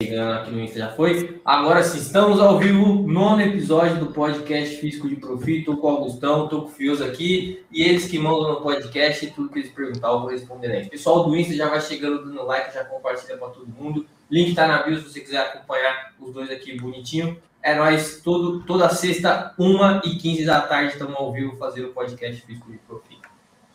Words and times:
chegando 0.00 0.32
aqui 0.32 0.52
no 0.52 0.60
Insta 0.60 0.78
já 0.78 0.88
foi. 0.90 1.40
Agora 1.44 1.82
sim, 1.82 1.98
estamos 1.98 2.38
ao 2.38 2.56
vivo, 2.56 3.02
nono 3.08 3.42
episódio 3.42 3.96
do 3.96 4.12
podcast 4.12 4.76
Físico 4.76 5.08
de 5.08 5.16
Profit. 5.16 5.64
Tô 5.64 5.76
com 5.76 5.88
o 5.88 5.90
Augustão, 5.90 6.46
tô 6.46 6.62
com 6.62 6.68
o 6.68 6.70
Fios 6.70 7.02
aqui. 7.02 7.64
E 7.68 7.82
eles 7.82 8.06
que 8.06 8.16
mandam 8.16 8.48
no 8.48 8.60
podcast, 8.60 9.26
tudo 9.32 9.48
que 9.48 9.58
eles 9.58 9.72
perguntar 9.72 10.10
eu 10.10 10.20
vou 10.20 10.28
responder 10.28 10.70
aí. 10.70 10.88
Pessoal 10.88 11.24
do 11.24 11.36
Insta 11.36 11.52
já 11.52 11.68
vai 11.68 11.80
chegando 11.80 12.24
dando 12.24 12.44
like, 12.44 12.72
já 12.72 12.84
compartilha 12.84 13.36
para 13.36 13.48
todo 13.48 13.66
mundo. 13.66 14.06
Link 14.30 14.54
tá 14.54 14.68
na 14.68 14.84
bio 14.84 14.96
se 14.98 15.02
você 15.02 15.18
quiser 15.18 15.38
acompanhar 15.38 16.14
os 16.20 16.32
dois 16.32 16.48
aqui 16.48 16.80
bonitinho. 16.80 17.36
É 17.60 17.74
nóis, 17.74 18.20
todo, 18.22 18.62
toda 18.62 18.88
sexta, 18.90 19.52
1h15 19.58 20.44
da 20.46 20.60
tarde, 20.60 20.92
estamos 20.92 21.16
ao 21.16 21.32
vivo 21.32 21.56
fazendo 21.56 21.88
o 21.88 21.92
podcast 21.92 22.40
Físico 22.42 22.70
de 22.70 22.78
Profit. 22.78 23.18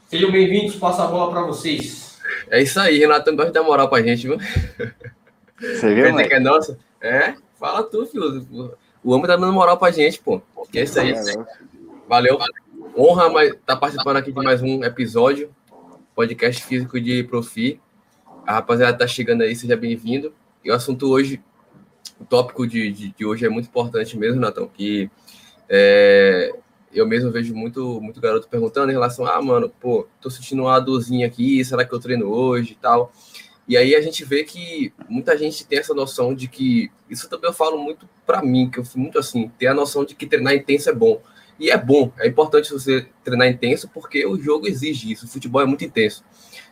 Sejam 0.07 0.31
bem-vindos, 0.31 0.77
passo 0.77 1.01
a 1.01 1.07
bola 1.07 1.29
para 1.29 1.41
vocês. 1.41 2.17
É 2.49 2.63
isso 2.63 2.79
aí, 2.79 2.97
Renato, 2.97 3.29
gosta 3.35 3.47
de 3.47 3.55
dar 3.55 3.63
moral 3.63 3.89
pra 3.89 4.01
gente, 4.01 4.25
viu? 4.25 4.37
Você 5.59 5.93
viu, 5.93 6.15
que 6.15 6.33
é 6.33 6.39
nossa? 6.39 6.77
É, 7.01 7.35
fala 7.59 7.83
tu, 7.83 8.05
filho. 8.05 8.75
O 9.03 9.11
homem 9.11 9.27
tá 9.27 9.35
dando 9.35 9.53
moral 9.53 9.77
pra 9.77 9.91
gente, 9.91 10.21
pô. 10.21 10.41
Que 10.71 10.79
é 10.79 10.83
isso 10.83 10.99
aí. 10.99 11.13
Valeu. 12.07 12.37
Honra 12.95 13.29
mas 13.29 13.55
tá 13.65 13.75
participando 13.75 14.17
aqui 14.17 14.31
de 14.31 14.43
mais 14.43 14.61
um 14.61 14.83
episódio, 14.83 15.49
podcast 16.13 16.63
físico 16.63 17.01
de 17.01 17.23
Profi. 17.23 17.79
A 18.45 18.53
rapaziada 18.53 18.97
tá 18.97 19.07
chegando 19.07 19.41
aí, 19.41 19.55
seja 19.55 19.75
bem-vindo. 19.75 20.33
E 20.63 20.69
o 20.69 20.73
assunto 20.73 21.09
hoje, 21.09 21.41
o 22.19 22.25
tópico 22.25 22.67
de, 22.67 22.91
de, 22.91 23.09
de 23.09 23.25
hoje 23.25 23.45
é 23.45 23.49
muito 23.49 23.67
importante 23.67 24.17
mesmo, 24.17 24.39
Natão, 24.39 24.67
que 24.67 25.09
é, 25.67 26.53
eu 26.93 27.07
mesmo 27.07 27.31
vejo 27.31 27.55
muito, 27.55 27.99
muito 27.99 28.21
garoto 28.21 28.47
perguntando 28.47 28.91
em 28.91 28.93
relação 28.93 29.25
a, 29.25 29.37
ah, 29.37 29.41
mano, 29.41 29.69
pô, 29.69 30.07
tô 30.21 30.29
sentindo 30.29 30.63
uma 30.63 30.79
dorzinha 30.79 31.25
aqui, 31.25 31.63
será 31.65 31.83
que 31.83 31.93
eu 31.93 31.99
treino 31.99 32.27
hoje 32.27 32.73
e 32.73 32.75
tal. 32.75 33.11
E 33.67 33.77
aí 33.77 33.95
a 33.95 34.01
gente 34.01 34.25
vê 34.25 34.43
que 34.43 34.93
muita 35.07 35.37
gente 35.37 35.65
tem 35.65 35.79
essa 35.79 35.93
noção 35.93 36.33
de 36.33 36.47
que 36.47 36.91
isso 37.09 37.29
também 37.29 37.49
eu 37.49 37.53
falo 37.53 37.77
muito 37.77 38.07
para 38.25 38.41
mim, 38.41 38.69
que 38.69 38.79
eu 38.79 38.85
fui 38.85 39.01
muito 39.01 39.17
assim, 39.17 39.49
ter 39.57 39.67
a 39.67 39.73
noção 39.73 40.03
de 40.03 40.15
que 40.15 40.25
treinar 40.25 40.53
intenso 40.53 40.89
é 40.89 40.93
bom. 40.93 41.21
E 41.59 41.69
é 41.69 41.77
bom, 41.77 42.11
é 42.19 42.27
importante 42.27 42.71
você 42.71 43.07
treinar 43.23 43.47
intenso 43.47 43.87
porque 43.87 44.25
o 44.25 44.37
jogo 44.41 44.67
exige 44.67 45.11
isso, 45.11 45.25
o 45.25 45.29
futebol 45.29 45.61
é 45.61 45.65
muito 45.65 45.85
intenso. 45.85 46.23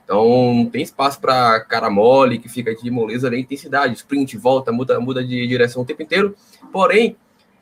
Então 0.04 0.54
não 0.54 0.66
tem 0.66 0.82
espaço 0.82 1.22
para 1.22 1.62
cara 1.62 1.90
mole 1.90 2.40
que 2.40 2.50
fica 2.50 2.76
de 2.76 2.92
moleza 2.92 3.30
nem 3.30 3.42
intensidade, 3.42 3.96
sprint, 3.96 4.36
volta, 4.38 4.72
muda, 4.72 5.00
muda 5.00 5.24
de 5.24 5.48
direção 5.48 5.84
o 5.84 5.86
tempo 5.86 6.02
inteiro. 6.02 6.36
Porém, 6.72 7.16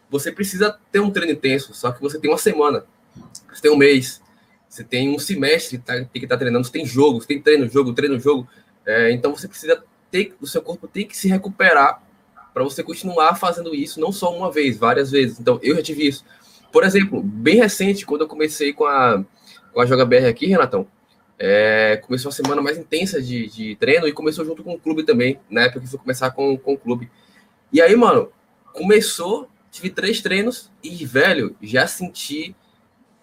você 0.09 0.32
precisa 0.32 0.76
ter 0.92 1.00
um 1.00 1.11
treino 1.11 1.34
intenso, 1.34 1.73
só 1.73 1.92
que 1.92 2.02
você 2.02 2.20
tem 2.20 2.32
uma 2.32 2.38
semana, 2.38 2.84
você 3.54 3.61
tem 3.61 3.72
um 3.72 3.78
mês, 3.78 4.22
você 4.67 4.84
tem 4.84 5.14
um 5.14 5.20
semestre, 5.20 5.78
tá, 5.78 5.94
tem 5.94 6.08
que 6.08 6.20
estar 6.20 6.36
tá 6.36 6.39
treinando, 6.39 6.66
você 6.66 6.72
tem 6.72 6.86
jogo, 6.86 7.22
você 7.22 7.28
tem 7.28 7.42
treino, 7.42 7.67
jogo, 7.70 7.94
treino, 7.94 8.20
jogo. 8.20 8.48
É, 8.86 9.12
então 9.12 9.36
você 9.36 9.48
precisa 9.48 9.84
ter, 10.10 10.36
o 10.42 10.48
seu 10.48 10.62
corpo 10.62 10.88
tem 10.88 11.06
que 11.08 11.18
se 11.18 11.28
recuperar 11.28 12.02
para 12.54 12.64
você 12.64 12.84
continuar 12.84 13.36
fazendo 13.36 13.74
isso, 13.76 14.00
não 14.00 14.12
só 14.12 14.36
uma 14.36 14.52
vez, 14.52 14.78
várias 14.78 15.12
vezes. 15.12 15.40
Então 15.40 15.60
eu 15.62 15.76
já 15.76 15.84
tive 15.84 16.08
isso. 16.08 16.26
Por 16.72 16.84
exemplo, 16.84 17.22
bem 17.22 17.58
recente, 17.58 18.06
quando 18.06 18.22
eu 18.22 18.28
comecei 18.28 18.74
com 18.74 18.86
a, 18.86 19.24
com 19.74 19.82
a 19.82 19.86
Joga 19.86 20.06
BR 20.06 20.26
aqui, 20.28 20.48
Renatão, 20.48 20.88
é, 21.38 21.98
começou 21.98 22.30
a 22.30 22.34
semana 22.34 22.62
mais 22.62 22.78
intensa 22.78 23.22
de, 23.22 23.48
de 23.48 23.76
treino 23.78 24.08
e 24.08 24.12
começou 24.12 24.44
junto 24.44 24.64
com 24.64 24.74
o 24.74 24.80
clube 24.80 25.04
também, 25.04 25.40
na 25.50 25.64
época 25.64 25.82
que 25.82 25.88
fui 25.88 26.00
começar 26.00 26.32
com, 26.32 26.58
com 26.58 26.74
o 26.74 26.78
clube. 26.78 27.10
E 27.72 27.82
aí, 27.82 27.96
mano, 27.96 28.32
começou, 28.74 29.50
tive 29.72 29.90
três 29.90 30.22
treinos 30.22 30.72
e, 30.84 31.06
velho, 31.06 31.56
já 31.62 31.88
senti 31.88 32.56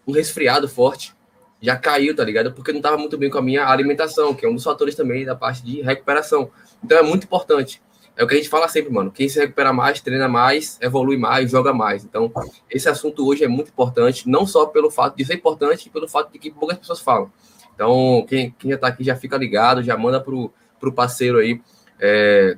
um 0.07 0.13
resfriado 0.13 0.69
forte 0.69 1.16
já 1.61 1.77
caiu, 1.77 2.15
tá 2.15 2.25
ligado? 2.25 2.53
Porque 2.53 2.73
não 2.73 2.79
estava 2.79 2.97
muito 2.97 3.17
bem 3.17 3.31
com 3.31 3.39
a 3.39 3.43
minha 3.43 3.67
alimentação, 3.67 4.35
que 4.35 4.45
é 4.45 4.49
um 4.49 4.55
dos 4.55 4.65
fatores 4.65 4.95
também 4.95 5.25
da 5.25 5.35
parte 5.35 5.63
de 5.63 5.81
recuperação. 5.83 6.51
Então 6.83 6.99
é 6.99 7.03
muito 7.03 7.25
importante. 7.25 7.83
É 8.17 8.25
o 8.25 8.27
que 8.27 8.35
a 8.35 8.37
gente 8.39 8.49
fala 8.49 8.67
sempre, 8.67 8.91
mano. 8.91 9.11
Quem 9.11 9.29
se 9.29 9.39
recupera 9.39 9.75
mais, 9.75 10.01
treina 10.01 10.27
mais, 10.27 10.79
evolui 10.81 11.19
mais, 11.19 11.51
joga 11.51 11.75
mais. 11.75 12.03
Então, 12.03 12.33
esse 12.71 12.89
assunto 12.89 13.27
hoje 13.27 13.45
é 13.45 13.49
muito 13.49 13.69
importante, 13.69 14.27
não 14.27 14.47
só 14.47 14.65
pelo 14.65 14.91
fato 14.91 15.17
de 15.17 15.25
ser 15.25 15.35
importante, 15.35 15.91
pelo 15.91 16.09
fato 16.09 16.33
de 16.33 16.39
que 16.39 16.51
poucas 16.51 16.79
pessoas 16.79 17.01
falam. 17.01 17.31
Então, 17.75 18.25
quem, 18.27 18.55
quem 18.59 18.71
já 18.71 18.79
tá 18.79 18.87
aqui 18.87 19.05
já 19.05 19.15
fica 19.15 19.37
ligado, 19.37 19.83
já 19.83 19.99
manda 19.99 20.19
pro, 20.19 20.51
pro 20.81 20.91
parceiro 20.91 21.39
aí 21.39 21.61
é, 22.01 22.57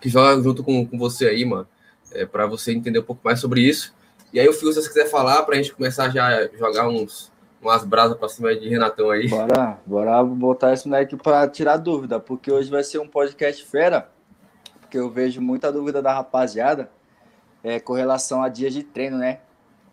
que 0.00 0.08
joga 0.08 0.42
junto 0.42 0.64
com, 0.64 0.86
com 0.86 0.98
você 0.98 1.28
aí, 1.28 1.44
mano, 1.44 1.68
é, 2.12 2.24
para 2.24 2.46
você 2.46 2.72
entender 2.72 3.00
um 3.00 3.04
pouco 3.04 3.20
mais 3.22 3.38
sobre 3.38 3.60
isso. 3.60 3.94
E 4.32 4.40
aí, 4.40 4.48
o 4.48 4.52
Fio, 4.54 4.72
se 4.72 4.80
você 4.80 4.88
quiser 4.88 5.10
falar, 5.10 5.42
para 5.42 5.56
a 5.56 5.58
gente 5.58 5.74
começar 5.74 6.08
já 6.08 6.26
a 6.26 6.48
jogar 6.56 6.88
uns, 6.88 7.30
umas 7.60 7.84
brasas 7.84 8.16
para 8.16 8.28
cima 8.28 8.54
de 8.54 8.68
Renatão 8.68 9.10
aí. 9.10 9.28
Bora, 9.28 9.78
bora 9.84 10.24
botar 10.24 10.72
esse 10.72 10.86
moleque 10.88 11.16
para 11.16 11.48
tirar 11.48 11.76
dúvida, 11.76 12.20
porque 12.20 12.50
hoje 12.50 12.70
vai 12.70 12.84
ser 12.84 12.98
um 12.98 13.08
podcast 13.08 13.64
fera, 13.64 14.08
porque 14.80 14.98
eu 14.98 15.10
vejo 15.10 15.40
muita 15.40 15.72
dúvida 15.72 16.00
da 16.00 16.12
rapaziada 16.12 16.90
é, 17.62 17.80
com 17.80 17.92
relação 17.92 18.42
a 18.42 18.48
dias 18.48 18.72
de 18.72 18.82
treino, 18.82 19.18
né? 19.18 19.40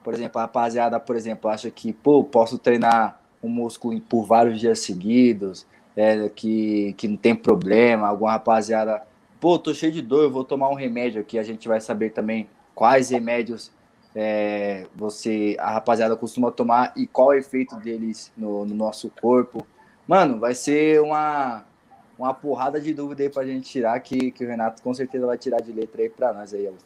Por 0.03 0.13
exemplo, 0.13 0.39
a 0.39 0.43
rapaziada, 0.43 0.99
por 0.99 1.15
exemplo, 1.15 1.49
acha 1.49 1.71
que, 1.71 1.93
pô, 1.93 2.23
posso 2.23 2.57
treinar 2.57 3.19
um 3.41 3.49
músculo 3.49 3.99
por 4.01 4.25
vários 4.25 4.59
dias 4.59 4.79
seguidos, 4.79 5.65
é, 5.95 6.29
que, 6.29 6.93
que 6.93 7.07
não 7.07 7.17
tem 7.17 7.33
problema. 7.33 8.07
Alguma 8.07 8.31
rapaziada, 8.31 9.01
pô, 9.39 9.57
tô 9.57 9.73
cheio 9.73 9.91
de 9.91 10.01
dor, 10.01 10.23
eu 10.23 10.31
vou 10.31 10.43
tomar 10.43 10.69
um 10.69 10.75
remédio 10.75 11.21
aqui. 11.21 11.39
A 11.39 11.43
gente 11.43 11.67
vai 11.67 11.79
saber 11.79 12.11
também 12.11 12.49
quais 12.75 13.09
remédios 13.09 13.71
é, 14.15 14.85
você 14.95 15.55
a 15.59 15.71
rapaziada 15.71 16.15
costuma 16.15 16.51
tomar 16.51 16.93
e 16.95 17.07
qual 17.07 17.33
é 17.33 17.37
o 17.37 17.39
efeito 17.39 17.75
deles 17.77 18.31
no, 18.37 18.65
no, 18.65 18.75
nosso 18.75 19.09
corpo. 19.21 19.65
Mano, 20.07 20.39
vai 20.39 20.53
ser 20.53 21.01
uma, 21.01 21.63
uma 22.17 22.33
porrada 22.33 22.79
de 22.79 22.93
dúvida 22.93 23.23
aí 23.23 23.29
pra 23.29 23.45
gente 23.45 23.69
tirar, 23.69 23.99
que, 23.99 24.31
que 24.31 24.45
o 24.45 24.47
Renato 24.47 24.81
com 24.81 24.93
certeza 24.93 25.25
vai 25.25 25.37
tirar 25.37 25.61
de 25.61 25.71
letra 25.71 26.01
aí 26.01 26.09
pra 26.09 26.33
nós 26.33 26.53
aí, 26.53 26.67
Austin. 26.67 26.85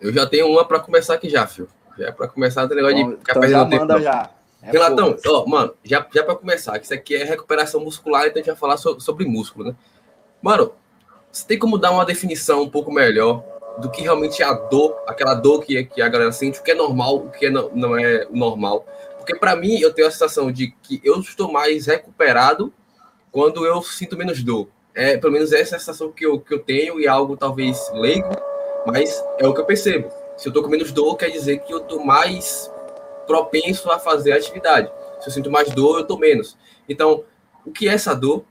Eu 0.00 0.12
já 0.12 0.26
tenho 0.26 0.48
uma 0.48 0.64
para 0.64 0.80
começar 0.80 1.14
aqui 1.14 1.28
já, 1.28 1.46
filho. 1.46 1.68
Já 1.98 2.06
é 2.06 2.12
para 2.12 2.28
começar 2.28 2.64
o 2.64 2.68
negócio 2.68 2.96
então, 2.96 3.10
de 3.10 3.16
ficar 3.16 3.36
então 3.36 3.48
já 3.48 3.64
manda 3.64 4.00
já. 4.00 4.30
É 4.62 4.72
Relatão, 4.72 5.16
ó, 5.26 5.46
mano, 5.46 5.74
já, 5.82 6.06
já 6.14 6.22
para 6.22 6.36
começar, 6.36 6.78
que 6.78 6.84
isso 6.84 6.92
aqui 6.92 7.16
é 7.16 7.24
recuperação 7.24 7.80
muscular, 7.80 8.26
então 8.26 8.34
a 8.34 8.38
gente 8.38 8.46
vai 8.46 8.56
falar 8.56 8.76
so, 8.76 9.00
sobre 9.00 9.24
músculo, 9.24 9.70
né? 9.70 9.76
Mano, 10.42 10.74
você 11.32 11.46
tem 11.46 11.58
como 11.58 11.78
dar 11.78 11.90
uma 11.90 12.04
definição 12.04 12.62
um 12.62 12.68
pouco 12.68 12.92
melhor 12.92 13.42
do 13.80 13.90
que 13.90 14.02
realmente 14.02 14.42
é 14.42 14.46
a 14.46 14.52
dor, 14.52 15.02
aquela 15.06 15.34
dor 15.34 15.64
que, 15.64 15.84
que 15.84 16.02
a 16.02 16.08
galera 16.08 16.32
sente, 16.32 16.60
o 16.60 16.62
que 16.62 16.70
é 16.70 16.74
normal, 16.74 17.16
o 17.16 17.30
que 17.30 17.46
é 17.46 17.50
não, 17.50 17.70
não 17.74 17.96
é 17.96 18.26
normal. 18.30 18.84
Porque 19.16 19.34
para 19.34 19.56
mim, 19.56 19.78
eu 19.78 19.92
tenho 19.92 20.08
a 20.08 20.10
sensação 20.10 20.50
de 20.50 20.72
que 20.82 21.00
eu 21.04 21.18
estou 21.20 21.50
mais 21.50 21.86
recuperado 21.86 22.72
quando 23.30 23.64
eu 23.64 23.82
sinto 23.82 24.16
menos 24.16 24.42
dor. 24.42 24.68
É, 24.94 25.16
pelo 25.16 25.32
menos 25.32 25.52
essa 25.52 25.74
é 25.74 25.76
a 25.76 25.78
sensação 25.78 26.10
que 26.10 26.26
eu, 26.26 26.40
que 26.40 26.52
eu 26.52 26.58
tenho 26.58 27.00
e 27.00 27.06
é 27.06 27.08
algo 27.08 27.36
talvez 27.36 27.90
leigo, 27.94 28.28
mas 28.86 29.24
é 29.38 29.46
o 29.46 29.54
que 29.54 29.60
eu 29.60 29.64
percebo. 29.64 30.10
Se 30.36 30.48
eu 30.48 30.50
estou 30.50 30.62
com 30.62 30.68
menos 30.68 30.90
dor, 30.90 31.16
quer 31.16 31.30
dizer 31.30 31.58
que 31.60 31.72
eu 31.72 31.78
estou 31.78 32.04
mais 32.04 32.70
propenso 33.26 33.90
a 33.90 33.98
fazer 33.98 34.32
a 34.32 34.36
atividade. 34.36 34.90
Se 35.20 35.28
eu 35.28 35.32
sinto 35.32 35.50
mais 35.50 35.70
dor, 35.70 35.96
eu 35.96 36.02
estou 36.02 36.18
menos. 36.18 36.56
Então, 36.88 37.24
o 37.64 37.70
que 37.70 37.88
é 37.88 37.92
essa 37.92 38.14
dor? 38.14 38.44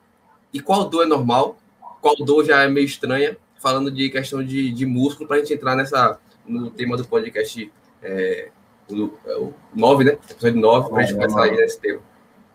E 0.53 0.59
qual 0.59 0.85
dor 0.85 1.03
é 1.03 1.05
normal? 1.05 1.57
Qual 2.01 2.15
dor 2.15 2.45
já 2.45 2.63
é 2.63 2.67
meio 2.69 2.85
estranha? 2.85 3.35
Falando 3.59 3.91
de 3.91 4.09
questão 4.09 4.43
de, 4.43 4.71
de 4.71 4.85
músculo, 4.85 5.27
para 5.27 5.37
a 5.37 5.39
gente 5.39 5.53
entrar 5.53 5.75
nessa, 5.75 6.17
no 6.47 6.71
tema 6.71 6.97
do 6.97 7.05
podcast 7.05 7.71
é, 8.01 8.49
o, 8.89 9.11
é 9.25 9.35
o 9.35 9.53
9, 9.75 10.03
né? 10.03 10.11
Episódio 10.29 10.59
9, 10.59 10.89
para 10.89 10.99
a 10.99 11.01
gente 11.03 11.15
começar 11.15 11.43
aí 11.43 11.51
nesse 11.51 11.79
tema. 11.79 11.99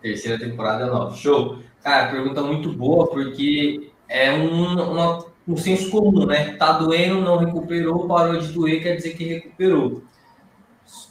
Terceira 0.03 0.39
temporada 0.39 0.87
9. 0.87 1.19
Show! 1.19 1.59
Cara, 1.83 2.11
pergunta 2.11 2.43
muito 2.43 2.73
boa, 2.73 3.07
porque 3.07 3.91
é 4.09 4.33
um, 4.33 4.93
uma, 4.93 5.27
um 5.47 5.57
senso 5.57 5.91
comum, 5.91 6.27
né? 6.27 6.57
Tá 6.57 6.73
doendo, 6.73 7.21
não 7.21 7.37
recuperou, 7.37 8.09
parou 8.09 8.39
de 8.39 8.49
doer, 8.53 8.83
quer 8.83 8.97
dizer 8.97 9.15
que 9.15 9.25
recuperou. 9.25 10.03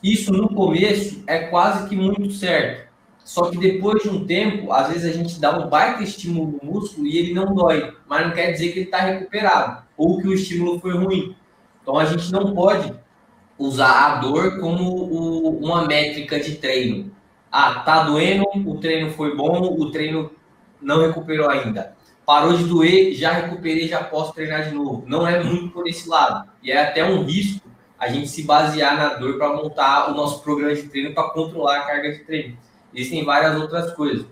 Isso 0.02 0.32
no 0.34 0.50
começo 0.50 1.24
é 1.28 1.40
quase 1.48 1.88
que 1.88 1.96
muito 1.96 2.32
certo. 2.32 2.92
Só 3.24 3.50
que 3.50 3.58
depois 3.58 4.04
de 4.04 4.10
um 4.10 4.26
tempo, 4.26 4.74
às 4.74 4.90
vezes 4.90 5.10
a 5.10 5.18
gente 5.18 5.40
dá 5.40 5.58
um 5.58 5.70
baita 5.70 6.04
estímulo 6.04 6.60
no 6.62 6.74
músculo 6.74 7.08
e 7.08 7.18
ele 7.18 7.34
não 7.34 7.56
dói, 7.56 7.96
mas 8.06 8.28
não 8.28 8.34
quer 8.34 8.52
dizer 8.52 8.74
que 8.74 8.80
ele 8.80 8.86
está 8.86 8.98
recuperado 9.00 9.83
ou 10.04 10.20
que 10.20 10.28
o 10.28 10.34
estímulo 10.34 10.80
foi 10.80 10.94
ruim. 10.94 11.36
Então 11.82 11.98
a 11.98 12.06
gente 12.06 12.32
não 12.32 12.54
pode 12.54 12.94
usar 13.58 14.06
a 14.06 14.16
dor 14.18 14.60
como 14.60 14.84
o, 14.84 15.60
uma 15.64 15.86
métrica 15.86 16.40
de 16.40 16.56
treino. 16.56 17.12
Ah, 17.50 17.82
tá 17.86 18.04
doendo, 18.04 18.46
o 18.66 18.78
treino 18.80 19.12
foi 19.12 19.36
bom, 19.36 19.62
o 19.80 19.92
treino 19.92 20.32
não 20.82 21.00
recuperou 21.02 21.50
ainda. 21.50 21.96
Parou 22.26 22.58
de 22.58 22.64
doer, 22.66 23.14
já 23.14 23.32
recuperei, 23.32 23.88
já 23.88 24.04
posso 24.04 24.34
treinar 24.34 24.70
de 24.70 24.76
novo. 24.76 25.04
Não 25.08 25.28
é 25.28 25.42
muito 25.42 25.70
por 25.70 25.88
esse 25.88 26.08
lado. 26.10 26.50
E 26.62 26.72
é 26.72 26.82
até 26.82 27.04
um 27.04 27.24
risco 27.24 27.68
a 27.98 28.10
gente 28.10 28.28
se 28.28 28.44
basear 28.44 28.98
na 28.98 29.14
dor 29.14 29.38
para 29.38 29.54
montar 29.56 30.12
o 30.12 30.16
nosso 30.16 30.42
programa 30.42 30.76
de 30.76 30.84
treino 30.84 31.14
para 31.14 31.30
controlar 31.30 31.78
a 31.78 31.86
carga 31.86 32.12
de 32.12 32.20
treino. 32.20 32.58
Existem 32.94 33.24
várias 33.24 33.60
outras 33.62 33.94
coisas. 33.94 34.26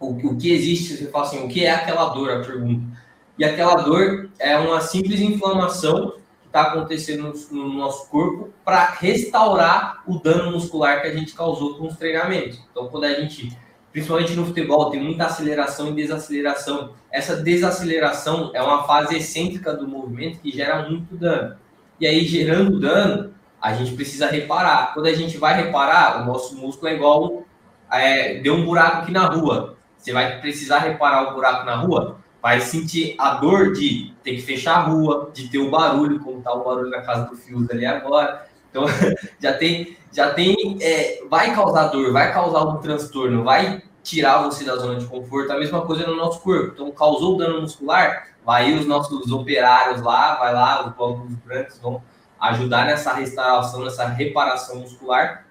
O, 0.00 0.10
o 0.10 0.36
que 0.38 0.52
existe, 0.52 0.96
você 0.96 1.10
fala 1.10 1.24
assim, 1.24 1.44
o 1.44 1.48
que 1.48 1.64
é 1.64 1.70
aquela 1.70 2.08
dor? 2.10 2.30
A 2.30 2.40
pergunta. 2.40 3.01
E 3.38 3.44
aquela 3.44 3.76
dor 3.76 4.30
é 4.38 4.56
uma 4.56 4.80
simples 4.80 5.20
inflamação 5.20 6.12
que 6.42 6.46
está 6.46 6.62
acontecendo 6.62 7.32
no, 7.50 7.56
no, 7.56 7.72
nosso 7.74 8.08
corpo 8.08 8.50
para 8.64 8.86
restaurar 8.86 10.02
o 10.06 10.18
dano 10.18 10.52
muscular 10.52 11.00
que 11.00 11.08
a 11.08 11.14
gente 11.14 11.34
causou 11.34 11.76
com 11.76 11.86
os 11.86 11.96
treinamentos. 11.96 12.60
Então, 12.70 12.88
quando 12.88 13.04
a 13.04 13.14
gente 13.14 13.56
principalmente 13.92 14.32
no 14.32 14.46
futebol, 14.46 14.90
tem 14.90 15.00
muita 15.00 15.26
aceleração 15.26 15.90
e 15.90 15.92
desaceleração. 15.92 16.94
Essa 17.10 17.36
desaceleração 17.36 18.50
é 18.54 18.62
uma 18.62 18.84
fase 18.84 19.16
excêntrica 19.16 19.74
do 19.74 19.86
movimento 19.86 20.40
que 20.40 20.50
gera 20.50 20.88
muito 20.88 21.14
dano. 21.14 21.56
E 22.00 22.06
aí, 22.06 22.24
gerando 22.24 22.80
dano, 22.80 23.34
a 23.60 23.74
gente 23.74 23.94
precisa 23.94 24.26
reparar. 24.26 24.94
Quando 24.94 25.06
a 25.06 25.12
gente 25.12 25.36
vai 25.36 25.62
reparar, 25.62 26.22
o 26.22 26.24
nosso 26.24 26.56
músculo 26.56 26.88
é 26.88 26.94
igual 26.94 27.44
é, 27.92 28.40
deu 28.40 28.54
um 28.54 28.64
buraco 28.64 29.02
aqui 29.02 29.12
na 29.12 29.26
rua. 29.26 29.76
Você 29.98 30.12
vai 30.12 30.40
precisar 30.40 30.78
reparar 30.78 31.30
o 31.30 31.34
buraco 31.34 31.64
na 31.66 31.76
rua, 31.76 32.18
vai 32.42 32.60
sentir 32.60 33.14
a 33.18 33.34
dor 33.34 33.72
de 33.72 34.12
ter 34.24 34.34
que 34.34 34.42
fechar 34.42 34.78
a 34.78 34.80
rua, 34.80 35.30
de 35.32 35.48
ter 35.48 35.58
o 35.58 35.70
barulho, 35.70 36.18
como 36.18 36.38
está 36.38 36.52
o 36.52 36.64
barulho 36.64 36.90
na 36.90 37.00
casa 37.00 37.30
do 37.30 37.36
Fios 37.36 37.70
ali 37.70 37.86
agora. 37.86 38.46
Então, 38.68 38.84
já 39.38 39.52
tem, 39.52 39.96
já 40.10 40.34
tem, 40.34 40.76
é, 40.80 41.22
vai 41.30 41.54
causar 41.54 41.86
dor, 41.86 42.12
vai 42.12 42.32
causar 42.32 42.64
um 42.64 42.78
transtorno, 42.78 43.44
vai 43.44 43.80
tirar 44.02 44.42
você 44.42 44.64
da 44.64 44.74
zona 44.74 44.98
de 44.98 45.06
conforto. 45.06 45.52
A 45.52 45.58
mesma 45.58 45.82
coisa 45.82 46.04
no 46.04 46.16
nosso 46.16 46.40
corpo. 46.40 46.72
Então, 46.74 46.90
causou 46.90 47.36
dano 47.36 47.60
muscular, 47.60 48.30
vai 48.44 48.74
os 48.74 48.86
nossos 48.86 49.30
operários 49.30 50.02
lá, 50.02 50.34
vai 50.34 50.52
lá, 50.52 50.88
os 50.88 50.96
glóbulos 50.96 51.34
brancos 51.46 51.78
vão 51.78 52.02
ajudar 52.40 52.86
nessa 52.86 53.12
restauração, 53.12 53.84
nessa 53.84 54.08
reparação 54.08 54.80
muscular. 54.80 55.46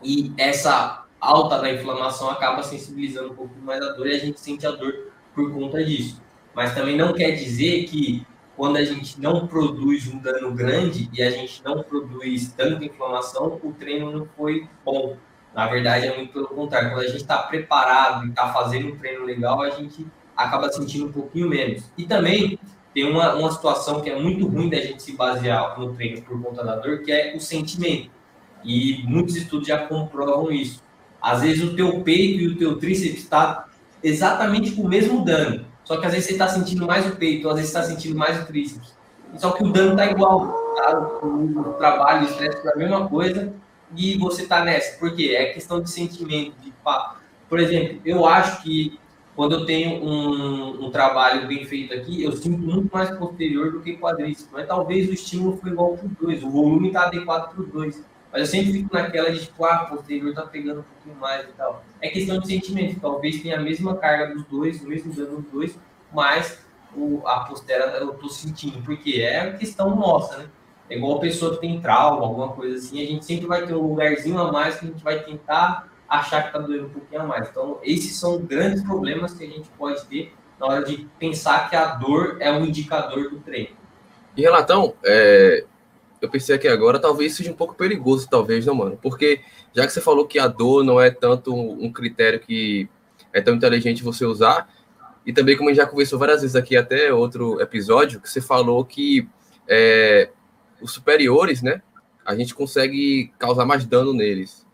E 0.00 0.32
essa 0.38 1.04
alta 1.20 1.58
da 1.58 1.72
inflamação 1.72 2.30
acaba 2.30 2.62
sensibilizando 2.62 3.32
um 3.32 3.34
pouco 3.34 3.58
mais 3.60 3.82
a 3.82 3.90
dor 3.94 4.06
e 4.06 4.14
a 4.14 4.18
gente 4.20 4.38
sente 4.38 4.64
a 4.64 4.70
dor 4.70 5.10
por 5.34 5.52
conta 5.52 5.84
disso. 5.84 6.27
Mas 6.58 6.74
também 6.74 6.96
não 6.96 7.12
quer 7.12 7.30
dizer 7.30 7.84
que 7.84 8.26
quando 8.56 8.78
a 8.78 8.84
gente 8.84 9.20
não 9.20 9.46
produz 9.46 10.08
um 10.08 10.18
dano 10.18 10.50
grande 10.50 11.08
e 11.12 11.22
a 11.22 11.30
gente 11.30 11.62
não 11.64 11.84
produz 11.84 12.48
tanta 12.48 12.84
inflamação, 12.84 13.60
o 13.62 13.72
treino 13.72 14.10
não 14.10 14.26
foi 14.36 14.66
bom. 14.84 15.16
Na 15.54 15.68
verdade, 15.68 16.08
é 16.08 16.16
muito 16.16 16.32
pelo 16.32 16.48
contrário. 16.48 16.90
Quando 16.90 17.04
a 17.04 17.06
gente 17.06 17.18
está 17.18 17.38
preparado 17.44 18.26
e 18.26 18.30
está 18.30 18.52
fazendo 18.52 18.88
um 18.88 18.96
treino 18.96 19.24
legal, 19.24 19.62
a 19.62 19.70
gente 19.70 20.04
acaba 20.36 20.68
sentindo 20.72 21.06
um 21.06 21.12
pouquinho 21.12 21.48
menos. 21.48 21.84
E 21.96 22.04
também 22.04 22.58
tem 22.92 23.08
uma, 23.08 23.34
uma 23.36 23.52
situação 23.52 24.00
que 24.00 24.10
é 24.10 24.20
muito 24.20 24.44
ruim 24.48 24.68
da 24.68 24.80
gente 24.80 25.00
se 25.00 25.12
basear 25.12 25.78
no 25.78 25.94
treino 25.94 26.22
por 26.22 26.42
conta 26.42 26.64
da 26.64 26.74
dor, 26.74 27.04
que 27.04 27.12
é 27.12 27.36
o 27.36 27.40
sentimento. 27.40 28.10
E 28.64 29.04
muitos 29.06 29.36
estudos 29.36 29.68
já 29.68 29.86
comprovam 29.86 30.50
isso. 30.50 30.82
Às 31.22 31.42
vezes 31.42 31.62
o 31.62 31.76
teu 31.76 32.00
peito 32.00 32.40
e 32.40 32.48
o 32.48 32.56
teu 32.56 32.80
tríceps 32.80 33.20
está 33.20 33.68
exatamente 34.02 34.72
com 34.72 34.82
o 34.82 34.88
mesmo 34.88 35.24
dano. 35.24 35.68
Só 35.88 35.96
que 35.96 36.04
às 36.04 36.12
vezes 36.12 36.26
você 36.26 36.32
está 36.32 36.46
sentindo 36.46 36.86
mais 36.86 37.06
o 37.06 37.16
peito, 37.16 37.48
às 37.48 37.54
vezes 37.54 37.70
está 37.70 37.82
sentindo 37.82 38.14
mais 38.14 38.38
o 38.42 38.44
tríceps. 38.44 38.94
Só 39.38 39.52
que 39.52 39.64
o 39.64 39.72
dano 39.72 39.92
está 39.92 40.04
igual. 40.04 40.46
Tá? 40.76 40.98
O, 41.22 41.74
trabalho, 41.78 42.26
o 42.26 42.30
estresse 42.30 42.68
é 42.68 42.72
a 42.74 42.76
mesma 42.76 43.08
coisa 43.08 43.54
e 43.96 44.18
você 44.18 44.42
está 44.42 44.62
nessa. 44.62 44.98
Por 44.98 45.16
quê? 45.16 45.34
É 45.34 45.46
questão 45.46 45.80
de 45.80 45.90
sentimento. 45.90 46.52
De, 46.60 46.74
por 47.48 47.58
exemplo, 47.58 48.02
eu 48.04 48.26
acho 48.26 48.62
que 48.62 49.00
quando 49.34 49.54
eu 49.54 49.64
tenho 49.64 50.04
um, 50.04 50.84
um, 50.84 50.90
trabalho 50.90 51.48
bem 51.48 51.64
feito 51.64 51.94
aqui, 51.94 52.22
eu 52.22 52.32
sinto 52.32 52.58
muito 52.58 52.92
mais 52.92 53.10
posterior 53.16 53.72
do 53.72 53.80
que 53.80 53.96
quadríceps. 53.96 54.50
Mas 54.52 54.68
talvez 54.68 55.08
o 55.08 55.14
estímulo 55.14 55.56
foi 55.56 55.70
igual 55.70 55.96
para 55.96 56.06
os 56.06 56.12
dois, 56.20 56.42
o 56.42 56.50
volume 56.50 56.88
está 56.88 57.04
adequado 57.04 57.48
para 57.50 57.62
os 57.62 57.68
dois. 57.68 58.04
Mas 58.30 58.40
eu 58.42 58.46
sempre 58.46 58.72
fico 58.72 58.94
naquela 58.94 59.30
de, 59.30 59.40
tipo, 59.40 59.64
ah, 59.64 59.86
posterior 59.86 60.34
tá 60.34 60.42
pegando 60.42 60.80
um 60.80 60.84
pouquinho 60.84 61.16
mais 61.16 61.48
e 61.48 61.52
tal. 61.52 61.82
É 62.00 62.08
questão 62.08 62.38
de 62.38 62.46
sentimento. 62.46 63.00
Talvez 63.00 63.40
tenha 63.40 63.56
a 63.56 63.60
mesma 63.60 63.96
carga 63.96 64.34
dos 64.34 64.44
dois, 64.44 64.82
o 64.82 64.88
mesmo 64.88 65.12
dano 65.12 65.40
dos 65.40 65.50
dois, 65.50 65.78
mas 66.12 66.62
o, 66.94 67.26
a 67.26 67.40
postera 67.40 67.84
eu 67.96 68.12
tô 68.14 68.28
sentindo. 68.28 68.82
Porque 68.82 69.22
é 69.22 69.52
questão 69.52 69.96
nossa, 69.96 70.38
né? 70.38 70.48
É 70.90 70.96
igual 70.96 71.16
a 71.18 71.20
pessoa 71.20 71.54
que 71.54 71.60
tem 71.60 71.80
trauma, 71.80 72.24
alguma 72.24 72.48
coisa 72.52 72.76
assim. 72.76 73.02
A 73.02 73.06
gente 73.06 73.24
sempre 73.24 73.46
vai 73.46 73.66
ter 73.66 73.74
um 73.74 73.86
lugarzinho 73.88 74.38
a 74.38 74.52
mais 74.52 74.78
que 74.78 74.86
a 74.86 74.88
gente 74.88 75.02
vai 75.02 75.22
tentar 75.22 75.88
achar 76.08 76.44
que 76.44 76.52
tá 76.52 76.58
doendo 76.58 76.86
um 76.86 76.90
pouquinho 76.90 77.22
a 77.22 77.24
mais. 77.24 77.48
Então, 77.48 77.78
esses 77.82 78.16
são 78.18 78.38
grandes 78.38 78.82
problemas 78.82 79.34
que 79.34 79.44
a 79.44 79.46
gente 79.46 79.68
pode 79.70 80.04
ter 80.06 80.34
na 80.58 80.66
hora 80.66 80.84
de 80.84 81.08
pensar 81.18 81.68
que 81.68 81.76
a 81.76 81.94
dor 81.94 82.38
é 82.40 82.50
um 82.50 82.64
indicador 82.64 83.30
do 83.30 83.38
treino. 83.40 83.76
E 84.36 84.42
Relatão, 84.42 84.94
é, 85.04 85.64
eu 86.20 86.28
pensei 86.28 86.54
aqui 86.54 86.68
agora, 86.68 86.98
talvez 86.98 87.34
seja 87.34 87.50
um 87.50 87.54
pouco 87.54 87.74
perigoso, 87.74 88.28
talvez, 88.28 88.66
não, 88.66 88.74
mano? 88.74 88.98
Porque 89.00 89.40
já 89.74 89.86
que 89.86 89.92
você 89.92 90.00
falou 90.00 90.26
que 90.26 90.38
a 90.38 90.48
dor 90.48 90.84
não 90.84 91.00
é 91.00 91.10
tanto 91.10 91.54
um 91.54 91.92
critério 91.92 92.40
que 92.40 92.88
é 93.32 93.40
tão 93.40 93.54
inteligente 93.54 94.02
você 94.02 94.24
usar, 94.24 94.68
e 95.24 95.32
também 95.32 95.56
como 95.56 95.68
a 95.68 95.72
gente 95.72 95.82
já 95.82 95.86
conversou 95.86 96.18
várias 96.18 96.40
vezes 96.40 96.56
aqui, 96.56 96.76
até 96.76 97.12
outro 97.12 97.60
episódio, 97.60 98.20
que 98.20 98.30
você 98.30 98.40
falou 98.40 98.84
que 98.84 99.28
é, 99.68 100.30
os 100.80 100.92
superiores, 100.92 101.62
né, 101.62 101.82
a 102.24 102.34
gente 102.34 102.54
consegue 102.54 103.32
causar 103.38 103.64
mais 103.64 103.84
dano 103.84 104.12
neles. 104.12 104.66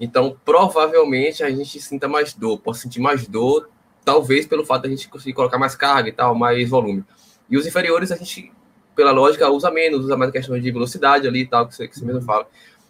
Então, 0.00 0.36
provavelmente, 0.44 1.42
a 1.42 1.50
gente 1.50 1.80
sinta 1.80 2.08
mais 2.08 2.32
dor, 2.32 2.58
pode 2.58 2.78
sentir 2.78 3.00
mais 3.00 3.26
dor, 3.26 3.68
talvez 4.04 4.46
pelo 4.46 4.64
fato 4.64 4.82
de 4.82 4.88
a 4.88 4.90
gente 4.90 5.08
conseguir 5.08 5.34
colocar 5.34 5.58
mais 5.58 5.74
carga 5.74 6.08
e 6.08 6.12
tal, 6.12 6.34
mais 6.34 6.68
volume. 6.68 7.04
E 7.50 7.56
os 7.56 7.66
inferiores, 7.66 8.12
a 8.12 8.16
gente 8.16 8.52
pela 8.98 9.12
lógica, 9.12 9.48
usa 9.48 9.70
menos, 9.70 10.06
usa 10.06 10.16
mais 10.16 10.32
questão 10.32 10.58
de 10.58 10.72
velocidade 10.72 11.28
ali 11.28 11.42
e 11.42 11.46
tal, 11.46 11.68
que 11.68 11.76
você, 11.76 11.86
que 11.86 11.96
você 11.96 12.04
mesmo 12.04 12.20
fala. 12.22 12.48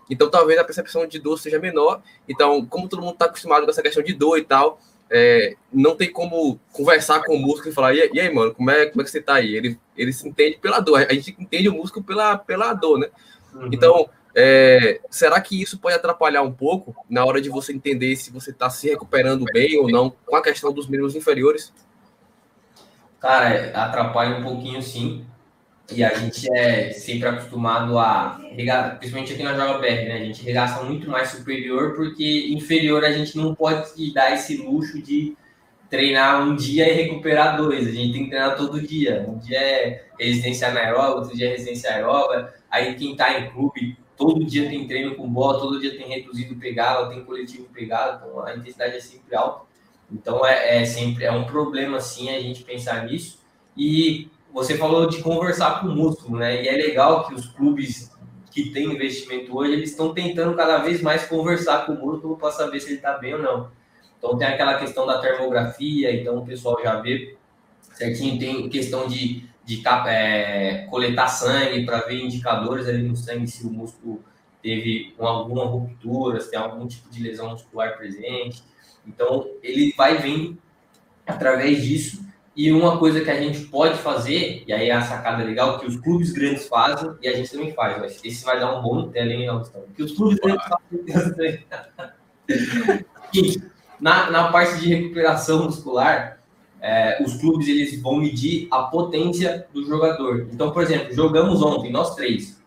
Então, 0.09 0.31
talvez 0.31 0.59
a 0.59 0.65
percepção 0.65 1.07
de 1.07 1.19
dor 1.19 1.39
seja 1.39 1.59
menor. 1.59 2.01
Então, 2.27 2.65
como 2.65 2.89
todo 2.89 3.03
mundo 3.03 3.13
está 3.13 3.27
acostumado 3.27 3.67
com 3.67 3.71
essa 3.71 3.83
questão 3.83 4.03
de 4.03 4.15
dor 4.15 4.39
e 4.39 4.43
tal, 4.43 4.81
é, 5.11 5.55
não 5.71 5.95
tem 5.95 6.11
como 6.11 6.59
conversar 6.73 7.23
com 7.25 7.37
o 7.37 7.39
músculo 7.39 7.69
e 7.69 7.75
falar, 7.75 7.95
e, 7.95 8.11
e, 8.15 8.19
aí, 8.19 8.33
mano, 8.33 8.55
como 8.55 8.71
é, 8.71 8.87
como 8.87 9.03
é 9.03 9.05
que 9.05 9.11
você 9.11 9.21
tá 9.21 9.35
aí? 9.35 9.55
Ele, 9.55 9.79
ele 9.95 10.11
se 10.11 10.27
entende 10.27 10.57
pela 10.57 10.81
dor, 10.81 11.07
a 11.07 11.13
gente 11.13 11.37
entende 11.39 11.69
o 11.69 11.75
músculo 11.75 12.03
pela, 12.03 12.39
pela 12.39 12.73
dor, 12.73 13.01
né? 13.01 13.09
Uhum. 13.53 13.69
Então, 13.71 14.09
é, 14.35 15.03
será 15.11 15.39
que 15.43 15.61
isso 15.61 15.79
pode 15.79 15.95
atrapalhar 15.95 16.41
um 16.41 16.53
pouco 16.53 16.97
na 17.11 17.23
hora 17.23 17.39
de 17.39 17.51
você 17.51 17.75
entender 17.75 18.17
se 18.17 18.33
você 18.33 18.51
está 18.51 18.71
se 18.71 18.89
recuperando 18.89 19.45
bem 19.53 19.77
ou 19.77 19.91
não 19.91 20.11
com 20.25 20.37
a 20.37 20.43
questão 20.43 20.73
dos 20.73 20.89
membros 20.89 21.15
inferiores? 21.15 21.71
Cara, 23.21 23.73
atrapalha 23.75 24.39
um 24.39 24.43
pouquinho 24.43 24.81
sim. 24.81 25.27
E 25.91 26.05
a 26.05 26.13
gente 26.15 26.47
é 26.53 26.93
sempre 26.93 27.29
acostumado 27.29 27.99
a, 27.99 28.39
principalmente 28.99 29.33
aqui 29.33 29.43
na 29.43 29.55
Joga 29.55 29.79
BR, 29.79 30.07
né? 30.07 30.15
A 30.15 30.25
gente 30.25 30.43
regaça 30.43 30.83
muito 30.85 31.09
mais 31.09 31.31
superior, 31.31 31.95
porque 31.97 32.49
inferior 32.51 33.05
a 33.05 33.11
gente 33.11 33.37
não 33.39 33.55
pode 33.55 34.13
dar 34.13 34.35
esse 34.35 34.59
luxo 34.59 35.01
de 35.01 35.35
treinar 35.89 36.43
um 36.43 36.55
dia 36.55 36.89
e 36.89 36.93
recuperar 36.93 37.57
dois. 37.57 37.89
A 37.89 37.91
gente 37.91 38.13
tem 38.13 38.25
que 38.25 38.31
treinar 38.31 38.55
todo 38.57 38.81
dia. 38.83 39.25
Um 39.27 39.39
dia 39.39 39.59
é 39.59 40.05
resistência 40.21 40.69
anaeróbica, 40.69 41.21
outro 41.21 41.37
dia 41.37 41.47
é 41.47 41.51
resistência 41.53 41.91
aeróbica. 41.95 42.55
Aí 42.71 42.95
quem 42.95 43.17
tá 43.17 43.41
em 43.41 43.51
clube, 43.51 43.97
todo 44.15 44.45
dia 44.45 44.69
tem 44.69 44.87
treino 44.87 45.15
com 45.15 45.27
bola, 45.27 45.59
todo 45.59 45.81
dia 45.81 45.97
tem 45.97 46.07
reduzido 46.07 46.55
pegada, 46.57 47.09
tem 47.09 47.25
coletivo 47.25 47.67
pegado, 47.73 48.27
então 48.27 48.45
a 48.45 48.55
intensidade 48.55 48.97
é 48.97 49.01
sempre 49.01 49.35
alta. 49.35 49.65
Então 50.13 50.45
é, 50.45 50.83
é 50.83 50.85
sempre 50.85 51.25
é 51.25 51.33
um 51.33 51.45
problema 51.45 51.99
sim 51.99 52.29
a 52.29 52.39
gente 52.39 52.63
pensar 52.63 53.07
nisso. 53.07 53.39
E 53.75 54.29
você 54.53 54.77
falou 54.77 55.07
de 55.07 55.23
conversar 55.23 55.81
com 55.81 55.89
o 55.89 55.95
músculo, 55.95 56.39
né? 56.39 56.63
E 56.63 56.69
é 56.69 56.73
legal 56.73 57.27
que 57.27 57.35
os 57.35 57.49
clubes 57.49 58.11
que 58.51 58.71
têm 58.71 58.93
investimento 58.93 59.57
hoje, 59.57 59.73
eles 59.73 59.91
estão 59.91 60.13
tentando 60.13 60.57
cada 60.57 60.79
vez 60.79 61.01
mais 61.03 61.27
conversar 61.27 61.87
com 61.87 61.93
o 61.93 62.01
músculo 62.01 62.37
para 62.37 62.51
saber 62.51 62.81
se 62.81 62.89
ele 62.89 62.97
está 62.97 63.17
bem 63.19 63.35
ou 63.35 63.43
não. 63.43 63.71
Então 64.19 64.37
tem 64.37 64.49
aquela 64.49 64.79
questão 64.79 65.07
da 65.07 65.21
termografia, 65.21 66.13
então 66.13 66.39
o 66.39 66.45
pessoal 66.45 66.81
já 66.83 67.01
vê 67.01 67.37
certinho, 67.93 68.39
tem 68.39 68.69
questão 68.69 69.07
de, 69.07 69.45
de 69.65 69.83
é, 70.09 70.87
coletar 70.91 71.29
sangue 71.29 71.85
para 71.85 72.01
ver 72.01 72.25
indicadores 72.25 72.89
ali 72.89 73.03
no 73.03 73.17
sangue 73.17 73.47
se 73.47 73.65
o 73.65 73.71
músculo 73.71 74.25
teve 74.61 75.15
alguma 75.19 75.65
ruptura, 75.65 76.41
se 76.41 76.51
tem 76.51 76.59
algum 76.59 76.87
tipo 76.87 77.09
de 77.11 77.23
lesão 77.23 77.51
muscular 77.51 77.97
presente. 77.97 78.63
Então 79.07 79.49
ele 79.63 79.95
vai 79.97 80.19
vendo 80.19 80.59
através 81.27 81.83
disso 81.83 82.28
e 82.59 82.73
uma 82.73 82.99
coisa 82.99 83.21
que 83.21 83.31
a 83.31 83.41
gente 83.41 83.67
pode 83.67 83.97
fazer, 83.99 84.65
e 84.67 84.73
aí 84.73 84.89
é 84.89 84.93
a 84.93 85.01
sacada 85.01 85.45
legal, 85.45 85.79
que 85.79 85.87
os 85.87 85.97
clubes 86.01 86.33
grandes 86.33 86.67
fazem 86.67 87.15
e 87.23 87.29
a 87.29 87.37
gente 87.37 87.53
também 87.53 87.73
faz. 87.73 87.99
Mas 88.01 88.21
esse 88.25 88.45
vai 88.45 88.59
dar 88.59 88.77
um 88.77 88.83
bom 88.83 89.09
tela, 89.11 89.33
hein, 89.33 89.47
Augustão? 89.47 89.85
Que 89.95 90.03
os 90.03 90.11
clubes 90.11 90.41
grandes 90.41 90.67
fazem. 90.67 91.65
na, 94.01 94.29
na 94.33 94.51
parte 94.51 94.81
de 94.81 94.93
recuperação 94.93 95.67
muscular, 95.67 96.41
é, 96.81 97.23
os 97.23 97.35
clubes 97.35 97.69
eles 97.69 98.03
vão 98.03 98.17
medir 98.17 98.67
a 98.73 98.83
potência 98.83 99.69
do 99.73 99.87
jogador. 99.87 100.49
Então, 100.53 100.73
por 100.73 100.83
exemplo, 100.83 101.15
jogamos 101.15 101.63
ontem, 101.63 101.93
nós 101.93 102.17
três. 102.17 102.61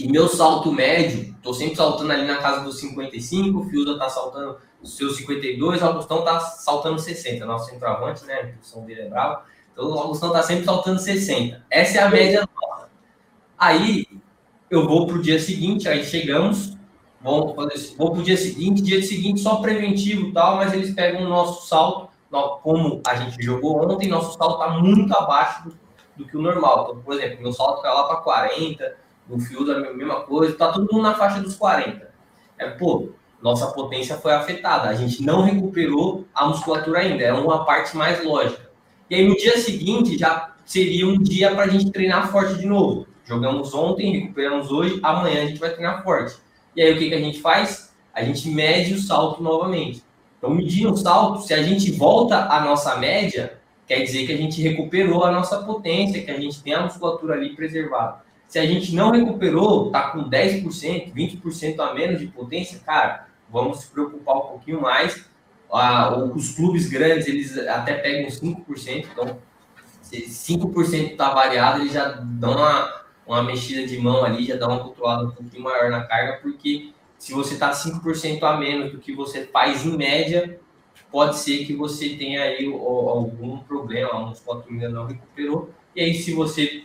E 0.00 0.10
meu 0.10 0.26
salto 0.26 0.72
médio, 0.72 1.36
tô 1.42 1.52
sempre 1.52 1.76
saltando 1.76 2.10
ali 2.12 2.26
na 2.26 2.38
casa 2.38 2.64
dos 2.64 2.80
55, 2.80 3.58
o 3.58 3.64
Fiuda 3.68 3.98
tá 3.98 4.08
saltando 4.08 4.56
seus 4.82 5.16
52, 5.16 5.82
o 5.82 5.84
Augustão 5.84 6.24
tá 6.24 6.40
saltando 6.40 6.98
60, 6.98 7.44
nosso 7.44 7.70
centroavante, 7.70 8.24
né? 8.24 8.34
A 8.34 8.56
posição 8.56 8.84
dele 8.84 9.02
é 9.02 9.08
brava. 9.08 9.44
Então 9.72 9.90
o 9.90 9.98
Augustão 9.98 10.32
tá 10.32 10.42
sempre 10.42 10.64
saltando 10.64 11.00
60. 11.00 11.64
Essa 11.70 11.98
é 11.98 12.02
a 12.02 12.08
média 12.08 12.48
nossa. 12.54 12.88
Aí 13.56 14.06
eu 14.70 14.86
vou 14.86 15.06
pro 15.06 15.20
dia 15.20 15.38
seguinte, 15.38 15.88
aí 15.88 16.04
chegamos, 16.04 16.76
vamos 17.20 17.54
fazer, 17.54 17.96
vou 17.96 18.12
pro 18.12 18.22
dia 18.22 18.36
seguinte, 18.36 18.82
dia 18.82 19.02
seguinte 19.02 19.40
só 19.40 19.56
preventivo 19.56 20.32
tal, 20.32 20.56
mas 20.56 20.72
eles 20.72 20.94
pegam 20.94 21.22
o 21.22 21.28
nosso 21.28 21.66
salto, 21.66 22.10
como 22.62 23.00
a 23.06 23.14
gente 23.16 23.42
jogou 23.42 23.90
ontem, 23.90 24.08
nosso 24.08 24.36
salto 24.36 24.58
tá 24.58 24.68
muito 24.70 25.12
abaixo 25.14 25.64
do, 25.64 25.78
do 26.16 26.26
que 26.26 26.36
o 26.36 26.42
normal. 26.42 26.82
Então, 26.82 27.02
por 27.02 27.14
exemplo, 27.14 27.42
meu 27.42 27.52
salto 27.52 27.82
tá 27.82 27.92
lá 27.92 28.04
para 28.04 28.16
40, 28.16 28.96
no 29.28 29.40
fio 29.40 29.64
da 29.64 29.80
mesma 29.92 30.20
coisa, 30.20 30.54
tá 30.54 30.72
todo 30.72 30.92
mundo 30.92 31.02
na 31.02 31.14
faixa 31.14 31.40
dos 31.40 31.56
40. 31.56 32.08
É, 32.58 32.70
pô, 32.70 33.10
nossa 33.42 33.68
potência 33.68 34.16
foi 34.16 34.32
afetada. 34.32 34.88
A 34.88 34.94
gente 34.94 35.22
não 35.22 35.42
recuperou 35.42 36.26
a 36.34 36.46
musculatura 36.46 37.00
ainda, 37.00 37.22
é 37.22 37.32
uma 37.32 37.64
parte 37.64 37.96
mais 37.96 38.24
lógica. 38.24 38.68
E 39.08 39.14
aí 39.14 39.26
no 39.26 39.36
dia 39.36 39.58
seguinte 39.58 40.18
já 40.18 40.54
seria 40.64 41.06
um 41.06 41.18
dia 41.18 41.54
para 41.54 41.64
a 41.64 41.68
gente 41.68 41.90
treinar 41.90 42.30
forte 42.30 42.54
de 42.56 42.66
novo. 42.66 43.06
Jogamos 43.24 43.74
ontem, 43.74 44.20
recuperamos 44.20 44.70
hoje, 44.70 44.98
amanhã 45.02 45.42
a 45.42 45.46
gente 45.46 45.60
vai 45.60 45.70
treinar 45.70 46.02
forte. 46.02 46.36
E 46.74 46.82
aí 46.82 46.92
o 46.92 46.98
que, 46.98 47.08
que 47.08 47.14
a 47.14 47.20
gente 47.20 47.40
faz? 47.40 47.94
A 48.12 48.22
gente 48.22 48.48
mede 48.50 48.94
o 48.94 48.98
salto 48.98 49.42
novamente. 49.42 50.02
Então, 50.38 50.50
medindo 50.50 50.92
o 50.92 50.96
salto, 50.96 51.42
se 51.42 51.52
a 51.52 51.62
gente 51.62 51.90
volta 51.90 52.46
à 52.46 52.60
nossa 52.60 52.96
média, 52.96 53.58
quer 53.86 54.02
dizer 54.02 54.26
que 54.26 54.32
a 54.32 54.36
gente 54.36 54.62
recuperou 54.62 55.24
a 55.24 55.32
nossa 55.32 55.62
potência, 55.62 56.22
que 56.22 56.30
a 56.30 56.40
gente 56.40 56.62
tem 56.62 56.74
a 56.74 56.82
musculatura 56.82 57.34
ali 57.34 57.56
preservada. 57.56 58.22
Se 58.46 58.58
a 58.58 58.64
gente 58.64 58.94
não 58.94 59.10
recuperou, 59.10 59.90
tá 59.90 60.10
com 60.10 60.28
10%, 60.30 61.12
20% 61.12 61.80
a 61.80 61.92
menos 61.92 62.20
de 62.20 62.28
potência, 62.28 62.80
cara, 62.84 63.27
vamos 63.50 63.80
se 63.80 63.88
preocupar 63.88 64.36
um 64.36 64.48
pouquinho 64.48 64.80
mais. 64.80 65.24
Ah, 65.70 66.16
os 66.16 66.54
clubes 66.54 66.88
grandes, 66.88 67.26
eles 67.26 67.58
até 67.58 67.94
pegam 67.94 68.28
5%, 68.28 69.06
então 69.12 69.38
se 70.00 70.22
5% 70.22 71.12
está 71.12 71.34
variado, 71.34 71.80
eles 71.80 71.92
já 71.92 72.08
dão 72.08 72.52
uma, 72.52 73.02
uma 73.26 73.42
mexida 73.42 73.86
de 73.86 73.98
mão 73.98 74.24
ali, 74.24 74.46
já 74.46 74.56
dá 74.56 74.66
uma 74.66 74.80
controlada 74.80 75.24
um 75.24 75.30
pouquinho 75.30 75.62
maior 75.62 75.90
na 75.90 76.04
carga, 76.04 76.38
porque 76.40 76.92
se 77.18 77.34
você 77.34 77.54
está 77.54 77.72
5% 77.72 78.42
a 78.42 78.56
menos 78.56 78.92
do 78.92 78.98
que 78.98 79.14
você 79.14 79.46
faz 79.46 79.84
em 79.84 79.96
média, 79.96 80.58
pode 81.10 81.36
ser 81.36 81.64
que 81.66 81.74
você 81.74 82.10
tenha 82.10 82.42
aí 82.42 82.64
algum 82.66 83.58
problema, 83.58 84.10
a 84.12 84.20
musculatura 84.20 84.88
não 84.88 85.06
recuperou. 85.06 85.70
E 85.94 86.00
aí, 86.00 86.14
se 86.14 86.32
você 86.32 86.84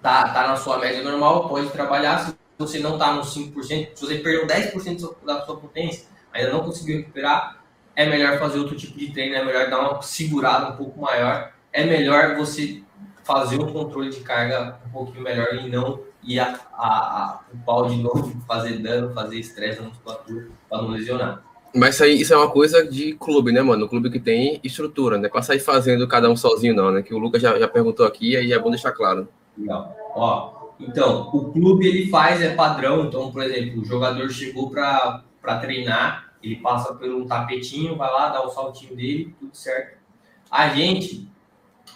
tá, 0.00 0.28
tá 0.28 0.46
na 0.46 0.56
sua 0.56 0.78
média 0.78 1.02
normal, 1.02 1.48
pode 1.48 1.68
trabalhar. 1.70 2.18
Se 2.18 2.34
você 2.58 2.78
não 2.80 2.94
está 2.94 3.14
nos 3.14 3.34
5%, 3.34 3.90
se 3.94 4.00
você 4.00 4.16
perdeu 4.16 4.46
10% 4.46 5.14
da 5.24 5.44
sua 5.44 5.56
potência, 5.56 6.06
ainda 6.32 6.52
não 6.52 6.60
conseguiu 6.60 6.98
recuperar, 6.98 7.62
é 7.94 8.06
melhor 8.06 8.38
fazer 8.38 8.58
outro 8.58 8.76
tipo 8.76 8.98
de 8.98 9.12
treino, 9.12 9.36
é 9.36 9.44
melhor 9.44 9.70
dar 9.70 9.80
uma 9.80 10.02
segurada 10.02 10.72
um 10.72 10.76
pouco 10.76 11.00
maior, 11.00 11.52
é 11.72 11.84
melhor 11.84 12.36
você 12.36 12.82
fazer 13.24 13.60
um 13.60 13.72
controle 13.72 14.10
de 14.10 14.20
carga 14.20 14.78
um 14.86 14.90
pouquinho 14.90 15.22
melhor 15.22 15.54
e 15.54 15.68
não 15.68 16.00
ir 16.22 16.40
a, 16.40 16.58
a, 16.72 16.86
a 16.86 17.40
o 17.52 17.58
pau 17.58 17.88
de 17.88 17.96
novo, 17.96 18.40
fazer 18.46 18.78
dano, 18.78 19.12
fazer 19.14 19.38
estresse 19.38 19.80
na 19.80 19.88
musculatura 19.88 20.48
para 20.68 20.82
não 20.82 20.90
lesionar. 20.90 21.44
Mas 21.74 21.94
isso, 21.94 22.04
aí, 22.04 22.20
isso 22.20 22.32
é 22.32 22.36
uma 22.36 22.50
coisa 22.50 22.84
de 22.84 23.12
clube, 23.12 23.52
né, 23.52 23.60
mano? 23.60 23.84
O 23.84 23.88
clube 23.88 24.10
que 24.10 24.18
tem 24.18 24.58
estrutura, 24.64 25.18
né? 25.18 25.28
Para 25.28 25.42
sair 25.42 25.60
fazendo 25.60 26.08
cada 26.08 26.30
um 26.30 26.36
sozinho, 26.36 26.74
não, 26.74 26.90
né? 26.90 27.02
Que 27.02 27.12
o 27.14 27.18
Lucas 27.18 27.42
já, 27.42 27.58
já 27.58 27.68
perguntou 27.68 28.06
aqui, 28.06 28.36
aí 28.36 28.52
é 28.52 28.58
bom 28.58 28.70
deixar 28.70 28.92
claro. 28.92 29.28
Legal. 29.56 29.94
Ó, 30.14 30.57
então, 30.78 31.28
o 31.32 31.52
clube 31.52 31.86
ele 31.86 32.08
faz, 32.08 32.40
é 32.40 32.54
padrão. 32.54 33.06
Então, 33.06 33.32
por 33.32 33.42
exemplo, 33.42 33.82
o 33.82 33.84
jogador 33.84 34.30
chegou 34.30 34.70
para 34.70 35.22
treinar, 35.60 36.32
ele 36.42 36.56
passa 36.56 36.94
por 36.94 37.08
um 37.08 37.26
tapetinho, 37.26 37.96
vai 37.96 38.10
lá, 38.10 38.28
dá 38.28 38.44
o 38.44 38.50
saltinho 38.50 38.94
dele, 38.94 39.34
tudo 39.38 39.56
certo. 39.56 39.98
A 40.50 40.68
gente 40.68 41.28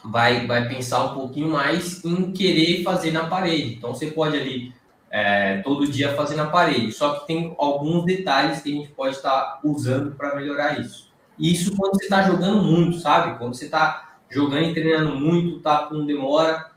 vai, 0.05 0.47
vai 0.47 0.69
pensar 0.69 1.05
um 1.05 1.15
pouquinho 1.15 1.49
mais 1.49 2.05
em 2.05 2.33
querer 2.33 2.83
fazer 2.83 3.13
na 3.13 3.27
parede. 3.27 3.75
Então, 3.75 3.95
você 3.95 4.11
pode 4.11 4.37
ali 4.37 4.75
é, 5.11 5.59
todo 5.59 5.87
dia 5.87 6.17
fazer 6.17 6.35
na 6.35 6.47
parede. 6.47 6.91
Só 6.91 7.21
que 7.21 7.27
tem 7.27 7.55
alguns 7.59 8.05
detalhes 8.05 8.63
que 8.63 8.73
a 8.73 8.75
gente 8.75 8.89
pode 8.89 9.15
estar 9.15 9.61
usando 9.63 10.17
para 10.17 10.35
melhorar 10.35 10.81
isso. 10.81 11.13
Isso 11.39 11.77
quando 11.77 11.95
você 11.95 12.05
está 12.05 12.23
jogando 12.23 12.63
muito, 12.63 12.99
sabe? 12.99 13.39
Quando 13.39 13.55
você 13.55 13.67
está 13.67 14.19
jogando 14.29 14.65
e 14.65 14.75
treinando 14.75 15.15
muito, 15.15 15.61
tá 15.61 15.87
com 15.87 16.05
demora 16.05 16.72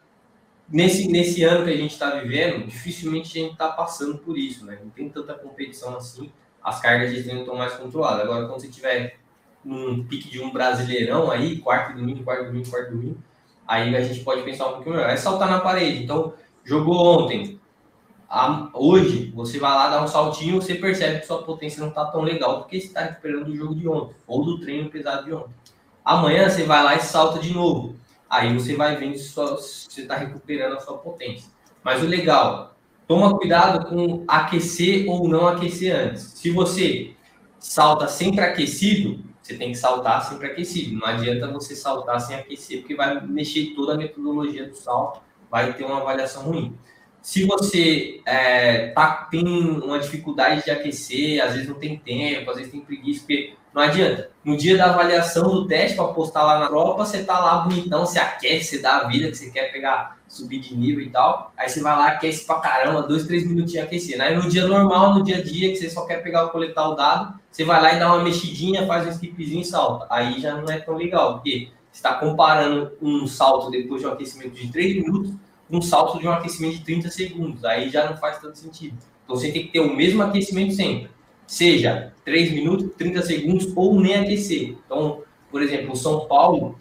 nesse, 0.70 1.08
nesse 1.08 1.44
ano 1.44 1.66
que 1.66 1.72
a 1.72 1.78
gente 1.78 1.92
está 1.92 2.12
vivendo, 2.12 2.66
dificilmente 2.66 3.38
a 3.38 3.42
gente 3.42 3.54
está 3.54 3.70
passando 3.70 4.18
por 4.18 4.38
isso, 4.38 4.66
né? 4.66 4.80
Não 4.84 4.90
tem 4.90 5.10
tanta 5.10 5.34
competição 5.34 5.96
assim, 5.96 6.32
as 6.64 6.80
cargas 6.80 7.14
de 7.14 7.24
treino 7.24 7.42
estão 7.42 7.56
mais 7.56 7.74
controladas. 7.74 8.22
Agora, 8.22 8.48
quando 8.48 8.62
você 8.62 8.68
tiver 8.68 9.18
um 9.64 10.04
pique 10.04 10.30
de 10.30 10.42
um 10.42 10.52
brasileirão 10.52 11.30
aí, 11.30 11.60
quarto 11.60 11.96
domingo, 11.96 12.24
quarto 12.24 12.46
domingo, 12.46 12.70
quarto 12.70 12.92
domingo, 12.92 13.18
aí 13.68 13.96
a 13.96 14.02
gente 14.02 14.22
pode 14.22 14.42
pensar 14.44 14.68
um 14.68 14.74
pouquinho 14.74 14.96
melhor. 14.96 15.10
É 15.10 15.18
saltar 15.18 15.50
na 15.50 15.60
parede. 15.60 16.04
Então, 16.04 16.34
jogou 16.64 17.24
ontem. 17.24 17.60
A, 18.28 18.70
hoje, 18.74 19.32
você 19.36 19.60
vai 19.60 19.72
lá 19.72 19.90
dar 19.90 20.04
um 20.04 20.08
saltinho, 20.08 20.60
você 20.62 20.76
percebe 20.76 21.20
que 21.20 21.28
sua 21.28 21.44
potência 21.44 21.80
não 21.80 21.90
está 21.90 22.06
tão 22.06 22.22
legal, 22.22 22.62
porque 22.62 22.82
você 22.82 22.88
está 22.88 23.02
recuperando 23.02 23.46
do 23.46 23.56
jogo 23.56 23.76
de 23.76 23.88
ontem, 23.88 24.16
ou 24.26 24.44
do 24.44 24.60
treino 24.60 24.90
pesado 24.90 25.26
de 25.26 25.34
ontem. 25.34 25.54
Amanhã 26.04 26.50
você 26.50 26.64
vai 26.64 26.84
lá 26.84 26.96
e 26.96 27.00
salta 27.00 27.40
de 27.40 27.54
novo. 27.54 27.96
Aí 28.30 28.54
você 28.54 28.76
vai 28.76 28.96
vendo 28.96 29.18
se, 29.18 29.34
você 29.34 30.02
está 30.02 30.16
recuperando 30.16 30.76
a 30.76 30.80
sua 30.80 30.98
potência. 30.98 31.50
Mas 31.84 32.02
o 32.02 32.08
legal, 32.08 32.76
toma 33.08 33.38
cuidado 33.38 33.88
com 33.88 34.24
aquecer 34.28 35.08
ou 35.08 35.28
não 35.28 35.48
aquecer 35.48 35.96
antes. 35.96 36.24
Se 36.36 36.50
você 36.50 37.16
salta 37.60 38.08
sempre 38.08 38.42
aquecido, 38.42 39.24
você 39.42 39.56
tem 39.56 39.72
que 39.72 39.78
saltar 39.78 40.24
sempre 40.24 40.48
aquecido. 40.48 40.96
Não 40.98 41.06
adianta 41.06 41.52
você 41.52 41.76
saltar 41.76 42.20
sem 42.20 42.36
aquecer, 42.36 42.80
porque 42.80 42.96
vai 42.96 43.26
mexer 43.28 43.74
toda 43.76 43.94
a 43.94 43.98
metodologia 43.98 44.68
do 44.68 44.76
salto, 44.76 45.22
vai 45.52 45.74
ter 45.74 45.84
uma 45.84 46.02
avaliação 46.02 46.44
ruim. 46.44 46.76
Se 47.22 47.44
você 47.44 48.22
é, 48.26 48.88
tá, 48.90 49.28
tem 49.32 49.44
uma 49.48 50.00
dificuldade 50.00 50.64
de 50.64 50.72
aquecer, 50.72 51.44
às 51.44 51.54
vezes 51.54 51.68
não 51.68 51.76
tem 51.76 51.98
tempo, 51.98 52.50
às 52.50 52.58
vezes 52.58 52.72
tem 52.72 52.82
preguiça, 52.82 53.22
porque 53.22 53.54
não 53.76 53.82
adianta. 53.82 54.30
No 54.42 54.56
dia 54.56 54.78
da 54.78 54.86
avaliação 54.86 55.50
do 55.50 55.68
teste, 55.68 55.98
para 55.98 56.08
postar 56.08 56.44
lá 56.44 56.60
na 56.60 56.68
prova, 56.68 57.06
você 57.06 57.26
tá 57.26 57.38
lá 57.38 57.58
bonitão, 57.58 58.06
você 58.06 58.18
aquece, 58.18 58.78
você 58.78 58.82
dá 58.82 59.00
a 59.00 59.04
vida 59.08 59.30
que 59.30 59.36
você 59.36 59.52
quer 59.52 59.70
pegar, 59.70 60.18
subir 60.30 60.60
de 60.60 60.74
nível 60.78 61.04
e 61.04 61.10
tal. 61.10 61.52
Aí 61.58 61.68
você 61.68 61.82
vai 61.82 61.94
lá, 61.94 62.08
aquece 62.08 62.46
pra 62.46 62.62
caramba, 62.62 63.04
dois, 63.04 63.28
três 63.28 63.46
minutinhos 63.46 63.86
aquecendo. 63.86 64.24
Aí 64.24 64.34
no 64.34 64.48
dia 64.48 64.66
normal, 64.66 65.14
no 65.16 65.24
dia 65.24 65.40
a 65.40 65.44
dia, 65.44 65.72
que 65.72 65.76
você 65.76 65.90
só 65.90 66.06
quer 66.06 66.24
pegar, 66.24 66.48
coletar 66.48 66.88
o 66.88 66.96
dado, 66.96 67.38
você 67.52 67.66
vai 67.66 67.82
lá 67.82 67.94
e 67.94 68.00
dá 68.00 68.14
uma 68.14 68.24
mexidinha, 68.24 68.88
faz 68.88 69.06
um 69.06 69.10
skipzinho 69.10 69.62
e 69.62 69.66
salta. 69.66 70.08
Aí 70.10 70.40
já 70.40 70.56
não 70.56 70.72
é 70.72 70.80
tão 70.80 70.96
legal, 70.96 71.34
porque 71.34 71.70
você 71.92 71.98
está 71.98 72.14
comparando 72.14 72.94
um 73.02 73.28
salto 73.28 73.70
depois 73.70 74.00
de 74.00 74.08
um 74.08 74.12
aquecimento 74.12 74.54
de 74.54 74.72
3 74.72 74.96
minutos 75.04 75.34
um 75.70 75.82
salto 75.82 76.20
de 76.20 76.28
um 76.28 76.32
aquecimento 76.32 76.78
de 76.78 76.84
30 76.84 77.10
segundos. 77.10 77.66
Aí 77.66 77.90
já 77.90 78.10
não 78.10 78.18
faz 78.18 78.40
tanto 78.40 78.58
sentido. 78.58 78.98
Então 79.24 79.36
você 79.36 79.52
tem 79.52 79.64
que 79.64 79.72
ter 79.72 79.80
o 79.80 79.96
mesmo 79.96 80.22
aquecimento 80.22 80.74
sempre. 80.74 81.10
Seja 81.48 82.14
3 82.24 82.52
minutos, 82.52 82.90
30 82.98 83.22
segundos 83.22 83.72
ou 83.76 84.00
nem 84.00 84.16
aquecer. 84.16 84.76
Então, 84.86 85.24
por 85.52 85.62
exemplo, 85.62 85.94
o 85.94 85.96
São 85.96 86.28
Paulo, 86.28 86.76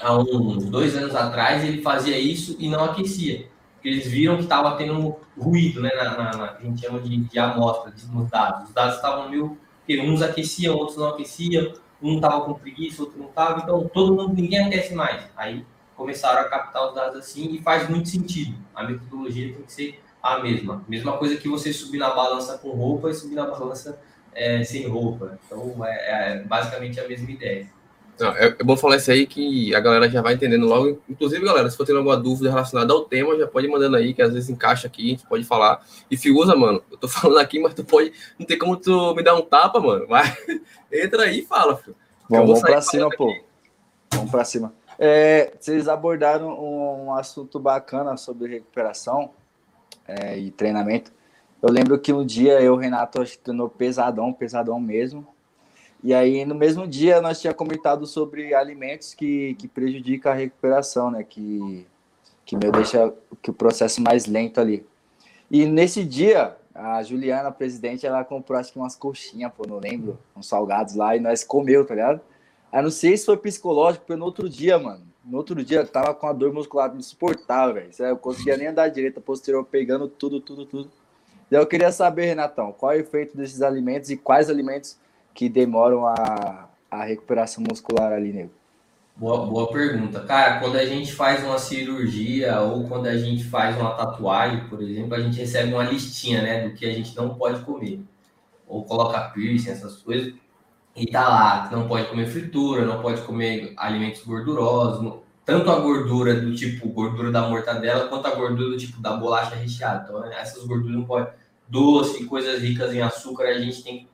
há 0.00 0.16
uns 0.16 0.66
dois 0.66 0.96
anos 0.96 1.14
atrás, 1.14 1.64
ele 1.64 1.82
fazia 1.82 2.18
isso 2.18 2.56
e 2.58 2.68
não 2.68 2.84
aquecia. 2.84 3.48
Eles 3.82 4.06
viram 4.06 4.36
que 4.36 4.44
estava 4.44 4.76
tendo 4.76 5.16
ruído, 5.38 5.80
né? 5.80 5.90
Na, 5.94 6.16
na, 6.16 6.36
na, 6.36 6.44
a 6.52 6.60
gente 6.62 6.80
chama 6.80 7.00
de, 7.00 7.16
de 7.16 7.38
amostra, 7.38 7.92
nos 8.12 8.30
dados. 8.30 8.68
Os 8.68 8.74
dados 8.74 8.96
estavam 8.96 9.28
meio. 9.28 9.58
Porque 9.80 10.00
uns 10.00 10.22
aqueciam, 10.22 10.76
outros 10.76 10.96
não 10.96 11.08
aqueciam, 11.08 11.74
um 12.02 12.16
estava 12.16 12.40
com 12.42 12.54
preguiça, 12.54 13.02
outro 13.02 13.18
não 13.18 13.28
estava. 13.28 13.60
Então, 13.62 13.88
todo 13.92 14.14
mundo, 14.14 14.34
ninguém 14.34 14.66
aquece 14.66 14.94
mais. 14.94 15.24
Aí 15.36 15.64
começaram 15.96 16.40
a 16.40 16.44
captar 16.44 16.88
os 16.88 16.94
dados 16.94 17.18
assim 17.18 17.54
e 17.54 17.62
faz 17.62 17.88
muito 17.88 18.08
sentido. 18.08 18.56
A 18.74 18.82
metodologia 18.82 19.52
tem 19.52 19.62
que 19.62 19.72
ser 19.72 20.00
a 20.24 20.38
mesma. 20.38 20.82
Mesma 20.88 21.18
coisa 21.18 21.36
que 21.36 21.46
você 21.46 21.70
subir 21.70 21.98
na 21.98 22.08
balança 22.14 22.56
com 22.56 22.70
roupa 22.70 23.10
e 23.10 23.14
subir 23.14 23.34
na 23.34 23.44
balança 23.44 24.00
é, 24.34 24.64
sem 24.64 24.88
roupa. 24.88 25.38
Então, 25.44 25.84
é, 25.84 26.32
é, 26.32 26.42
basicamente 26.42 26.98
a 26.98 27.06
mesma 27.06 27.30
ideia. 27.30 27.68
Não, 28.18 28.30
é, 28.30 28.46
é, 28.46 28.64
bom 28.64 28.74
falar 28.74 28.96
isso 28.96 29.10
aí 29.10 29.26
que 29.26 29.74
a 29.74 29.80
galera 29.80 30.08
já 30.08 30.22
vai 30.22 30.32
entendendo 30.32 30.64
logo. 30.64 30.98
Inclusive, 31.06 31.44
galera, 31.44 31.68
se 31.68 31.76
for 31.76 31.84
ter 31.84 31.94
alguma 31.94 32.16
dúvida 32.16 32.48
relacionada 32.48 32.90
ao 32.90 33.04
tema, 33.04 33.36
já 33.36 33.46
pode 33.46 33.66
ir 33.66 33.70
mandando 33.70 33.96
aí, 33.96 34.14
que 34.14 34.22
às 34.22 34.32
vezes 34.32 34.48
encaixa 34.48 34.86
aqui, 34.86 35.08
a 35.08 35.10
gente 35.10 35.26
pode 35.26 35.44
falar. 35.44 35.84
E 36.10 36.16
Figuza, 36.16 36.56
mano, 36.56 36.82
eu 36.90 36.96
tô 36.96 37.06
falando 37.08 37.38
aqui, 37.38 37.60
mas 37.60 37.74
tu 37.74 37.84
pode. 37.84 38.10
Não 38.38 38.46
tem 38.46 38.58
como 38.58 38.78
tu 38.78 39.14
me 39.14 39.22
dar 39.22 39.34
um 39.34 39.42
tapa, 39.42 39.78
mano. 39.78 40.06
Vai, 40.06 40.24
entra 40.90 41.24
aí 41.24 41.40
e 41.40 41.46
fala, 41.46 41.76
filho. 41.76 41.96
Vamos, 42.30 42.46
vamos 42.46 42.62
pra 42.62 42.80
cima, 42.80 43.10
pô. 43.14 43.30
Vamos 44.14 44.30
pra 44.30 44.44
cima. 44.44 44.72
É, 44.98 45.52
vocês 45.60 45.86
abordaram 45.86 46.48
um, 46.48 47.12
assunto 47.12 47.58
bacana 47.58 48.16
sobre 48.16 48.48
recuperação 48.48 49.32
é, 50.06 50.38
e 50.38 50.50
treinamento. 50.50 51.12
Eu 51.62 51.70
lembro 51.70 51.98
que 51.98 52.12
um 52.12 52.24
dia 52.24 52.60
eu, 52.60 52.76
Renato, 52.76 53.22
acho 53.22 53.32
que 53.32 53.44
treinou 53.44 53.68
pesadão, 53.68 54.32
pesadão 54.32 54.78
mesmo. 54.78 55.26
E 56.02 56.12
aí, 56.12 56.44
no 56.44 56.54
mesmo 56.54 56.86
dia, 56.86 57.22
nós 57.22 57.40
tínhamos 57.40 57.56
comentado 57.56 58.06
sobre 58.06 58.54
alimentos 58.54 59.14
que, 59.14 59.54
que 59.54 59.66
prejudicam 59.66 60.30
a 60.30 60.34
recuperação, 60.34 61.10
né? 61.10 61.24
Que, 61.24 61.86
que 62.44 62.56
meu 62.56 62.70
deixa 62.70 63.12
que 63.40 63.50
o 63.50 63.54
processo 63.54 64.02
mais 64.02 64.26
lento 64.26 64.60
ali. 64.60 64.86
E 65.50 65.64
nesse 65.64 66.04
dia, 66.04 66.54
a 66.74 67.02
Juliana, 67.02 67.48
a 67.48 67.52
presidente, 67.52 68.06
ela 68.06 68.24
comprou 68.24 68.58
acho 68.58 68.72
que 68.72 68.78
umas 68.78 68.96
coxinhas, 68.96 69.52
pô, 69.56 69.66
não 69.66 69.78
lembro, 69.78 70.18
uns 70.36 70.46
salgados 70.46 70.94
lá, 70.94 71.16
e 71.16 71.20
nós 71.20 71.42
comeu, 71.42 71.86
tá 71.86 71.94
ligado? 71.94 72.20
Aí 72.70 72.82
não 72.82 72.90
sei 72.90 73.16
se 73.16 73.24
foi 73.24 73.36
psicológico, 73.36 74.04
porque 74.04 74.18
no 74.18 74.26
outro 74.26 74.48
dia, 74.50 74.78
mano, 74.78 75.06
no 75.24 75.38
outro 75.38 75.64
dia 75.64 75.78
eu 75.78 75.86
tava 75.86 76.14
com 76.14 76.26
a 76.26 76.32
dor 76.32 76.52
muscular 76.52 76.94
insuportável, 76.96 77.74
velho. 77.74 77.90
Eu 77.98 78.16
conseguia 78.16 78.56
nem 78.56 78.68
andar 78.68 78.88
direita, 78.88 79.20
posterior, 79.20 79.64
pegando 79.64 80.08
tudo, 80.08 80.40
tudo, 80.40 80.66
tudo. 80.66 80.90
E 81.50 81.54
eu 81.54 81.66
queria 81.66 81.90
saber, 81.92 82.26
Renatão, 82.26 82.72
qual 82.72 82.92
é 82.92 82.96
o 82.96 83.00
efeito 83.00 83.36
desses 83.36 83.62
alimentos 83.62 84.10
e 84.10 84.16
quais 84.16 84.50
alimentos 84.50 84.98
que 85.32 85.48
demoram 85.48 86.06
a, 86.06 86.68
a 86.90 87.04
recuperação 87.04 87.64
muscular 87.66 88.12
ali, 88.12 88.32
nego? 88.32 88.50
Boa, 89.16 89.46
boa 89.46 89.72
pergunta. 89.72 90.20
Cara, 90.20 90.58
quando 90.58 90.76
a 90.76 90.84
gente 90.84 91.12
faz 91.12 91.44
uma 91.44 91.58
cirurgia 91.58 92.60
ou 92.60 92.88
quando 92.88 93.06
a 93.06 93.16
gente 93.16 93.44
faz 93.44 93.76
uma 93.76 93.94
tatuagem, 93.94 94.68
por 94.68 94.82
exemplo, 94.82 95.14
a 95.14 95.20
gente 95.20 95.38
recebe 95.38 95.72
uma 95.72 95.84
listinha, 95.84 96.42
né, 96.42 96.68
do 96.68 96.74
que 96.74 96.84
a 96.84 96.92
gente 96.92 97.16
não 97.16 97.34
pode 97.36 97.64
comer. 97.64 98.00
ou 98.66 98.84
coloca 98.84 99.20
piercing, 99.30 99.70
essas 99.70 99.96
coisas, 100.02 100.34
e 100.96 101.06
tá 101.06 101.28
lá, 101.28 101.68
não 101.72 101.88
pode 101.88 102.08
comer 102.08 102.26
fritura, 102.26 102.84
não 102.84 103.02
pode 103.02 103.20
comer 103.22 103.72
alimentos 103.76 104.22
gordurosos, 104.22 105.14
tanto 105.44 105.70
a 105.70 105.78
gordura 105.80 106.40
do 106.40 106.54
tipo 106.54 106.88
gordura 106.88 107.30
da 107.30 107.48
mortadela, 107.48 108.08
quanto 108.08 108.26
a 108.26 108.34
gordura 108.34 108.70
do 108.70 108.76
tipo 108.76 109.00
da 109.00 109.14
bolacha 109.14 109.56
recheada. 109.56 110.04
Então, 110.04 110.24
essas 110.32 110.64
gorduras 110.64 110.96
não 110.96 111.04
pode 111.04 111.28
doce, 111.68 112.24
coisas 112.26 112.62
ricas 112.62 112.94
em 112.94 113.02
açúcar, 113.02 113.44
a 113.44 113.58
gente 113.58 113.82
tem 113.82 113.98
que 114.00 114.08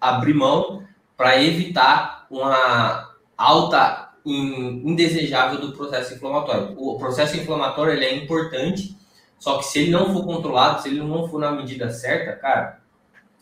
abrir 0.00 0.34
mão 0.34 0.84
para 1.16 1.42
evitar 1.42 2.26
uma 2.30 3.10
alta 3.36 4.10
indesejável 4.24 5.60
do 5.60 5.72
processo 5.72 6.14
inflamatório. 6.14 6.74
O 6.76 6.98
processo 6.98 7.36
inflamatório 7.36 7.92
ele 7.92 8.04
é 8.04 8.14
importante, 8.14 8.96
só 9.38 9.58
que 9.58 9.64
se 9.64 9.80
ele 9.80 9.90
não 9.90 10.12
for 10.12 10.24
controlado, 10.24 10.80
se 10.80 10.88
ele 10.88 11.02
não 11.02 11.28
for 11.28 11.40
na 11.40 11.52
medida 11.52 11.90
certa, 11.90 12.32
cara, 12.36 12.79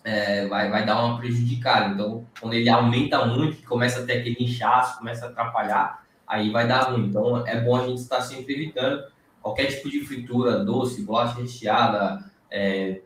é, 0.05 0.47
vai, 0.47 0.71
vai 0.71 0.87
dar 0.87 1.05
uma 1.05 1.19
prejudicada. 1.19 1.95
Então, 1.95 2.27
quando 2.41 2.55
ele 2.55 2.69
aumenta 2.69 3.27
muito, 3.27 3.67
começa 3.67 4.01
a 4.01 4.07
ter 4.07 4.21
aquele 4.21 4.45
inchaço, 4.45 4.99
começa 4.99 5.27
a 5.27 5.29
atrapalhar, 5.29 6.05
aí 6.27 6.51
vai 6.51 6.67
dar 6.67 6.91
ruim. 6.91 7.07
Então, 7.07 7.47
é 7.47 7.61
bom 7.61 7.77
a 7.77 7.87
gente 7.87 8.01
estar 8.01 8.21
sempre 8.21 8.55
evitando 8.55 9.05
qualquer 9.41 9.67
tipo 9.67 9.89
de 9.89 10.01
fritura, 10.01 10.65
doce, 10.65 11.03
bolacha 11.03 11.41
recheada, 11.41 12.25
é, 12.51 13.01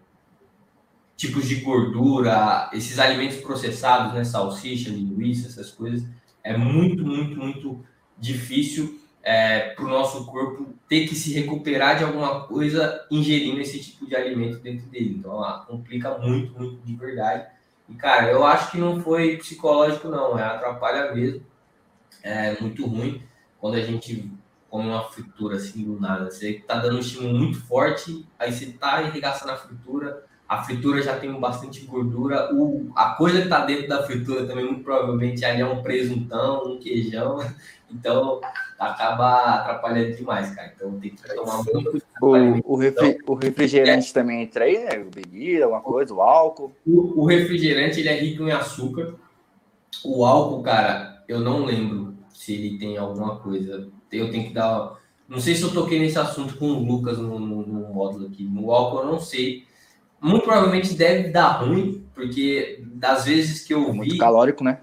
tipos 1.17 1.49
de 1.49 1.57
gordura, 1.57 2.69
esses 2.73 2.99
alimentos 2.99 3.39
processados, 3.39 4.13
né, 4.13 4.25
salsicha, 4.25 4.91
linguiça, 4.91 5.49
essas 5.49 5.71
coisas, 5.71 6.09
é 6.43 6.57
muito, 6.57 7.05
muito, 7.05 7.37
muito 7.37 7.85
difícil 8.19 9.02
é, 9.23 9.71
para 9.71 9.85
o 9.85 9.89
nosso 9.89 10.27
corpo 10.27 10.75
ter 10.89 11.07
que 11.07 11.15
se 11.15 11.33
recuperar 11.33 11.97
de 11.97 12.05
alguma 12.05 12.47
coisa 12.47 13.07
ingerindo 13.11 13.61
esse 13.61 13.81
tipo 13.81 14.07
de 14.07 14.17
alimento 14.17 14.59
dentro 14.59 14.87
dele. 14.87 15.17
Então, 15.19 15.43
ah, 15.43 15.65
complica 15.67 16.19
muito, 16.19 16.53
muito 16.59 16.85
de 16.85 16.97
verdade. 16.97 17.47
E, 17.89 17.95
cara, 17.95 18.31
eu 18.31 18.45
acho 18.45 18.71
que 18.71 18.79
não 18.79 19.01
foi 19.01 19.37
psicológico, 19.37 20.09
não, 20.09 20.39
é 20.39 20.43
atrapalha 20.43 21.15
mesmo. 21.15 21.45
É 22.23 22.61
muito 22.61 22.87
ruim 22.87 23.23
quando 23.59 23.75
a 23.75 23.81
gente 23.81 24.31
come 24.69 24.89
uma 24.89 25.05
fritura 25.05 25.57
assim 25.57 25.85
do 25.85 26.01
nada. 26.01 26.31
Você 26.31 26.55
tá 26.67 26.79
dando 26.79 26.97
um 26.97 27.01
estímulo 27.01 27.39
muito 27.39 27.61
forte, 27.67 28.27
aí 28.39 28.53
você 28.53 28.73
tá 28.73 28.93
arregaçando 28.93 29.53
a 29.53 29.57
fritura, 29.57 30.25
a 30.53 30.63
fritura 30.65 31.01
já 31.01 31.19
tem 31.19 31.33
bastante 31.41 31.81
gordura. 31.87 32.55
O, 32.55 32.91
a 32.95 33.15
coisa 33.15 33.39
que 33.39 33.45
está 33.45 33.65
dentro 33.65 33.89
da 33.89 34.03
fritura 34.03 34.45
também, 34.47 34.67
muito 34.67 34.85
provavelmente, 34.85 35.43
ali 35.47 35.63
é 35.63 35.67
um 35.67 35.83
presuntão, 35.83 36.73
um 36.73 36.79
queijão. 36.79 37.39
Então, 37.95 38.41
acaba 38.79 39.57
atrapalhando 39.57 40.17
demais, 40.17 40.49
cara. 40.55 40.73
Então, 40.75 40.99
tem 40.99 41.11
que 41.11 41.35
tomar 41.35 41.63
muito 41.63 42.03
o, 42.23 42.73
o, 42.73 42.77
refri, 42.77 43.19
o 43.27 43.35
refrigerante 43.35 44.09
é. 44.09 44.15
também 44.15 44.45
entra 44.45 44.65
aí, 44.65 44.83
né? 44.83 45.05
Bebida, 45.15 45.65
alguma 45.65 45.83
coisa, 45.83 46.15
o 46.15 46.23
álcool. 46.23 46.75
O, 46.87 47.21
o 47.21 47.27
refrigerante, 47.27 48.01
ele 48.01 48.09
é 48.09 48.19
rico 48.19 48.45
em 48.45 48.51
açúcar. 48.51 49.15
O 50.03 50.25
álcool, 50.25 50.63
cara, 50.63 51.23
eu 51.29 51.41
não 51.41 51.67
lembro 51.67 52.15
se 52.33 52.55
ele 52.55 52.79
tem 52.79 52.97
alguma 52.97 53.37
coisa. 53.41 53.91
Eu 54.11 54.31
tenho 54.31 54.45
que 54.45 54.55
dar... 54.55 54.99
Não 55.29 55.39
sei 55.39 55.55
se 55.55 55.63
eu 55.63 55.75
toquei 55.75 55.99
nesse 55.99 56.19
assunto 56.19 56.57
com 56.57 56.65
o 56.65 56.83
Lucas 56.83 57.19
no, 57.19 57.39
no, 57.39 57.67
no 57.67 57.93
módulo 57.93 58.27
aqui. 58.27 58.43
No 58.43 58.73
álcool, 58.73 59.01
eu 59.01 59.07
não 59.07 59.21
sei 59.21 59.67
muito 60.23 60.45
provavelmente 60.45 60.95
deve 60.95 61.31
dar 61.31 61.63
ruim, 61.63 62.07
porque 62.15 62.83
das 62.95 63.25
vezes 63.25 63.65
que 63.65 63.75
eu 63.75 63.91
vi. 63.91 63.99
Muito 63.99 64.19
calórico, 64.19 64.63
né? 64.63 64.79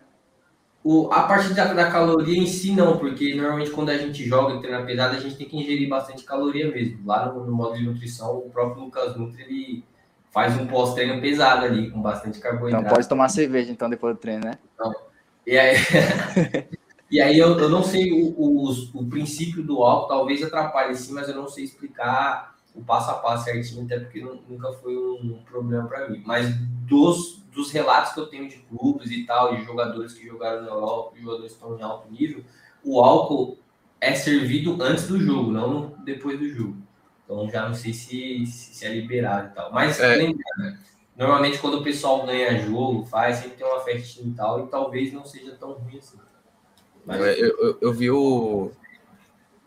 O, 0.83 1.11
a 1.11 1.23
parte 1.23 1.53
da, 1.53 1.73
da, 1.73 1.89
caloria 1.91 2.37
em 2.37 2.45
si, 2.45 2.73
não, 2.73 2.97
porque 2.97 3.35
normalmente 3.35 3.71
quando 3.71 3.89
a 3.89 3.97
gente 3.97 4.23
joga 4.25 4.55
e 4.55 4.61
treina 4.61 4.85
pesado, 4.85 5.15
a 5.15 5.19
gente 5.19 5.35
tem 5.35 5.47
que 5.47 5.57
ingerir 5.57 5.89
bastante 5.89 6.23
caloria 6.23 6.69
mesmo. 6.69 7.05
Lá 7.05 7.31
no, 7.31 7.45
no 7.45 7.51
modo 7.51 7.77
de 7.77 7.83
nutrição, 7.83 8.37
o 8.37 8.49
próprio 8.49 8.83
Lucas 8.83 9.15
Nutri 9.15 9.43
ele 9.43 9.83
faz 10.31 10.57
um 10.59 10.67
pós-treino 10.67 11.21
pesado 11.21 11.65
ali, 11.65 11.89
com 11.89 12.01
bastante 12.01 12.39
carboidrato. 12.39 12.83
Então 12.83 12.95
pode 12.95 13.09
tomar 13.09 13.29
cerveja 13.29 13.71
então 13.71 13.89
depois 13.89 14.15
do 14.15 14.19
treino, 14.19 14.45
né? 14.45 14.53
Não. 14.77 14.93
E 15.45 15.57
aí, 15.57 15.75
e 17.11 17.21
aí 17.21 17.37
eu, 17.37 17.57
eu 17.57 17.69
não 17.69 17.83
sei 17.83 18.11
o, 18.11 18.33
o, 18.37 18.71
o 18.93 19.05
princípio 19.09 19.63
do 19.63 19.83
álcool, 19.83 20.07
talvez 20.07 20.43
atrapalhe 20.43 20.95
sim, 20.95 21.13
mas 21.13 21.27
eu 21.27 21.35
não 21.35 21.47
sei 21.47 21.65
explicar 21.65 22.55
o 22.79 22.83
passo 22.83 23.11
a 23.11 23.15
passo 23.15 23.45
certinho, 23.45 23.83
até 23.83 23.99
porque 23.99 24.21
nunca 24.21 24.71
foi 24.73 24.95
um 24.95 25.41
problema 25.43 25.87
para 25.87 26.09
mim. 26.09 26.23
Mas 26.25 26.55
dos, 26.87 27.43
dos 27.51 27.71
relatos 27.71 28.13
que 28.13 28.19
eu 28.19 28.27
tenho 28.27 28.47
de 28.47 28.57
clubes 28.57 29.11
e 29.11 29.25
tal, 29.25 29.55
de 29.55 29.63
jogadores 29.63 30.13
que 30.13 30.25
jogaram 30.25 30.61
na 30.61 30.69
Europa, 30.69 31.17
jogadores 31.19 31.51
que 31.51 31.59
estão 31.59 31.77
em 31.77 31.83
alto 31.83 32.09
nível, 32.09 32.43
o 32.83 33.01
álcool 33.01 33.59
é 33.99 34.15
servido 34.15 34.81
antes 34.81 35.07
do 35.07 35.19
jogo, 35.19 35.51
não 35.51 35.93
depois 36.05 36.39
do 36.39 36.47
jogo. 36.47 36.77
Então 37.25 37.49
já 37.49 37.67
não 37.67 37.75
sei 37.75 37.93
se, 37.93 38.45
se, 38.45 38.73
se 38.75 38.85
é 38.85 38.93
liberado 38.93 39.49
e 39.49 39.55
tal. 39.55 39.71
Mas 39.73 39.99
é. 39.99 40.15
lembrando, 40.15 40.79
normalmente 41.17 41.59
quando 41.59 41.79
o 41.79 41.83
pessoal 41.83 42.25
ganha 42.25 42.59
jogo, 42.59 43.05
faz, 43.05 43.37
sempre 43.37 43.57
tem 43.57 43.67
uma 43.67 43.81
festinha 43.81 44.29
e 44.29 44.33
tal, 44.33 44.65
e 44.65 44.67
talvez 44.67 45.11
não 45.11 45.25
seja 45.25 45.51
tão 45.55 45.73
ruim 45.73 45.97
assim. 45.97 46.17
Mas... 47.05 47.21
É, 47.21 47.33
eu, 47.33 47.57
eu, 47.59 47.77
eu 47.81 47.93
vi 47.93 48.09
o, 48.09 48.71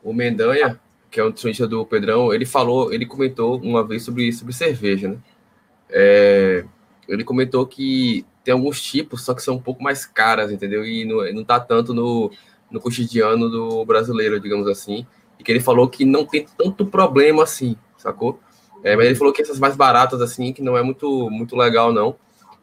o 0.02 0.12
Mendanha 0.14 0.80
que 1.12 1.20
é 1.20 1.22
um 1.22 1.26
nutricionista 1.26 1.68
do 1.68 1.84
Pedrão, 1.84 2.32
ele 2.32 2.46
falou, 2.46 2.90
ele 2.90 3.04
comentou 3.04 3.60
uma 3.60 3.86
vez 3.86 4.02
sobre, 4.02 4.32
sobre 4.32 4.54
cerveja, 4.54 5.08
né? 5.08 5.18
É, 5.90 6.64
ele 7.06 7.22
comentou 7.22 7.66
que 7.66 8.24
tem 8.42 8.52
alguns 8.52 8.80
tipos, 8.80 9.22
só 9.22 9.34
que 9.34 9.42
são 9.42 9.56
um 9.56 9.60
pouco 9.60 9.82
mais 9.82 10.06
caras, 10.06 10.50
entendeu? 10.50 10.86
E 10.86 11.04
não, 11.04 11.30
não 11.34 11.44
tá 11.44 11.60
tanto 11.60 11.92
no, 11.92 12.32
no 12.70 12.80
cotidiano 12.80 13.50
do 13.50 13.84
brasileiro, 13.84 14.40
digamos 14.40 14.66
assim. 14.66 15.06
E 15.38 15.44
que 15.44 15.52
ele 15.52 15.60
falou 15.60 15.86
que 15.86 16.06
não 16.06 16.24
tem 16.24 16.46
tanto 16.56 16.86
problema 16.86 17.42
assim, 17.42 17.76
sacou? 17.98 18.40
É, 18.82 18.96
mas 18.96 19.04
ele 19.04 19.14
falou 19.14 19.34
que 19.34 19.42
essas 19.42 19.58
mais 19.58 19.76
baratas, 19.76 20.22
assim, 20.22 20.50
que 20.50 20.62
não 20.62 20.78
é 20.78 20.82
muito, 20.82 21.28
muito 21.30 21.54
legal, 21.54 21.92
não. 21.92 22.16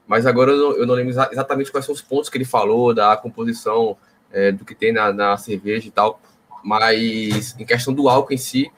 Mas 0.08 0.26
agora 0.26 0.52
eu 0.52 0.58
não, 0.58 0.72
eu 0.76 0.88
não 0.88 0.96
lembro 0.96 1.14
exatamente 1.32 1.72
quais 1.72 1.86
são 1.86 1.94
os 1.94 2.02
pontos 2.02 2.30
que 2.30 2.38
ele 2.38 2.46
falou 2.46 2.96
da 2.96 3.16
composição 3.16 3.96
é, 4.32 4.52
do 4.52 4.66
que 4.66 4.74
tem 4.74 4.92
na, 4.92 5.14
na 5.14 5.38
cerveja 5.38 5.88
e 5.88 5.92
tal. 5.92 6.20
Mas 6.64 7.56
em 7.60 7.66
questão 7.66 7.94
do 7.94 8.10
álcool 8.10 8.34
em 8.34 8.38
si, 8.38 8.72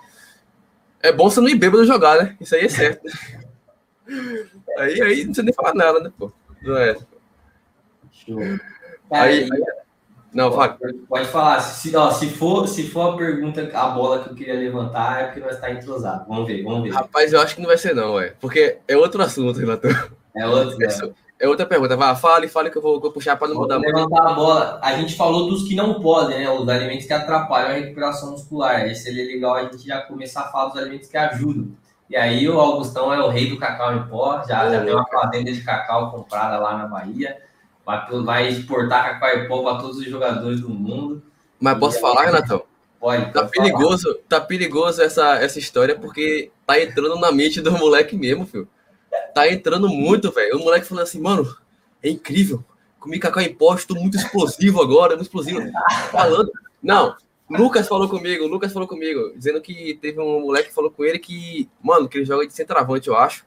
é 1.01 1.11
bom 1.11 1.29
você 1.29 1.39
não 1.41 1.49
ir 1.49 1.55
bêbado 1.55 1.85
jogar, 1.85 2.21
né? 2.21 2.37
Isso 2.39 2.55
aí 2.55 2.65
é 2.65 2.69
certo. 2.69 3.01
aí, 4.77 5.01
aí 5.01 5.17
não 5.19 5.25
precisa 5.25 5.43
nem 5.43 5.53
falar 5.53 5.73
nada, 5.73 5.99
né, 5.99 6.11
pô? 6.17 6.31
Não 6.61 6.77
é. 6.77 6.95
Show. 8.11 8.39
Aí, 9.09 9.43
aí, 9.43 9.49
não, 10.33 10.49
pode, 10.49 10.77
pode 11.09 11.27
falar. 11.27 11.59
Se, 11.59 11.93
ó, 11.95 12.09
se, 12.11 12.29
for, 12.29 12.67
se 12.67 12.87
for 12.87 13.13
a 13.13 13.17
pergunta, 13.17 13.69
a 13.73 13.89
bola 13.89 14.23
que 14.23 14.29
eu 14.29 14.35
queria 14.35 14.53
levantar, 14.53 15.21
é 15.21 15.23
porque 15.25 15.41
nós 15.41 15.55
está 15.55 15.69
entrosado. 15.69 16.25
Vamos 16.27 16.47
ver, 16.47 16.63
vamos 16.63 16.83
ver. 16.83 16.91
Rapaz, 16.91 17.33
eu 17.33 17.41
acho 17.41 17.55
que 17.55 17.61
não 17.61 17.67
vai 17.67 17.77
ser, 17.77 17.93
não, 17.93 18.13
ué. 18.13 18.33
Porque 18.39 18.77
é 18.87 18.95
outro 18.95 19.21
assunto, 19.21 19.59
Renato. 19.59 19.87
É 20.35 20.47
outro. 20.47 20.81
É, 20.81 20.87
é 21.41 21.47
outra 21.47 21.65
pergunta. 21.65 21.97
Vá, 21.97 22.15
fale, 22.15 22.47
fale 22.47 22.69
que 22.69 22.77
eu 22.77 22.81
vou, 22.81 23.01
vou 23.01 23.11
puxar 23.11 23.35
para 23.35 23.47
não 23.47 23.55
mudar 23.55 23.79
muito. 23.79 23.95
Levantar 23.95 24.27
a 24.27 24.33
bola. 24.33 24.79
A 24.81 24.95
gente 24.95 25.15
falou 25.15 25.49
dos 25.49 25.67
que 25.67 25.73
não 25.73 25.99
podem, 25.99 26.37
né? 26.37 26.49
Os 26.51 26.69
alimentos 26.69 27.07
que 27.07 27.13
atrapalham 27.13 27.71
a 27.71 27.73
recuperação 27.73 28.31
muscular. 28.31 28.75
Aí 28.75 28.95
seria 28.95 29.25
legal 29.25 29.55
a 29.55 29.63
gente 29.63 29.87
já 29.87 30.01
começar 30.01 30.41
a 30.41 30.51
falar 30.51 30.69
dos 30.69 30.77
alimentos 30.77 31.09
que 31.09 31.17
ajudam. 31.17 31.69
E 32.07 32.15
aí 32.15 32.47
o 32.47 32.59
Augustão 32.59 33.11
é 33.11 33.19
o 33.23 33.29
rei 33.29 33.49
do 33.49 33.57
cacau 33.57 33.95
em 33.95 34.07
pó, 34.07 34.43
já, 34.47 34.69
já 34.69 34.83
tem 34.83 34.93
uma 34.93 35.07
fazenda 35.07 35.51
de 35.51 35.61
cacau 35.63 36.11
comprada 36.11 36.59
lá 36.59 36.77
na 36.77 36.85
Bahia. 36.85 37.37
Vai, 37.83 38.05
vai 38.23 38.47
exportar 38.49 39.19
cacau 39.19 39.39
em 39.39 39.47
pó 39.47 39.63
para 39.63 39.81
todos 39.81 39.97
os 39.97 40.05
jogadores 40.05 40.59
do 40.59 40.69
mundo. 40.69 41.23
Mas 41.59 41.79
posso 41.79 41.95
aí, 41.95 42.01
falar, 42.01 42.25
Renatão? 42.25 42.63
Pode. 42.99 43.31
Tá 43.31 43.45
perigoso, 43.45 44.03
falar. 44.03 44.19
tá 44.29 44.41
perigoso 44.41 45.01
essa, 45.01 45.37
essa 45.37 45.57
história, 45.57 45.97
porque 45.97 46.51
tá 46.67 46.79
entrando 46.79 47.17
na 47.17 47.31
mente 47.31 47.61
do 47.61 47.71
moleque 47.71 48.15
mesmo, 48.15 48.45
filho 48.45 48.67
tá 49.33 49.51
entrando 49.51 49.87
muito, 49.89 50.31
velho. 50.31 50.57
O 50.57 50.59
moleque 50.59 50.85
falando 50.85 51.03
assim, 51.03 51.19
mano, 51.19 51.55
é 52.01 52.09
incrível. 52.09 52.63
Comi 52.99 53.19
cacau 53.19 53.41
em 53.41 53.53
pó, 53.53 53.73
estou 53.73 53.97
muito 53.97 54.17
explosivo 54.17 54.81
agora, 54.81 55.15
muito 55.15 55.23
explosivo. 55.23 55.61
Falando. 56.11 56.51
Não, 56.81 57.15
Lucas 57.49 57.87
falou 57.87 58.07
comigo, 58.07 58.47
Lucas 58.47 58.71
falou 58.71 58.87
comigo, 58.87 59.33
dizendo 59.35 59.61
que 59.61 59.97
teve 60.01 60.19
um 60.19 60.41
moleque 60.41 60.69
que 60.69 60.75
falou 60.75 60.91
com 60.91 61.03
ele 61.03 61.19
que, 61.19 61.69
mano, 61.81 62.07
que 62.07 62.17
ele 62.17 62.25
joga 62.25 62.47
de 62.47 62.53
centroavante, 62.53 63.07
eu 63.07 63.17
acho. 63.17 63.45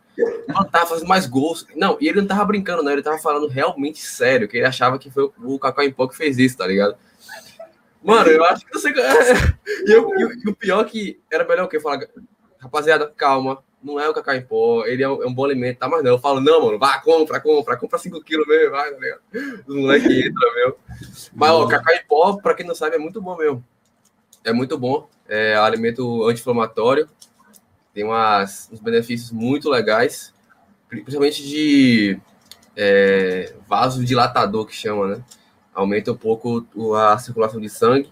Mano, 0.48 0.68
tava 0.70 0.86
fazendo 0.86 1.08
mais 1.08 1.26
gols. 1.26 1.66
Não, 1.74 1.96
e 2.00 2.08
ele 2.08 2.20
não 2.20 2.26
tava 2.26 2.44
brincando, 2.44 2.82
não, 2.82 2.92
ele 2.92 3.02
tava 3.02 3.18
falando 3.18 3.48
realmente 3.48 4.00
sério, 4.00 4.48
que 4.48 4.56
ele 4.56 4.66
achava 4.66 4.98
que 4.98 5.10
foi 5.10 5.30
o 5.42 5.58
Cacau 5.58 5.84
em 5.84 5.92
pó 5.92 6.06
que 6.06 6.16
fez 6.16 6.38
isso, 6.38 6.56
tá 6.56 6.66
ligado? 6.66 6.96
Mano, 8.02 8.28
eu 8.28 8.44
acho 8.44 8.66
que 8.66 8.72
você. 8.72 8.92
e, 9.86 9.90
eu, 9.90 10.10
e, 10.44 10.50
o 10.50 10.54
pior 10.54 10.82
é 10.82 10.88
que 10.88 11.20
era 11.30 11.46
melhor 11.46 11.66
que? 11.66 11.80
Falar, 11.80 12.06
rapaziada, 12.58 13.12
calma, 13.16 13.62
não 13.84 14.00
é 14.00 14.08
o 14.08 14.14
cacau 14.14 14.34
em 14.34 14.42
pó, 14.42 14.86
ele 14.86 15.02
é 15.02 15.08
um, 15.08 15.22
é 15.22 15.26
um, 15.26 15.34
bom 15.34 15.44
alimento, 15.44 15.78
tá? 15.78 15.88
Mas 15.88 16.02
não, 16.02 16.12
eu 16.12 16.18
falo, 16.18 16.40
não, 16.40 16.64
mano, 16.64 16.78
vai, 16.78 17.00
compra, 17.02 17.38
compra, 17.38 17.76
compra 17.76 17.98
5 17.98 18.20
quilos 18.22 18.46
mesmo, 18.46 18.70
vai, 18.70 18.90
tá 18.90 18.98
ligado? 18.98 19.20
Os 19.66 19.76
moleques 19.76 20.10
entram, 20.26 20.54
meu. 20.54 20.78
Mas, 21.34 21.50
ó, 21.50 21.66
cacau 21.66 21.94
em 21.94 22.04
pó, 22.08 22.36
pra 22.36 22.54
quem 22.54 22.66
não 22.66 22.74
sabe, 22.74 22.96
é 22.96 22.98
muito 22.98 23.20
bom 23.20 23.36
mesmo. 23.36 23.62
É 24.42 24.52
muito 24.52 24.78
bom, 24.78 25.08
é 25.28 25.54
alimento 25.54 26.24
anti-inflamatório, 26.26 27.08
tem 27.92 28.04
umas, 28.04 28.68
uns 28.72 28.80
benefícios 28.80 29.30
muito 29.30 29.70
legais, 29.70 30.34
principalmente 30.88 31.42
de 31.46 32.18
é, 32.76 33.54
vasodilatador, 33.68 34.66
que 34.66 34.74
chama, 34.74 35.16
né? 35.16 35.24
Aumenta 35.74 36.12
um 36.12 36.16
pouco 36.16 36.66
a 36.96 37.18
circulação 37.18 37.60
de 37.60 37.68
sangue, 37.68 38.10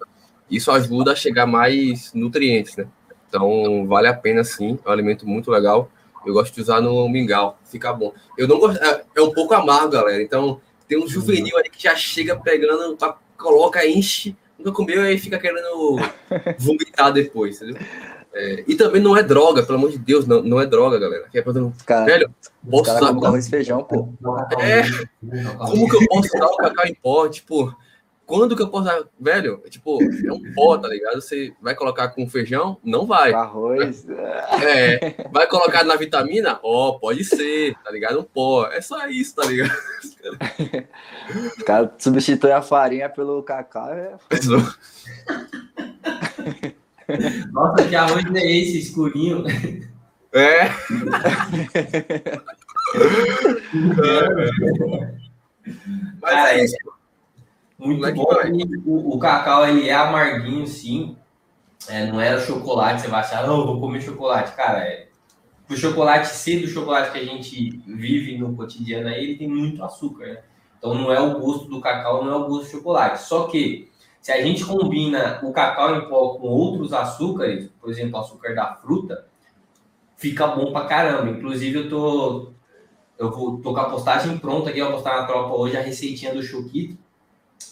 isso 0.50 0.70
ajuda 0.70 1.12
a 1.12 1.16
chegar 1.16 1.46
mais 1.46 2.12
nutrientes, 2.12 2.76
né? 2.76 2.86
Então, 3.32 3.86
vale 3.86 4.08
a 4.08 4.12
pena 4.12 4.44
sim, 4.44 4.78
é 4.84 4.88
um 4.88 4.92
alimento 4.92 5.26
muito 5.26 5.50
legal. 5.50 5.90
Eu 6.26 6.34
gosto 6.34 6.54
de 6.54 6.60
usar 6.60 6.82
no 6.82 7.08
mingau, 7.08 7.58
fica 7.64 7.90
bom. 7.90 8.12
Eu 8.36 8.46
não 8.46 8.58
gosto, 8.60 8.78
é, 8.84 9.02
é 9.16 9.22
um 9.22 9.32
pouco 9.32 9.54
amargo, 9.54 9.92
galera. 9.92 10.22
Então, 10.22 10.60
tem 10.86 11.02
um 11.02 11.08
juvenil 11.08 11.56
aí 11.56 11.70
que 11.70 11.82
já 11.82 11.96
chega 11.96 12.36
pegando, 12.36 12.98
coloca, 13.38 13.86
enche, 13.86 14.36
nunca 14.58 14.70
comeu 14.70 15.10
e 15.10 15.16
fica 15.18 15.38
querendo 15.38 15.96
vomitar 16.60 17.10
depois, 17.10 17.56
entendeu? 17.56 17.80
É, 18.34 18.64
e 18.68 18.74
também 18.74 19.00
não 19.00 19.16
é 19.16 19.22
droga, 19.22 19.62
pelo 19.62 19.78
amor 19.78 19.90
de 19.90 19.98
Deus, 19.98 20.26
não, 20.26 20.42
não 20.42 20.60
é 20.60 20.66
droga, 20.66 20.98
galera. 20.98 21.26
Que 21.30 21.38
é 21.38 21.42
pra... 21.42 21.54
cara, 21.86 22.04
Velho, 22.04 22.34
posso 22.70 22.94
usar. 22.94 23.08
Arroz 23.08 23.48
feijão, 23.48 23.82
pô. 23.82 24.10
É, 24.58 24.82
como 25.56 25.88
que 25.88 25.96
eu 25.96 26.06
posso 26.06 26.28
usar 26.36 26.46
o 26.46 26.56
cacau 26.58 26.86
em 26.86 26.94
pó? 26.94 27.28
Tipo, 27.28 27.74
quando 28.26 28.56
que 28.56 28.62
eu 28.62 28.68
posso? 28.68 28.88
Velho, 29.20 29.62
tipo, 29.68 30.02
é 30.02 30.32
um 30.32 30.52
pó, 30.54 30.78
tá 30.78 30.88
ligado? 30.88 31.20
Você 31.20 31.52
vai 31.60 31.74
colocar 31.74 32.08
com 32.08 32.28
feijão? 32.28 32.78
Não 32.82 33.06
vai. 33.06 33.32
Arroz. 33.32 34.06
É. 34.62 35.26
Vai 35.30 35.46
colocar 35.46 35.84
na 35.84 35.96
vitamina? 35.96 36.58
Ó, 36.62 36.90
oh, 36.90 36.98
pode 36.98 37.24
ser, 37.24 37.74
tá 37.82 37.90
ligado? 37.90 38.20
Um 38.20 38.22
pó. 38.22 38.66
É 38.66 38.80
só 38.80 39.06
isso, 39.08 39.34
tá 39.34 39.44
ligado? 39.44 39.72
Os 41.58 41.64
caras 41.64 41.90
substituem 41.98 42.52
a 42.52 42.62
farinha 42.62 43.08
pelo 43.08 43.42
cacau. 43.42 43.92
É... 43.92 44.14
Nossa, 47.52 47.88
que 47.88 47.96
arroz 47.96 48.24
é 48.34 48.50
esse, 48.50 48.78
escurinho? 48.78 49.44
É. 50.32 50.68
Mas 56.20 56.30
Cara, 56.30 56.54
é 56.54 56.64
isso. 56.64 56.76
Muito 57.82 58.06
é 58.06 58.12
bom. 58.12 58.24
O, 58.86 59.16
o, 59.16 59.18
cacau, 59.18 59.66
ele 59.66 59.88
é 59.88 59.94
amarguinho, 59.94 60.66
sim. 60.66 61.16
É, 61.88 62.06
não 62.06 62.20
é 62.20 62.34
o 62.36 62.40
chocolate, 62.40 63.02
você 63.02 63.08
vai 63.08 63.20
achar, 63.20 63.46
não, 63.46 63.66
vou 63.66 63.80
comer 63.80 64.00
chocolate. 64.00 64.54
Cara, 64.54 64.78
é, 64.78 65.08
o 65.68 65.76
chocolate 65.76 66.28
ser 66.28 66.60
do 66.60 66.68
chocolate 66.68 67.10
que 67.10 67.18
a 67.18 67.24
gente 67.24 67.82
vive 67.86 68.38
no 68.38 68.54
cotidiano 68.54 69.08
aí, 69.08 69.24
ele 69.24 69.36
tem 69.36 69.48
muito 69.48 69.82
açúcar, 69.82 70.26
né? 70.26 70.42
Então 70.78 70.94
não 70.94 71.12
é 71.12 71.20
o 71.20 71.40
gosto 71.40 71.68
do 71.68 71.80
cacau, 71.80 72.24
não 72.24 72.32
é 72.32 72.36
o 72.36 72.46
gosto 72.46 72.64
do 72.64 72.70
chocolate. 72.70 73.22
Só 73.22 73.48
que 73.48 73.90
se 74.20 74.30
a 74.30 74.40
gente 74.40 74.64
combina 74.64 75.40
o 75.42 75.52
cacau 75.52 75.96
em 75.96 76.08
pó 76.08 76.34
com 76.34 76.46
outros 76.46 76.92
açúcares, 76.92 77.68
por 77.80 77.90
exemplo, 77.90 78.18
açúcar 78.18 78.54
da 78.54 78.76
fruta, 78.76 79.26
fica 80.16 80.46
bom 80.46 80.72
pra 80.72 80.86
caramba. 80.86 81.30
Inclusive, 81.30 81.78
eu 81.78 81.88
tô. 81.88 82.52
Eu 83.18 83.30
vou 83.30 83.60
com 83.60 83.76
a 83.76 83.90
postagem 83.90 84.38
pronta 84.38 84.70
aqui, 84.70 84.78
eu 84.78 84.86
vou 84.86 84.94
postar 84.94 85.20
na 85.20 85.26
tropa 85.26 85.54
hoje 85.54 85.76
a 85.76 85.82
receitinha 85.82 86.32
do 86.32 86.42
Choquito. 86.42 86.96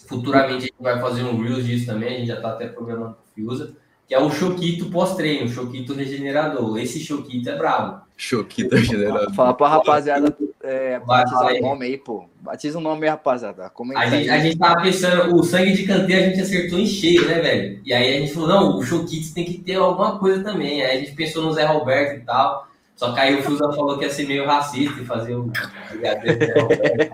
Futuramente 0.07 0.57
a 0.57 0.59
gente 0.59 0.73
vai 0.79 0.99
fazer 0.99 1.23
um 1.23 1.41
Reels 1.41 1.65
disso 1.65 1.85
também, 1.85 2.15
a 2.15 2.17
gente 2.19 2.27
já 2.27 2.41
tá 2.41 2.51
até 2.51 2.67
programando 2.67 3.15
com 3.15 3.21
o 3.21 3.33
Fiusa 3.33 3.75
que 4.11 4.15
é 4.15 4.19
o 4.19 4.29
Choquito 4.29 4.89
pós-treino, 4.89 5.47
Choquito 5.47 5.93
regenerador. 5.93 6.77
Esse 6.77 6.99
Choquito 6.99 7.49
é 7.49 7.55
brabo. 7.55 8.01
Choquito 8.17 8.75
regenerador. 8.75 9.33
Fala 9.33 9.53
pra 9.53 9.69
rapaziada 9.69 10.35
é, 10.61 10.99
batizar 10.99 11.53
o 11.53 11.61
nome 11.61 11.85
aí, 11.85 11.97
pô. 11.97 12.25
Batiza 12.41 12.77
o 12.77 12.81
nome 12.81 13.05
aí, 13.05 13.09
rapaziada. 13.09 13.71
a, 13.95 14.05
gente, 14.09 14.29
a 14.29 14.37
gente 14.37 14.57
tava 14.57 14.81
pensando, 14.81 15.33
o 15.33 15.41
sangue 15.45 15.71
de 15.71 15.87
canteiro 15.87 16.25
a 16.25 16.27
gente 16.27 16.41
acertou 16.41 16.77
em 16.77 16.85
cheio, 16.85 17.25
né, 17.25 17.39
velho? 17.39 17.81
E 17.85 17.93
aí 17.93 18.17
a 18.17 18.19
gente 18.19 18.33
falou, 18.33 18.49
não, 18.49 18.77
o 18.79 18.83
Choquito 18.83 19.33
tem 19.33 19.45
que 19.45 19.59
ter 19.59 19.75
alguma 19.75 20.19
coisa 20.19 20.43
também. 20.43 20.83
Aí 20.83 20.97
a 20.97 20.99
gente 20.99 21.15
pensou 21.15 21.43
no 21.43 21.53
Zé 21.53 21.63
Roberto 21.63 22.21
e 22.21 22.25
tal. 22.25 22.67
Só 22.97 23.13
que 23.13 23.19
aí 23.21 23.39
o 23.39 23.43
Fusa 23.43 23.71
falou 23.71 23.97
que 23.97 24.03
ia 24.03 24.11
ser 24.11 24.27
meio 24.27 24.45
racista 24.45 24.99
e 24.99 25.05
fazer 25.05 25.35
o 25.35 25.49
brigadeiro 25.89 26.37
Zé 26.37 26.59
Roberto. 26.59 27.13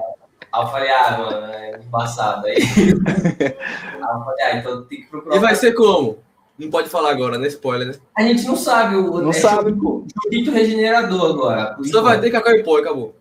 Aí 0.57 0.63
eu 0.63 0.67
falei, 0.69 0.89
ah, 0.89 1.17
mano, 1.17 1.45
é 1.53 1.79
embaçado. 1.83 2.47
Aí, 2.47 2.55
aí 2.55 2.89
eu 2.89 4.23
falei, 4.25 4.45
ah, 4.45 4.57
então 4.57 4.83
tem 4.85 5.01
que 5.01 5.07
procurar. 5.07 5.35
E 5.35 5.39
vai 5.39 5.55
ser 5.55 5.73
como? 5.73 6.19
Não 6.57 6.71
pode 6.71 6.89
falar 6.89 7.11
agora, 7.11 7.37
né? 7.37 7.47
Spoiler, 7.47 7.87
né? 7.87 7.93
A 8.17 8.23
gente 8.23 8.43
não 8.45 8.55
sabe. 8.55 8.95
O, 8.95 9.21
não 9.21 9.29
é 9.29 9.33
sabe, 9.33 9.71
pô. 9.73 10.05
Joguito 10.23 10.51
regenerador 10.51 11.31
agora. 11.31 11.77
Só 11.83 12.01
vai 12.01 12.19
ter 12.19 12.31
cacau 12.31 12.53
e 12.53 12.63
pó, 12.63 12.77
acabou. 12.79 13.15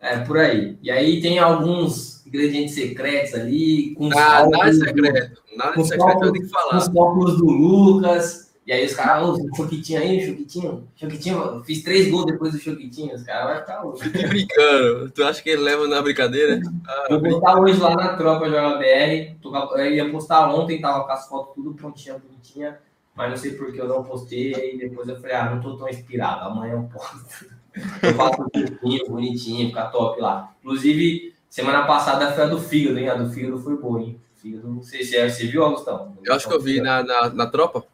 É, 0.00 0.18
por 0.20 0.38
aí. 0.38 0.78
E 0.82 0.90
aí 0.90 1.20
tem 1.20 1.38
alguns 1.38 2.26
ingredientes 2.26 2.74
secretos 2.74 3.34
ali. 3.34 3.94
Com 3.94 4.08
ah, 4.16 4.48
nada 4.48 4.72
secreto. 4.72 5.42
Nada 5.54 5.84
secreto 5.84 6.24
eu 6.24 6.32
tenho 6.32 6.44
que 6.46 6.50
falar. 6.50 6.78
Os 6.78 6.88
cálculos 6.88 7.36
do 7.36 7.44
Lucas. 7.44 8.47
E 8.68 8.72
aí 8.74 8.84
os 8.84 8.92
caras, 8.92 9.26
oh, 9.26 9.32
o 9.32 9.56
Choquitinho 9.56 9.98
aí, 9.98 10.26
Choquitinho, 10.26 10.86
Choquitinho, 10.94 11.64
fiz 11.64 11.82
três 11.82 12.10
gols 12.10 12.26
depois 12.26 12.52
do 12.52 12.58
Choquitinho, 12.58 13.14
os 13.14 13.22
caras 13.22 13.46
vão 13.46 13.60
ficar 13.60 13.82
loucos. 13.82 14.02
Que 14.02 14.26
brincando, 14.26 15.10
tu 15.10 15.24
acha 15.24 15.42
que 15.42 15.48
ele 15.48 15.62
leva 15.62 15.88
na 15.88 16.02
brincadeira? 16.02 16.60
Ah, 16.86 17.06
Vou 17.08 17.22
postar 17.22 17.58
hoje 17.58 17.80
lá 17.80 17.96
na 17.96 18.14
tropa 18.18 18.50
Joga 18.50 18.76
BR, 18.76 19.38
eu 19.74 19.90
ia 19.90 20.10
postar 20.10 20.54
ontem, 20.54 20.82
tava 20.82 21.02
com 21.02 21.12
as 21.12 21.26
fotos 21.26 21.54
tudo 21.54 21.72
prontinha, 21.72 22.18
bonitinha, 22.18 22.78
mas 23.16 23.30
não 23.30 23.36
sei 23.38 23.52
porque 23.52 23.80
eu 23.80 23.88
não 23.88 24.04
postei, 24.04 24.54
aí 24.54 24.76
depois 24.76 25.08
eu 25.08 25.18
falei, 25.18 25.36
ah, 25.36 25.48
não 25.48 25.62
tô 25.62 25.74
tão 25.74 25.88
inspirado, 25.88 26.50
amanhã 26.50 26.74
eu 26.74 26.82
posto. 26.92 27.46
Eu 28.02 28.14
faço 28.14 28.42
um 28.42 28.48
pouquinho, 28.48 29.08
bonitinho, 29.08 29.68
fica 29.68 29.86
top 29.86 30.20
lá. 30.20 30.52
Inclusive, 30.60 31.32
semana 31.48 31.86
passada 31.86 32.32
foi 32.32 32.42
a 32.42 32.48
do 32.48 32.58
fígado, 32.58 32.98
hein? 32.98 33.08
A 33.08 33.14
do 33.14 33.30
fígado 33.30 33.56
foi 33.56 33.76
boa, 33.76 34.00
hein? 34.00 34.20
Fígado, 34.34 34.66
não 34.66 34.82
sei 34.82 35.04
se 35.04 35.16
é, 35.16 35.28
você 35.28 35.46
viu, 35.46 35.62
Augustão? 35.62 36.16
Eu 36.24 36.34
acho 36.34 36.48
que 36.48 36.54
eu 36.54 36.60
vi 36.60 36.80
na, 36.80 37.04
na, 37.04 37.30
na 37.30 37.46
tropa. 37.46 37.84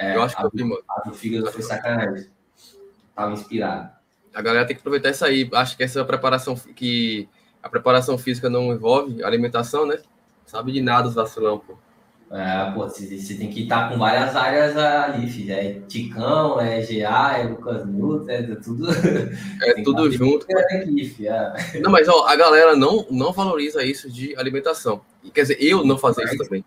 É, 0.00 0.16
eu 0.16 0.22
acho 0.22 0.34
que 0.34 0.42
eu 0.42 0.50
vi, 0.52 0.64
mano. 0.64 0.82
A 0.88 1.08
do 1.08 1.14
fígado 1.14 1.52
foi 1.52 1.60
sacanagem. 1.60 2.30
Tava 3.14 3.32
inspirado. 3.34 3.90
A 4.32 4.40
galera 4.40 4.66
tem 4.66 4.74
que 4.74 4.80
aproveitar 4.80 5.10
isso 5.10 5.24
aí. 5.24 5.48
Acho 5.52 5.76
que 5.76 5.82
essa 5.82 6.02
preparação 6.04 6.54
que 6.54 7.28
a 7.62 7.68
preparação 7.68 8.16
física 8.16 8.48
não 8.48 8.72
envolve 8.72 9.22
alimentação, 9.22 9.84
né? 9.84 9.98
Sabe 10.46 10.72
de 10.72 10.80
nada 10.80 11.08
os 11.08 11.14
vacilão, 11.14 11.58
pô. 11.58 11.76
É, 12.32 12.70
pô, 12.70 12.88
você, 12.88 13.34
tem 13.34 13.50
que 13.50 13.64
estar 13.64 13.90
com 13.90 13.98
várias 13.98 14.34
áreas 14.34 14.74
ali, 14.76 15.28
filho. 15.28 15.52
É 15.52 15.80
Ticão, 15.86 16.58
é 16.58 16.80
GA, 16.80 17.38
é 17.38 17.42
Lucas 17.42 17.84
Nuto, 17.84 18.30
é 18.30 18.42
tudo. 18.54 18.86
É 19.62 19.82
tudo 19.82 20.10
junto. 20.10 20.46
Aqui, 20.56 21.26
é. 21.26 21.80
Não, 21.80 21.90
mas 21.90 22.08
ó, 22.08 22.26
a 22.26 22.34
galera 22.36 22.74
não, 22.74 23.04
não 23.10 23.32
valoriza 23.32 23.84
isso 23.84 24.10
de 24.10 24.34
alimentação. 24.36 25.02
Quer 25.34 25.42
dizer, 25.42 25.58
eu 25.60 25.84
não 25.84 25.98
faço 25.98 26.22
isso 26.22 26.38
também. 26.38 26.64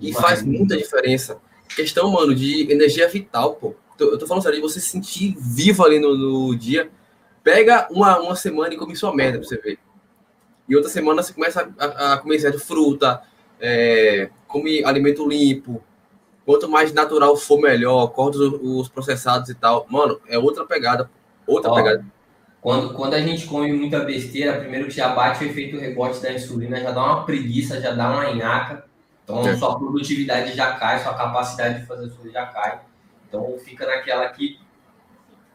E 0.00 0.14
faz 0.14 0.42
muita 0.42 0.76
diferença 0.76 1.38
questão, 1.74 2.10
mano, 2.10 2.34
de 2.34 2.70
energia 2.70 3.08
vital, 3.08 3.54
pô. 3.54 3.74
Eu 3.98 4.18
tô 4.18 4.26
falando 4.26 4.42
sério, 4.42 4.56
de 4.56 4.62
você 4.62 4.78
se 4.78 4.88
sentir 4.88 5.34
vivo 5.38 5.84
ali 5.84 5.98
no, 5.98 6.16
no 6.16 6.56
dia. 6.56 6.90
Pega 7.42 7.88
uma, 7.90 8.18
uma 8.18 8.36
semana 8.36 8.74
e 8.74 8.76
come 8.76 8.94
sua 8.94 9.14
merda 9.14 9.38
pra 9.38 9.48
você 9.48 9.56
ver. 9.56 9.78
E 10.68 10.76
outra 10.76 10.90
semana 10.90 11.22
você 11.22 11.32
começa 11.32 11.72
a, 11.78 11.84
a, 11.84 12.12
a 12.14 12.18
comer 12.18 12.38
certo 12.40 12.58
fruta, 12.58 13.22
é, 13.60 14.28
come 14.46 14.84
alimento 14.84 15.26
limpo. 15.26 15.82
Quanto 16.44 16.68
mais 16.68 16.92
natural 16.92 17.36
for, 17.36 17.60
melhor. 17.60 18.08
Corta 18.08 18.38
os, 18.38 18.60
os 18.62 18.88
processados 18.88 19.48
e 19.48 19.54
tal. 19.54 19.86
Mano, 19.88 20.20
é 20.28 20.38
outra 20.38 20.64
pegada. 20.64 21.10
Outra 21.46 21.70
Ó, 21.70 21.74
pegada. 21.74 22.04
Quando, 22.60 22.94
quando 22.94 23.14
a 23.14 23.20
gente 23.20 23.46
come 23.46 23.72
muita 23.72 24.00
besteira, 24.00 24.58
primeiro 24.58 24.86
que 24.86 24.94
já 24.94 25.08
bate 25.08 25.44
o 25.44 25.46
efeito 25.48 25.78
rebote 25.78 26.20
da 26.20 26.32
insulina, 26.32 26.80
já 26.80 26.90
dá 26.90 27.02
uma 27.02 27.24
preguiça, 27.24 27.80
já 27.80 27.92
dá 27.92 28.10
uma 28.10 28.30
enhaca. 28.30 28.84
Então, 29.26 29.40
é. 29.40 29.56
sua 29.56 29.76
produtividade 29.76 30.54
já 30.54 30.76
cai, 30.76 31.02
sua 31.02 31.12
capacidade 31.12 31.80
de 31.80 31.86
fazer 31.86 32.04
as 32.06 32.12
coisas 32.12 32.32
já 32.32 32.46
cai. 32.46 32.80
Então, 33.28 33.58
fica 33.58 33.84
naquela 33.84 34.28
que 34.28 34.60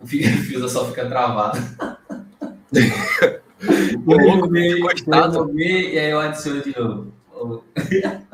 o 0.01 0.05
fio 0.05 0.67
só 0.67 0.85
fica 0.87 1.07
travado. 1.07 1.57
o 4.05 4.13
louco 4.13 4.49
meio 4.49 4.77
encostado. 4.77 5.57
E 5.57 5.97
aí 5.97 6.09
eu 6.09 6.19
adiciono 6.19 6.61
de 6.61 6.77
novo. 6.77 7.63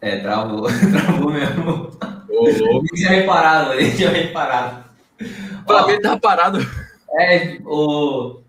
É, 0.00 0.18
travou. 0.18 0.66
travou 0.90 1.30
mesmo. 1.30 1.90
Ô, 2.28 2.50
louco. 2.50 2.86
Tinha 2.92 3.08
reparado, 3.10 3.74
ele 3.74 3.96
tinha 3.96 4.10
reparado. 4.10 4.84
Pra 5.64 5.86
mim, 5.86 6.00
tá 6.00 6.18
parado. 6.18 6.58
É, 7.20 7.58
o 7.64 8.41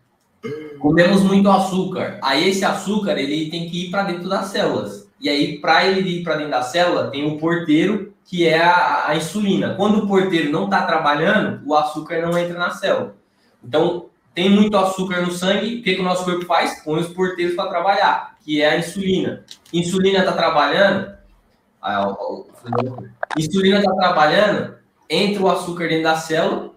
comemos 0.83 1.23
muito 1.23 1.49
açúcar. 1.49 2.19
Aí 2.21 2.49
esse 2.49 2.65
açúcar 2.65 3.17
ele 3.17 3.49
tem 3.49 3.69
que 3.69 3.85
ir 3.85 3.89
para 3.89 4.03
dentro 4.03 4.27
das 4.27 4.47
células. 4.47 5.09
E 5.17 5.29
aí 5.29 5.57
para 5.57 5.85
ele 5.85 6.19
ir 6.19 6.23
para 6.23 6.35
dentro 6.35 6.51
da 6.51 6.61
célula 6.61 7.09
tem 7.09 7.25
o 7.25 7.37
porteiro 7.37 8.13
que 8.25 8.45
é 8.45 8.61
a, 8.61 9.07
a 9.07 9.15
insulina. 9.15 9.75
Quando 9.75 9.99
o 9.99 10.07
porteiro 10.07 10.51
não 10.51 10.65
está 10.65 10.85
trabalhando, 10.85 11.61
o 11.65 11.73
açúcar 11.73 12.21
não 12.21 12.37
entra 12.37 12.59
na 12.59 12.71
célula. 12.71 13.15
Então 13.63 14.07
tem 14.35 14.49
muito 14.49 14.75
açúcar 14.75 15.21
no 15.21 15.31
sangue. 15.31 15.79
O 15.79 15.83
que, 15.83 15.95
que 15.95 16.01
o 16.01 16.03
nosso 16.03 16.25
corpo 16.25 16.45
faz? 16.45 16.83
Põe 16.83 16.99
os 16.99 17.07
porteiros 17.07 17.55
para 17.55 17.69
trabalhar, 17.69 18.35
que 18.43 18.61
é 18.61 18.71
a 18.71 18.77
insulina. 18.77 19.45
Insulina 19.71 20.19
está 20.19 20.33
trabalhando. 20.33 21.13
Ah, 21.81 22.13
insulina 23.37 23.79
está 23.79 23.93
trabalhando, 23.93 24.75
entra 25.09 25.43
o 25.43 25.49
açúcar 25.49 25.87
dentro 25.87 26.03
da 26.03 26.15
célula 26.15 26.73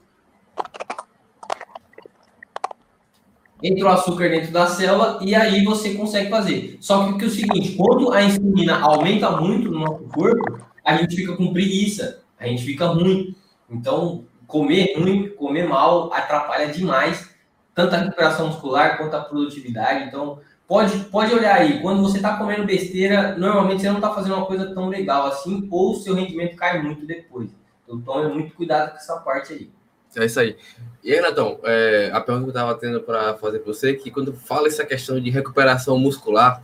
entra 3.63 3.85
o 3.85 3.89
açúcar 3.89 4.29
dentro 4.29 4.53
da 4.53 4.67
célula 4.67 5.19
e 5.23 5.35
aí 5.35 5.65
você 5.65 5.95
consegue 5.95 6.31
fazer. 6.31 6.77
Só 6.81 7.07
que, 7.07 7.19
que 7.19 7.25
é 7.25 7.29
o 7.29 7.31
seguinte, 7.31 7.75
quando 7.77 8.13
a 8.13 8.23
insulina 8.23 8.81
aumenta 8.81 9.31
muito 9.31 9.71
no 9.71 9.81
nosso 9.81 10.05
corpo, 10.05 10.65
a 10.85 10.97
gente 10.97 11.17
fica 11.17 11.37
com 11.37 11.53
preguiça, 11.53 12.21
a 12.39 12.47
gente 12.47 12.65
fica 12.65 12.87
ruim. 12.87 13.35
Então, 13.71 14.25
comer 14.47 14.95
ruim, 14.99 15.29
comer 15.31 15.69
mal 15.69 16.13
atrapalha 16.13 16.69
demais 16.69 17.35
tanto 17.77 17.95
a 17.95 17.99
recuperação 17.99 18.47
muscular 18.47 18.97
quanto 18.97 19.15
a 19.15 19.21
produtividade. 19.21 20.05
Então, 20.05 20.41
pode, 20.67 20.99
pode 21.11 21.35
olhar 21.35 21.57
aí, 21.57 21.83
quando 21.83 22.03
você 22.03 22.17
está 22.17 22.39
comendo 22.39 22.65
besteira, 22.65 23.37
normalmente 23.37 23.83
você 23.83 23.89
não 23.89 23.97
está 23.97 24.15
fazendo 24.15 24.35
uma 24.35 24.47
coisa 24.47 24.75
tão 24.75 24.89
legal 24.89 25.27
assim, 25.27 25.69
ou 25.71 25.95
seu 25.95 26.15
rendimento 26.15 26.57
cai 26.57 26.83
muito 26.83 27.07
depois. 27.07 27.51
Então 27.85 28.01
tome 28.01 28.33
muito 28.33 28.55
cuidado 28.55 28.93
com 28.93 28.97
essa 28.97 29.19
parte 29.19 29.53
aí. 29.53 29.71
É 30.17 30.25
isso 30.25 30.41
aí. 30.41 30.57
E 31.05 31.13
aí, 31.13 31.17
Renatão, 31.17 31.61
é, 31.63 32.11
a 32.13 32.21
pergunta 32.21 32.45
que 32.45 32.49
eu 32.49 32.63
estava 32.63 32.75
tendo 32.75 33.01
para 33.01 33.35
fazer 33.35 33.59
para 33.59 33.73
você 33.73 33.91
é 33.91 33.95
que 33.95 34.11
quando 34.11 34.33
fala 34.33 34.67
essa 34.67 34.85
questão 34.85 35.21
de 35.21 35.31
recuperação 35.31 35.99
muscular, 35.99 36.63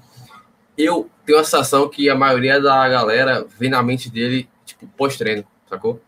eu 0.76 1.10
tenho 1.26 1.38
a 1.38 1.44
sensação 1.44 1.88
que 1.88 2.08
a 2.08 2.14
maioria 2.14 2.60
da 2.60 2.88
galera 2.88 3.46
vem 3.58 3.70
na 3.70 3.82
mente 3.82 4.10
dele, 4.10 4.48
tipo, 4.64 4.86
pós-treino, 4.96 5.44
sacou? 5.68 6.00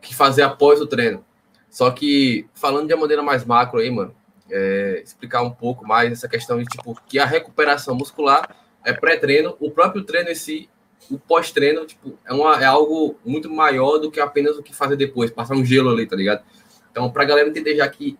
Que 0.00 0.14
fazer 0.14 0.42
após 0.42 0.80
o 0.80 0.86
treino. 0.86 1.24
Só 1.68 1.90
que, 1.90 2.46
falando 2.54 2.86
de 2.86 2.94
uma 2.94 3.00
maneira 3.00 3.22
mais 3.22 3.44
macro 3.44 3.80
aí, 3.80 3.90
mano, 3.90 4.14
é, 4.48 5.02
explicar 5.04 5.42
um 5.42 5.50
pouco 5.50 5.86
mais 5.86 6.12
essa 6.12 6.28
questão 6.28 6.58
de, 6.58 6.64
tipo, 6.64 6.98
que 7.06 7.18
a 7.18 7.26
recuperação 7.26 7.94
muscular 7.94 8.56
é 8.84 8.92
pré-treino, 8.92 9.56
o 9.58 9.70
próprio 9.70 10.04
treino 10.04 10.30
em 10.30 10.34
si, 10.34 10.70
o 11.10 11.18
pós-treino, 11.18 11.84
tipo, 11.84 12.18
é, 12.24 12.32
uma, 12.32 12.62
é 12.62 12.64
algo 12.64 13.18
muito 13.24 13.50
maior 13.50 13.98
do 13.98 14.10
que 14.10 14.20
apenas 14.20 14.56
o 14.56 14.62
que 14.62 14.74
fazer 14.74 14.96
depois, 14.96 15.30
passar 15.30 15.54
um 15.54 15.64
gelo 15.64 15.90
ali, 15.90 16.06
tá 16.06 16.16
ligado? 16.16 16.42
Então, 16.96 17.10
pra 17.10 17.26
galera 17.26 17.46
entender 17.46 17.76
já 17.76 17.86
que. 17.86 18.18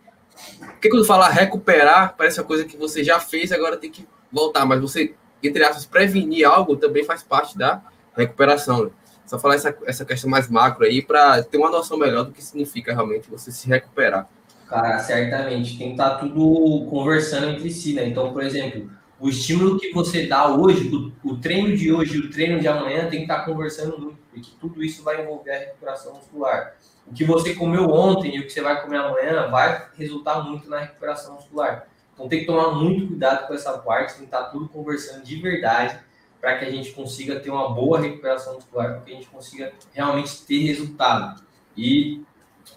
Porque 0.58 0.90
quando 0.90 1.06
fala 1.06 1.30
recuperar, 1.30 2.14
parece 2.14 2.38
uma 2.38 2.46
coisa 2.46 2.66
que 2.66 2.76
você 2.76 3.02
já 3.02 3.18
fez, 3.18 3.50
agora 3.50 3.78
tem 3.78 3.90
que 3.90 4.06
voltar, 4.30 4.66
mas 4.66 4.80
você 4.80 5.14
entre 5.42 5.64
aspas, 5.64 5.86
prevenir 5.86 6.46
algo 6.46 6.76
também 6.76 7.04
faz 7.04 7.22
parte 7.22 7.56
da 7.56 7.82
recuperação. 8.16 8.84
Né? 8.84 8.90
Só 9.24 9.38
falar 9.38 9.56
essa, 9.56 9.76
essa 9.86 10.04
questão 10.04 10.30
mais 10.30 10.48
macro 10.48 10.84
aí 10.84 11.02
para 11.02 11.42
ter 11.42 11.58
uma 11.58 11.70
noção 11.70 11.96
melhor 11.98 12.24
do 12.24 12.32
que 12.32 12.42
significa 12.42 12.92
realmente 12.92 13.30
você 13.30 13.50
se 13.50 13.66
recuperar. 13.68 14.28
Cara, 14.68 14.98
certamente. 14.98 15.78
Tem 15.78 15.88
que 15.88 15.92
estar 15.92 16.10
tá 16.10 16.18
tudo 16.18 16.86
conversando 16.88 17.48
entre 17.48 17.70
si, 17.70 17.94
né? 17.94 18.06
Então, 18.06 18.32
por 18.32 18.42
exemplo, 18.42 18.90
o 19.18 19.28
estímulo 19.28 19.78
que 19.78 19.92
você 19.92 20.26
dá 20.26 20.48
hoje, 20.54 20.88
o, 20.94 21.12
o 21.30 21.36
treino 21.38 21.76
de 21.76 21.92
hoje 21.92 22.16
e 22.16 22.20
o 22.20 22.30
treino 22.30 22.60
de 22.60 22.68
amanhã 22.68 23.08
tem 23.08 23.20
que 23.20 23.24
estar 23.24 23.40
tá 23.40 23.44
conversando 23.44 23.98
muito, 23.98 24.18
porque 24.30 24.50
tudo 24.60 24.82
isso 24.82 25.02
vai 25.02 25.22
envolver 25.22 25.52
a 25.52 25.58
recuperação 25.58 26.14
muscular. 26.14 26.74
O 27.08 27.14
que 27.14 27.24
você 27.24 27.54
comeu 27.54 27.88
ontem 27.90 28.36
e 28.36 28.40
o 28.40 28.42
que 28.44 28.50
você 28.50 28.60
vai 28.60 28.82
comer 28.82 28.98
amanhã 28.98 29.48
vai 29.48 29.88
resultar 29.96 30.42
muito 30.42 30.68
na 30.68 30.80
recuperação 30.80 31.34
muscular. 31.34 31.86
Então 32.14 32.28
tem 32.28 32.40
que 32.40 32.46
tomar 32.46 32.72
muito 32.72 33.06
cuidado 33.06 33.46
com 33.46 33.54
essa 33.54 33.76
parte, 33.78 34.14
tem 34.14 34.20
que 34.20 34.34
estar 34.34 34.44
tudo 34.44 34.68
conversando 34.68 35.22
de 35.22 35.36
verdade 35.36 35.98
para 36.40 36.58
que 36.58 36.64
a 36.64 36.70
gente 36.70 36.92
consiga 36.92 37.40
ter 37.40 37.50
uma 37.50 37.72
boa 37.72 38.00
recuperação 38.00 38.54
muscular, 38.54 38.92
para 38.92 39.00
que 39.00 39.12
a 39.12 39.14
gente 39.14 39.28
consiga 39.28 39.72
realmente 39.92 40.42
ter 40.42 40.60
resultado. 40.60 41.42
E, 41.76 42.22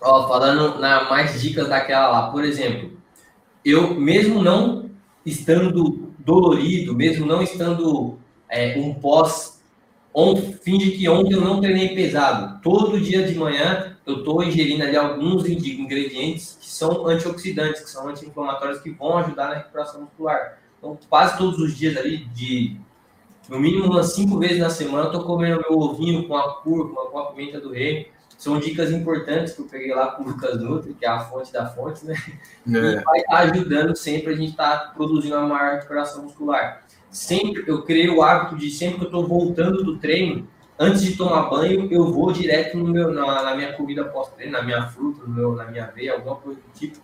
ó, 0.02 0.28
falando 0.28 0.80
na 0.80 1.10
mais 1.10 1.42
dicas 1.42 1.68
daquela 1.68 2.10
lá, 2.10 2.32
por 2.32 2.44
exemplo, 2.44 2.92
eu 3.64 3.94
mesmo 3.96 4.42
não 4.42 4.90
estando 5.26 6.14
dolorido, 6.20 6.96
mesmo 6.96 7.26
não 7.26 7.42
estando 7.42 8.20
é, 8.50 8.78
um 8.78 8.94
pós, 8.94 9.62
on, 10.14 10.36
finge 10.36 10.92
que 10.92 11.08
ontem 11.08 11.34
eu 11.34 11.42
não 11.42 11.62
treinei 11.62 11.96
pesado. 11.96 12.60
Todo 12.62 13.00
dia 13.00 13.26
de 13.26 13.36
manhã 13.36 13.98
eu 14.10 14.20
estou 14.20 14.44
ingerindo 14.44 14.84
ali 14.84 14.96
alguns 14.96 15.48
ingredientes 15.48 16.58
que 16.60 16.70
são 16.70 17.08
antioxidantes, 17.08 17.82
que 17.82 17.90
são 17.90 18.08
anti-inflamatórios, 18.08 18.82
que 18.82 18.90
vão 18.90 19.18
ajudar 19.18 19.50
na 19.50 19.56
recuperação 19.56 20.02
muscular. 20.02 20.60
Então, 20.78 20.98
quase 21.10 21.38
todos 21.38 21.60
os 21.60 21.76
dias 21.76 21.96
ali, 21.98 22.26
de 22.26 22.80
no 23.50 23.60
mínimo 23.60 23.88
umas 23.88 24.14
cinco 24.14 24.38
vezes 24.38 24.60
na 24.60 24.70
semana, 24.70 25.06
eu 25.06 25.12
estou 25.12 25.24
comendo 25.24 25.64
meu 25.68 25.80
ovinho 25.80 26.28
com 26.28 26.38
a 26.38 26.62
cúrcuma, 26.62 27.08
com 27.08 27.20
a 27.20 27.32
pimenta 27.32 27.60
do 27.60 27.72
reino. 27.72 28.06
São 28.38 28.60
dicas 28.60 28.92
importantes 28.92 29.54
que 29.54 29.62
eu 29.62 29.66
peguei 29.66 29.94
lá 29.94 30.12
com 30.12 30.24
o 30.24 30.28
Lucas 30.28 30.62
Nutri, 30.62 30.94
que 30.94 31.04
é 31.04 31.10
a 31.10 31.20
fonte 31.20 31.52
da 31.52 31.66
fonte, 31.66 32.06
né? 32.06 32.16
É. 32.68 32.72
E 32.72 33.04
vai 33.04 33.20
estar 33.20 33.38
ajudando 33.40 33.96
sempre 33.96 34.34
a 34.34 34.36
gente 34.36 34.52
estar 34.52 34.78
tá 34.78 34.92
produzindo 34.96 35.36
uma 35.36 35.48
maior 35.48 35.76
recuperação 35.76 36.24
muscular. 36.24 36.84
Sempre, 37.12 37.64
eu 37.68 37.84
criei 37.84 38.10
o 38.10 38.22
hábito 38.22 38.56
de 38.56 38.70
sempre 38.70 39.00
que 39.00 39.04
eu 39.04 39.08
estou 39.08 39.28
voltando 39.28 39.84
do 39.84 39.98
treino, 39.98 40.48
antes 40.80 41.02
de 41.02 41.18
tomar 41.18 41.50
banho, 41.50 41.92
eu 41.92 42.12
vou 42.12 42.32
direto 42.32 42.78
no 42.78 42.88
meu, 42.88 43.14
na, 43.14 43.44
na 43.44 43.56
minha 43.56 43.74
comida 43.74 44.06
pós-treino, 44.06 44.54
na 44.54 44.64
minha 44.64 44.88
fruta, 44.88 45.26
no 45.28 45.34
meu, 45.34 45.54
na 45.54 45.66
minha 45.66 45.84
aveia, 45.84 46.14
alguma 46.14 46.38
coisa 46.38 46.60
do 46.60 46.80
tipo, 46.80 46.98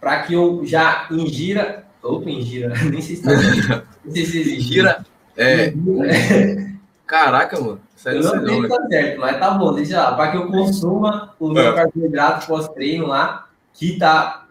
para 0.00 0.22
que 0.22 0.34
eu 0.34 0.62
já 0.64 1.06
ingira. 1.12 1.86
Opa, 2.02 2.28
ingira, 2.28 2.74
nem 2.90 3.00
sei 3.00 3.16
se 3.16 3.22
está. 3.30 3.84
não 4.04 4.12
sei 4.12 4.26
se 4.26 4.40
existe. 4.40 4.60
Ingira. 4.60 5.06
É. 5.36 5.72
Caraca, 7.06 7.60
mano. 7.60 7.80
Sério, 7.94 8.22
eu 8.22 8.34
não 8.34 8.46
sei 8.46 8.62
se 8.62 8.68
tá 8.68 8.86
certo, 8.88 9.20
mas 9.20 9.38
tá 9.38 9.50
bom, 9.52 9.74
deixa 9.74 10.00
lá. 10.00 10.16
Para 10.16 10.30
que 10.32 10.36
eu 10.38 10.46
consuma 10.48 11.34
o 11.38 11.48
meu 11.48 11.68
é. 11.68 11.74
carboidrato 11.74 12.46
pós-treino 12.46 13.06
lá, 13.06 13.48
que 13.72 13.98
tá. 13.98 14.48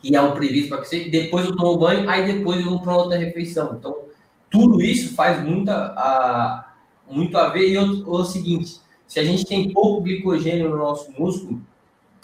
Que 0.00 0.16
é 0.16 0.20
o 0.20 0.32
previsto 0.32 0.70
para 0.70 0.78
que 0.78 0.88
você. 0.88 1.08
Depois 1.08 1.46
eu 1.46 1.56
tomo 1.56 1.78
banho, 1.78 2.08
aí 2.08 2.32
depois 2.32 2.60
eu 2.60 2.70
vou 2.70 2.80
para 2.80 2.96
outra 2.96 3.18
refeição. 3.18 3.76
Então, 3.78 3.96
tudo 4.50 4.82
isso 4.82 5.14
faz 5.14 5.42
muita. 5.42 5.72
A, 5.96 6.69
muito 7.10 7.36
a 7.36 7.48
ver. 7.48 7.68
E 7.68 7.76
o, 7.76 8.08
o 8.08 8.24
seguinte: 8.24 8.80
se 9.06 9.18
a 9.18 9.24
gente 9.24 9.44
tem 9.44 9.72
pouco 9.72 10.02
glicogênio 10.02 10.70
no 10.70 10.78
nosso 10.78 11.10
músculo, 11.12 11.60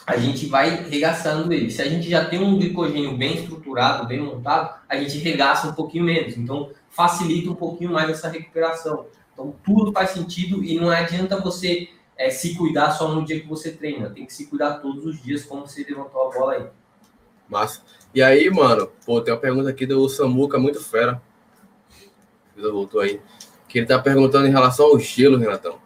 a 0.06 0.16
gente 0.16 0.46
vai 0.46 0.88
regaçando 0.88 1.52
ele. 1.52 1.70
Se 1.70 1.82
a 1.82 1.88
gente 1.88 2.08
já 2.08 2.24
tem 2.24 2.38
um 2.38 2.56
glicogênio 2.56 3.16
bem 3.16 3.34
estruturado, 3.34 4.06
bem 4.06 4.20
montado, 4.20 4.78
a 4.88 4.96
gente 4.96 5.18
regaça 5.18 5.68
um 5.68 5.72
pouquinho 5.72 6.04
menos. 6.04 6.36
Então, 6.36 6.70
facilita 6.88 7.50
um 7.50 7.56
pouquinho 7.56 7.92
mais 7.92 8.08
essa 8.08 8.28
recuperação. 8.28 9.06
Então, 9.32 9.54
tudo 9.64 9.92
faz 9.92 10.10
sentido 10.10 10.62
e 10.62 10.78
não 10.78 10.90
adianta 10.90 11.40
você 11.40 11.88
é, 12.16 12.30
se 12.30 12.54
cuidar 12.54 12.92
só 12.92 13.12
no 13.12 13.24
dia 13.24 13.40
que 13.40 13.48
você 13.48 13.72
treina. 13.72 14.08
Tem 14.08 14.24
que 14.24 14.32
se 14.32 14.46
cuidar 14.46 14.74
todos 14.78 15.04
os 15.04 15.20
dias, 15.20 15.44
como 15.44 15.66
você 15.66 15.84
levantou 15.84 16.28
a 16.28 16.30
bola 16.32 16.52
aí. 16.52 16.66
Massa. 17.48 17.82
E 18.14 18.22
aí, 18.22 18.48
mano, 18.48 18.88
pô, 19.04 19.20
tem 19.20 19.34
uma 19.34 19.40
pergunta 19.40 19.68
aqui 19.68 19.84
do 19.86 20.08
Samuca, 20.08 20.58
muito 20.58 20.82
fera. 20.82 21.20
Voltou 22.56 23.00
aí 23.00 23.20
que 23.68 23.78
ele 23.78 23.86
tá 23.86 23.98
perguntando 23.98 24.46
em 24.46 24.50
relação 24.50 24.86
ao 24.86 24.98
gelo, 24.98 25.38
Renatão. 25.38 25.78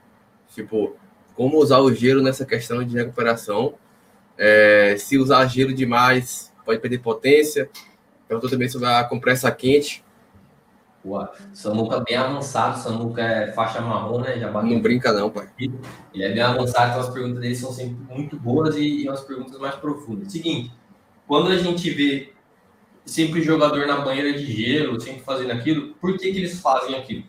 Tipo, 0.54 0.96
como 1.34 1.58
usar 1.58 1.78
o 1.78 1.92
gelo 1.92 2.22
nessa 2.22 2.44
questão 2.44 2.84
de 2.84 2.94
recuperação. 2.94 3.74
É, 4.36 4.96
se 4.98 5.18
usar 5.18 5.46
gelo 5.46 5.72
demais, 5.72 6.52
pode 6.64 6.80
perder 6.80 6.98
potência. 6.98 7.70
Perguntou 8.28 8.50
também 8.50 8.68
sobre 8.68 8.88
a 8.88 9.04
compressa 9.04 9.50
quente. 9.50 10.04
Boa. 11.02 11.32
Samuca 11.54 12.00
bem 12.00 12.16
avançado, 12.16 12.78
Samuca 12.78 13.22
é 13.22 13.52
faixa 13.52 13.80
marrom, 13.80 14.20
né? 14.20 14.38
Já 14.38 14.50
bateu. 14.50 14.70
Não 14.70 14.82
brinca 14.82 15.12
não, 15.12 15.30
pai. 15.30 15.48
Ele 15.58 16.24
é 16.24 16.30
bem 16.30 16.42
avançado, 16.42 16.90
então 16.90 17.00
as 17.00 17.08
perguntas 17.08 17.40
dele 17.40 17.56
são 17.56 17.72
sempre 17.72 17.96
muito 18.14 18.38
boas 18.38 18.76
e, 18.76 19.04
e 19.04 19.08
umas 19.08 19.22
perguntas 19.22 19.58
mais 19.58 19.76
profundas. 19.76 20.30
Seguinte, 20.30 20.70
quando 21.26 21.50
a 21.50 21.56
gente 21.56 21.88
vê 21.90 22.34
sempre 23.06 23.40
jogador 23.40 23.86
na 23.86 24.00
banheira 24.00 24.32
de 24.38 24.44
gelo, 24.44 25.00
sempre 25.00 25.22
fazendo 25.22 25.52
aquilo, 25.52 25.94
por 25.94 26.18
que, 26.18 26.30
que 26.30 26.38
eles 26.38 26.60
fazem 26.60 26.94
aquilo? 26.94 27.24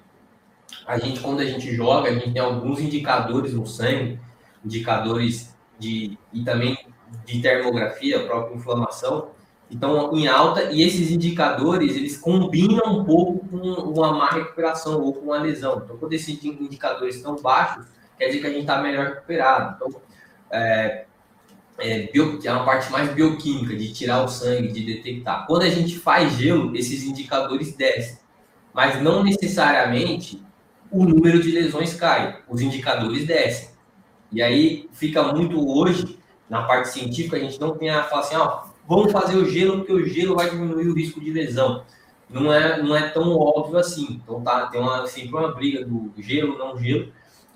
A 0.85 0.97
gente, 0.97 1.19
quando 1.19 1.39
a 1.39 1.45
gente 1.45 1.73
joga, 1.75 2.09
a 2.09 2.13
gente 2.13 2.31
tem 2.31 2.41
alguns 2.41 2.79
indicadores 2.79 3.53
no 3.53 3.65
sangue, 3.65 4.19
indicadores 4.63 5.55
de, 5.79 6.17
e 6.33 6.43
também 6.43 6.77
de 7.25 7.41
termografia, 7.41 8.21
a 8.21 8.25
própria 8.25 8.55
inflamação, 8.55 9.31
então 9.69 10.15
em 10.15 10.27
alta, 10.27 10.63
e 10.71 10.83
esses 10.83 11.11
indicadores, 11.11 11.95
eles 11.95 12.17
combinam 12.17 12.99
um 12.99 13.05
pouco 13.05 13.47
com 13.47 13.57
uma 13.57 14.11
má 14.11 14.29
recuperação 14.29 15.01
ou 15.01 15.13
com 15.13 15.27
uma 15.27 15.39
lesão. 15.39 15.81
Então, 15.83 15.97
quando 15.97 16.13
esses 16.13 16.43
indicadores 16.43 17.15
estão 17.15 17.37
baixos, 17.37 17.85
quer 18.17 18.27
dizer 18.27 18.39
que 18.41 18.47
a 18.47 18.49
gente 18.49 18.61
está 18.61 18.81
melhor 18.81 19.07
recuperado. 19.07 19.75
Então, 19.75 20.01
é, 20.51 21.05
é, 21.77 21.99
bio, 22.11 22.37
é 22.43 22.51
uma 22.51 22.65
parte 22.65 22.91
mais 22.91 23.13
bioquímica, 23.13 23.75
de 23.75 23.93
tirar 23.93 24.23
o 24.23 24.27
sangue, 24.27 24.73
de 24.73 24.83
detectar. 24.83 25.47
Quando 25.47 25.63
a 25.63 25.69
gente 25.69 25.97
faz 25.97 26.33
gelo, 26.33 26.75
esses 26.75 27.03
indicadores 27.03 27.73
descem. 27.73 28.19
Mas 28.73 29.01
não 29.01 29.23
necessariamente 29.23 30.41
o 30.91 31.05
número 31.05 31.41
de 31.41 31.51
lesões 31.51 31.93
cai, 31.95 32.39
os 32.49 32.61
indicadores 32.61 33.25
descem. 33.25 33.69
E 34.31 34.41
aí 34.41 34.89
fica 34.91 35.23
muito 35.23 35.67
hoje, 35.67 36.19
na 36.49 36.63
parte 36.63 36.89
científica, 36.89 37.37
a 37.37 37.39
gente 37.39 37.59
não 37.59 37.77
tem 37.77 37.89
a 37.89 38.03
falar 38.03 38.21
assim, 38.21 38.35
vamos 38.87 39.11
fazer 39.11 39.37
o 39.37 39.45
gelo 39.45 39.77
porque 39.77 39.93
o 39.93 40.05
gelo 40.05 40.35
vai 40.35 40.49
diminuir 40.49 40.87
o 40.87 40.93
risco 40.93 41.19
de 41.21 41.31
lesão. 41.31 41.83
Não 42.29 42.53
é, 42.53 42.81
não 42.81 42.95
é 42.95 43.09
tão 43.09 43.37
óbvio 43.37 43.77
assim. 43.77 44.19
Então 44.23 44.41
tá, 44.41 44.67
tem 44.67 44.79
uma, 44.79 45.05
sempre 45.07 45.35
uma 45.35 45.53
briga 45.53 45.85
do 45.85 46.11
gelo, 46.17 46.57
não 46.57 46.77
gelo. 46.77 47.11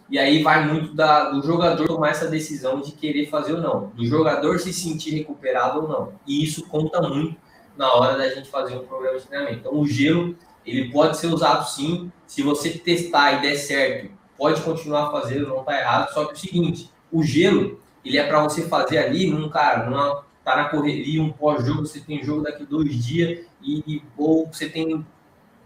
E 0.09 0.19
aí 0.19 0.43
vai 0.43 0.65
muito 0.65 0.93
da, 0.93 1.31
do 1.31 1.41
jogador 1.41 1.87
tomar 1.87 2.09
essa 2.09 2.27
decisão 2.27 2.79
de 2.79 2.91
querer 2.91 3.27
fazer 3.27 3.53
ou 3.53 3.61
não. 3.61 3.87
Do 3.95 4.05
jogador 4.05 4.59
se 4.59 4.71
sentir 4.71 5.11
recuperado 5.11 5.81
ou 5.81 5.87
não. 5.87 6.13
E 6.27 6.43
isso 6.43 6.67
conta 6.67 7.01
muito 7.01 7.35
na 7.75 7.91
hora 7.93 8.17
da 8.17 8.29
gente 8.29 8.49
fazer 8.49 8.75
um 8.75 8.85
programa 8.85 9.17
de 9.17 9.25
treinamento. 9.25 9.59
Então 9.59 9.79
o 9.79 9.87
gelo 9.87 10.35
ele 10.65 10.91
pode 10.91 11.17
ser 11.17 11.27
usado 11.27 11.69
sim. 11.69 12.11
Se 12.25 12.41
você 12.41 12.71
testar 12.71 13.33
e 13.33 13.41
der 13.41 13.55
certo, 13.55 14.11
pode 14.37 14.61
continuar 14.61 15.11
fazendo, 15.11 15.47
não 15.47 15.59
está 15.59 15.79
errado. 15.79 16.13
Só 16.13 16.25
que 16.25 16.31
é 16.31 16.33
o 16.33 16.37
seguinte, 16.37 16.89
o 17.11 17.23
gelo, 17.23 17.79
ele 18.03 18.17
é 18.17 18.25
para 18.25 18.41
você 18.41 18.63
fazer 18.67 18.97
ali, 18.97 19.29
num 19.29 19.49
cara, 19.49 19.89
numa, 19.89 20.23
tá 20.43 20.55
na 20.55 20.69
correria, 20.69 21.21
um 21.21 21.31
pós-jogo, 21.31 21.85
você 21.85 21.99
tem 21.99 22.23
jogo 22.23 22.43
daqui 22.43 22.65
dois 22.65 23.03
dias, 23.03 23.45
e, 23.61 24.01
ou 24.17 24.47
você 24.47 24.69
tem 24.69 25.05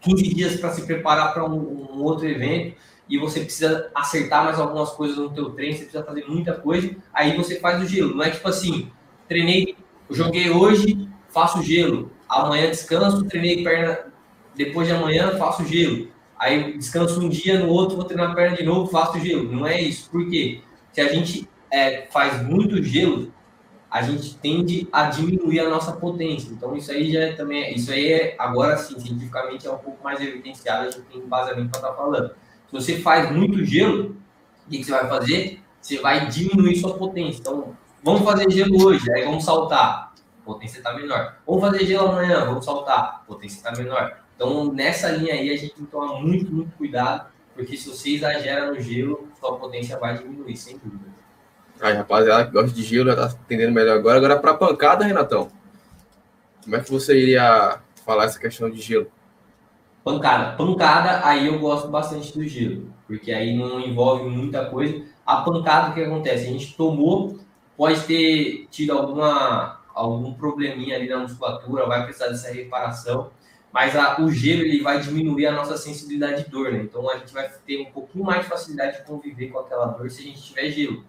15 0.01 0.33
dias 0.33 0.59
para 0.59 0.71
se 0.71 0.83
preparar 0.83 1.33
para 1.33 1.45
um, 1.45 1.57
um, 1.93 2.03
outro 2.03 2.27
evento, 2.27 2.75
e 3.09 3.17
você 3.17 3.41
precisa 3.41 3.89
acertar 3.95 4.43
mais 4.45 4.59
algumas 4.59 4.91
coisas 4.91 5.17
no 5.17 5.31
teu 5.31 5.49
treino, 5.51 5.73
você 5.73 5.83
precisa 5.83 6.03
fazer 6.03 6.25
muita 6.27 6.53
coisa, 6.53 6.95
aí 7.13 7.35
você 7.35 7.59
faz 7.59 7.81
o 7.81 7.87
gelo. 7.87 8.15
Não 8.15 8.23
é 8.23 8.29
tipo 8.29 8.47
assim, 8.47 8.91
treinei, 9.27 9.75
joguei 10.09 10.49
hoje, 10.49 11.09
faço 11.29 11.63
gelo, 11.63 12.11
amanhã 12.27 12.69
descanso, 12.69 13.25
treinei 13.25 13.63
perna 13.63 14.08
depois 14.59 14.89
de 14.89 14.93
amanhã 14.93 15.37
faço 15.37 15.65
gelo. 15.65 16.09
Aí 16.37 16.77
descanso 16.77 17.21
um 17.21 17.29
dia, 17.29 17.59
no 17.59 17.69
outro 17.69 17.95
vou 17.95 18.03
treinar 18.03 18.31
a 18.31 18.35
perna 18.35 18.57
de 18.57 18.63
novo, 18.63 18.91
faço 18.91 19.17
gelo. 19.19 19.49
Não 19.49 19.65
é 19.65 19.81
isso. 19.81 20.09
Por 20.09 20.29
quê? 20.29 20.59
Se 20.91 20.99
a 20.99 21.07
gente 21.07 21.49
é, 21.71 22.07
faz 22.11 22.43
muito 22.43 22.83
gelo, 22.83 23.31
a 23.89 24.01
gente 24.01 24.35
tende 24.35 24.85
a 24.91 25.05
diminuir 25.05 25.61
a 25.61 25.69
nossa 25.69 25.93
potência. 25.93 26.49
Então, 26.51 26.75
isso 26.75 26.91
aí 26.91 27.09
já 27.09 27.21
é 27.21 27.31
também, 27.31 27.73
isso 27.73 27.89
aí 27.89 28.11
é, 28.11 28.35
agora 28.37 28.77
sim, 28.77 28.99
cientificamente 28.99 29.65
é 29.65 29.71
um 29.71 29.77
pouco 29.77 30.03
mais 30.03 30.19
evidenciado, 30.19 30.89
a 30.89 30.91
gente 30.91 31.03
tem 31.03 31.21
embasamento 31.21 31.69
para 31.69 31.79
estar 31.79 31.91
tá 31.91 31.95
falando. 31.95 32.29
Se 32.67 32.73
você 32.73 32.99
faz 32.99 33.31
muito 33.31 33.63
gelo, 33.63 34.17
o 34.67 34.69
que, 34.69 34.79
que 34.79 34.83
você 34.83 34.91
vai 34.91 35.07
fazer? 35.07 35.61
Você 35.79 35.99
vai 35.99 36.27
diminuir 36.27 36.75
sua 36.75 36.97
potência. 36.97 37.39
Então, 37.39 37.77
vamos 38.03 38.23
fazer 38.23 38.51
gelo 38.51 38.85
hoje, 38.85 39.09
aí 39.13 39.23
vamos 39.23 39.45
saltar, 39.45 40.13
potência 40.43 40.79
está 40.79 40.93
menor. 40.93 41.37
Vamos 41.47 41.61
fazer 41.61 41.85
gelo 41.85 42.09
amanhã, 42.09 42.45
vamos 42.45 42.65
saltar, 42.65 43.23
potência 43.25 43.55
está 43.55 43.71
menor. 43.71 44.28
Então, 44.39 44.71
nessa 44.71 45.11
linha 45.11 45.33
aí, 45.33 45.49
a 45.49 45.57
gente 45.57 45.75
tem 45.75 45.83
que 45.83 45.91
tomar 45.91 46.21
muito, 46.21 46.49
muito 46.49 46.73
cuidado, 46.77 47.29
porque 47.53 47.75
se 47.75 47.89
você 47.89 48.11
exagera 48.11 48.71
no 48.71 48.79
gelo, 48.79 49.27
sua 49.37 49.57
potência 49.57 49.99
vai 49.99 50.17
diminuir, 50.17 50.55
sem 50.55 50.77
dúvida. 50.77 51.13
Aí, 51.81 51.93
rapaziada 51.93 52.45
que 52.45 52.53
gosta 52.53 52.71
de 52.71 52.81
gelo, 52.81 53.09
já 53.09 53.17
tá 53.17 53.35
entendendo 53.43 53.73
melhor 53.73 53.97
agora. 53.97 54.17
Agora, 54.17 54.39
para 54.39 54.53
pancada, 54.53 55.03
Renatão, 55.03 55.49
como 56.63 56.73
é 56.73 56.79
que 56.79 56.89
você 56.89 57.21
iria 57.21 57.81
falar 58.05 58.23
essa 58.23 58.39
questão 58.39 58.69
de 58.69 58.79
gelo? 58.79 59.11
Pancada. 60.05 60.55
Pancada, 60.55 61.27
aí 61.27 61.47
eu 61.47 61.59
gosto 61.59 61.89
bastante 61.89 62.33
do 62.33 62.47
gelo, 62.47 62.93
porque 63.07 63.33
aí 63.33 63.57
não 63.57 63.81
envolve 63.81 64.29
muita 64.29 64.67
coisa. 64.67 65.03
A 65.25 65.41
pancada, 65.41 65.91
o 65.91 65.93
que 65.93 66.01
acontece? 66.01 66.47
A 66.47 66.51
gente 66.51 66.77
tomou, 66.77 67.37
pode 67.75 67.99
ter 68.05 68.67
tido 68.71 68.93
alguma, 68.93 69.81
algum 69.93 70.33
probleminha 70.33 70.95
ali 70.95 71.09
na 71.09 71.17
musculatura, 71.17 71.85
vai 71.85 72.05
precisar 72.05 72.29
dessa 72.29 72.53
reparação, 72.53 73.31
mas 73.71 73.95
a, 73.95 74.19
o 74.21 74.31
gelo 74.31 74.63
ele 74.63 74.81
vai 74.81 74.99
diminuir 74.99 75.45
a 75.45 75.51
nossa 75.51 75.77
sensibilidade 75.77 76.43
de 76.43 76.49
dor, 76.49 76.71
né? 76.71 76.79
Então 76.79 77.09
a 77.09 77.17
gente 77.17 77.31
vai 77.31 77.49
ter 77.65 77.81
um 77.81 77.91
pouquinho 77.91 78.25
mais 78.25 78.41
de 78.41 78.49
facilidade 78.49 78.97
de 78.97 79.03
conviver 79.03 79.47
com 79.47 79.59
aquela 79.59 79.85
dor 79.87 80.09
se 80.09 80.21
a 80.21 80.25
gente 80.25 80.41
tiver 80.41 80.71
gelo. 80.71 81.03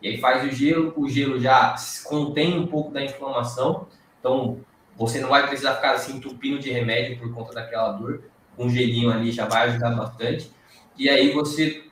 E 0.00 0.08
aí 0.08 0.18
faz 0.18 0.44
o 0.44 0.54
gelo, 0.54 0.94
o 0.96 1.08
gelo 1.08 1.38
já 1.38 1.74
contém 2.04 2.58
um 2.58 2.66
pouco 2.66 2.90
da 2.90 3.02
inflamação, 3.02 3.86
então 4.18 4.60
você 4.96 5.20
não 5.20 5.28
vai 5.28 5.46
precisar 5.46 5.74
ficar 5.74 5.92
assim 5.92 6.16
entupindo 6.16 6.58
de 6.58 6.70
remédio 6.70 7.18
por 7.18 7.32
conta 7.34 7.52
daquela 7.52 7.92
dor. 7.92 8.24
Um 8.58 8.70
gelinho 8.70 9.10
ali 9.10 9.30
já 9.30 9.46
vai 9.46 9.68
ajudar 9.68 9.90
bastante. 9.90 10.50
E 10.96 11.10
aí 11.10 11.32
você 11.32 11.84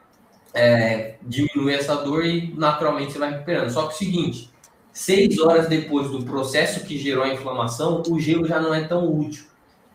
é, 0.55 1.17
diminui 1.21 1.75
essa 1.75 1.97
dor 1.97 2.25
e 2.25 2.55
naturalmente 2.57 3.13
você 3.13 3.19
vai 3.19 3.31
recuperando. 3.31 3.69
Só 3.71 3.83
que 3.83 3.89
é 3.89 3.95
o 3.95 3.99
seguinte, 3.99 4.51
seis 4.91 5.39
horas 5.39 5.69
depois 5.69 6.11
do 6.11 6.25
processo 6.25 6.87
que 6.87 6.97
gerou 6.97 7.25
a 7.25 7.29
inflamação, 7.29 8.03
o 8.09 8.19
gelo 8.19 8.47
já 8.47 8.59
não 8.59 8.73
é 8.73 8.85
tão 8.85 9.07
útil 9.13 9.45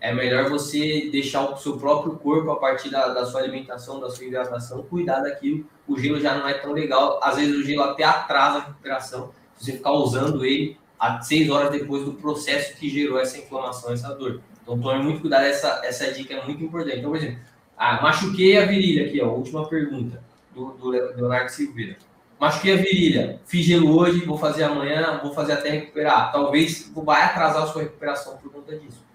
é 0.01 0.13
melhor 0.13 0.49
você 0.49 1.09
deixar 1.11 1.49
o 1.49 1.57
seu 1.57 1.77
próprio 1.77 2.13
corpo, 2.13 2.51
a 2.51 2.55
partir 2.55 2.89
da, 2.89 3.09
da, 3.09 3.25
sua 3.25 3.41
alimentação, 3.41 3.99
da 3.99 4.09
sua 4.09 4.25
hidratação, 4.25 4.83
cuidar 4.83 5.19
daquilo. 5.19 5.65
O 5.87 5.99
gelo 5.99 6.19
já 6.19 6.35
não 6.37 6.47
é 6.47 6.53
tão 6.53 6.71
legal. 6.71 7.19
Às 7.21 7.35
vezes 7.35 7.55
o 7.55 7.63
gelo 7.63 7.83
até 7.83 8.03
atrasa 8.03 8.59
a 8.59 8.65
recuperação. 8.65 9.31
Se 9.57 9.65
você 9.65 9.71
ficar 9.73 9.91
usando 9.91 10.45
ele 10.45 10.77
a 10.97 11.21
seis 11.21 11.49
horas 11.49 11.71
depois 11.71 12.05
do 12.05 12.13
processo 12.13 12.77
que 12.77 12.89
gerou 12.89 13.19
essa 13.19 13.37
inflamação, 13.37 13.91
essa 13.91 14.13
dor. 14.13 14.41
Então 14.61 14.79
tome 14.79 15.03
muito 15.03 15.21
cuidado, 15.21 15.45
essa, 15.45 15.81
essa 15.83 16.11
dica 16.11 16.33
é 16.33 16.45
muito 16.45 16.63
importante. 16.63 16.99
Então, 16.99 17.09
por 17.09 17.17
exemplo, 17.17 17.39
ah, 17.77 18.01
machuquei 18.01 18.57
a 18.57 18.65
virilha 18.65 19.05
aqui, 19.05 19.21
ó, 19.21 19.29
última 19.29 19.67
pergunta 19.67 20.21
do, 20.53 20.71
do 20.71 20.89
Leonardo 20.89 21.51
Silveira. 21.51 21.97
Machuquei 22.39 22.73
a 22.73 22.77
virilha, 22.77 23.41
fiz 23.45 23.65
gelo 23.65 23.97
hoje, 23.97 24.23
vou 24.23 24.37
fazer 24.37 24.63
amanhã, 24.63 25.19
vou 25.21 25.33
fazer 25.33 25.53
até 25.53 25.71
recuperar. 25.71 26.31
Talvez 26.31 26.89
vai 26.95 27.23
atrasar 27.23 27.63
a 27.63 27.67
sua 27.67 27.81
recuperação 27.81 28.37
por 28.37 28.51
conta 28.51 28.77
disso. 28.77 29.08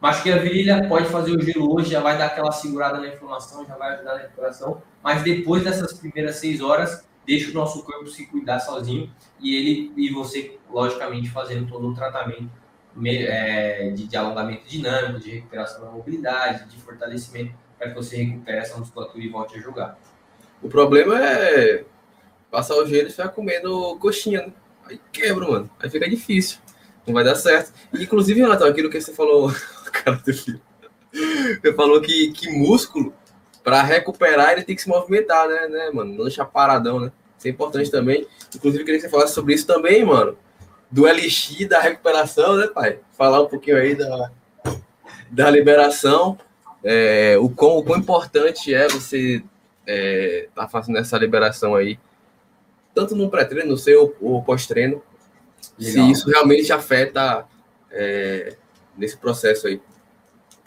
Machuquei 0.00 0.32
a 0.32 0.38
virilha, 0.38 0.88
pode 0.88 1.08
fazer 1.10 1.36
o 1.36 1.42
gelo 1.42 1.74
hoje, 1.74 1.90
já 1.90 2.00
vai 2.00 2.16
dar 2.16 2.26
aquela 2.26 2.50
segurada 2.50 2.98
na 2.98 3.08
inflamação, 3.08 3.66
já 3.66 3.76
vai 3.76 3.94
ajudar 3.94 4.14
na 4.14 4.20
recuperação. 4.20 4.82
Mas 5.02 5.22
depois 5.22 5.62
dessas 5.62 5.92
primeiras 5.92 6.36
seis 6.36 6.62
horas, 6.62 7.06
deixa 7.26 7.50
o 7.50 7.54
nosso 7.54 7.82
corpo 7.82 8.06
se 8.06 8.26
cuidar 8.26 8.60
sozinho 8.60 9.12
e 9.38 9.54
ele 9.54 9.92
e 9.96 10.10
você, 10.10 10.58
logicamente, 10.70 11.28
fazendo 11.28 11.68
todo 11.68 11.86
o 11.88 11.94
tratamento 11.94 12.50
é, 13.04 13.90
de, 13.90 14.06
de 14.06 14.16
alongamento 14.16 14.66
dinâmico, 14.66 15.20
de 15.20 15.32
recuperação 15.32 15.84
da 15.84 15.90
mobilidade, 15.90 16.64
de 16.64 16.80
fortalecimento, 16.80 17.54
para 17.78 17.90
que 17.90 17.94
você 17.94 18.16
recupere 18.22 18.58
essa 18.58 18.78
musculatura 18.78 19.22
e 19.22 19.28
volte 19.28 19.58
a 19.58 19.60
jogar. 19.60 19.98
O 20.62 20.68
problema 20.68 21.22
é 21.22 21.84
passar 22.50 22.74
o 22.76 22.86
gelo 22.86 23.08
e 23.08 23.10
ficar 23.10 23.28
comendo 23.28 23.96
coxinha, 23.98 24.46
né? 24.46 24.52
Aí 24.86 25.00
quebra, 25.12 25.46
mano. 25.46 25.70
Aí 25.78 25.88
fica 25.88 26.08
difícil. 26.08 26.58
Não 27.06 27.14
vai 27.14 27.22
dar 27.22 27.34
certo. 27.34 27.72
Inclusive, 27.94 28.40
Renato, 28.40 28.64
aquilo 28.64 28.90
que 28.90 29.00
você 29.00 29.14
falou 29.14 29.52
cara 29.90 30.16
do 30.16 30.32
filho. 30.32 30.60
Você 31.12 31.74
falou 31.74 32.00
que, 32.00 32.32
que 32.32 32.50
músculo, 32.50 33.12
para 33.62 33.82
recuperar, 33.82 34.52
ele 34.52 34.62
tem 34.62 34.76
que 34.76 34.82
se 34.82 34.88
movimentar, 34.88 35.48
né, 35.48 35.68
né, 35.68 35.90
mano? 35.92 36.14
Não 36.14 36.24
deixar 36.24 36.44
paradão, 36.44 37.00
né? 37.00 37.12
Isso 37.38 37.48
é 37.48 37.50
importante 37.50 37.90
também. 37.90 38.26
Inclusive, 38.54 38.84
queria 38.84 39.00
que 39.00 39.06
você 39.06 39.10
falasse 39.10 39.34
sobre 39.34 39.54
isso 39.54 39.66
também, 39.66 40.04
mano. 40.04 40.36
Do 40.90 41.04
LX, 41.04 41.68
da 41.68 41.80
recuperação, 41.80 42.56
né, 42.56 42.66
pai? 42.66 43.00
Falar 43.16 43.42
um 43.42 43.46
pouquinho 43.46 43.76
aí 43.76 43.94
da, 43.94 44.30
da 45.30 45.50
liberação. 45.50 46.38
É, 46.82 47.36
o, 47.38 47.48
quão, 47.48 47.78
o 47.78 47.84
quão 47.84 47.98
importante 47.98 48.72
é 48.74 48.88
você 48.88 49.42
é, 49.86 50.48
tá 50.54 50.68
fazendo 50.68 50.98
essa 50.98 51.18
liberação 51.18 51.74
aí, 51.74 51.98
tanto 52.94 53.14
no 53.14 53.30
pré-treino, 53.30 53.70
no 53.70 53.76
seu 53.76 54.16
ou 54.20 54.42
pós-treino, 54.42 55.02
se 55.78 56.00
isso 56.10 56.28
realmente 56.28 56.72
afeta 56.72 57.46
é, 57.90 58.56
nesse 58.96 59.16
processo 59.16 59.66
aí. 59.66 59.80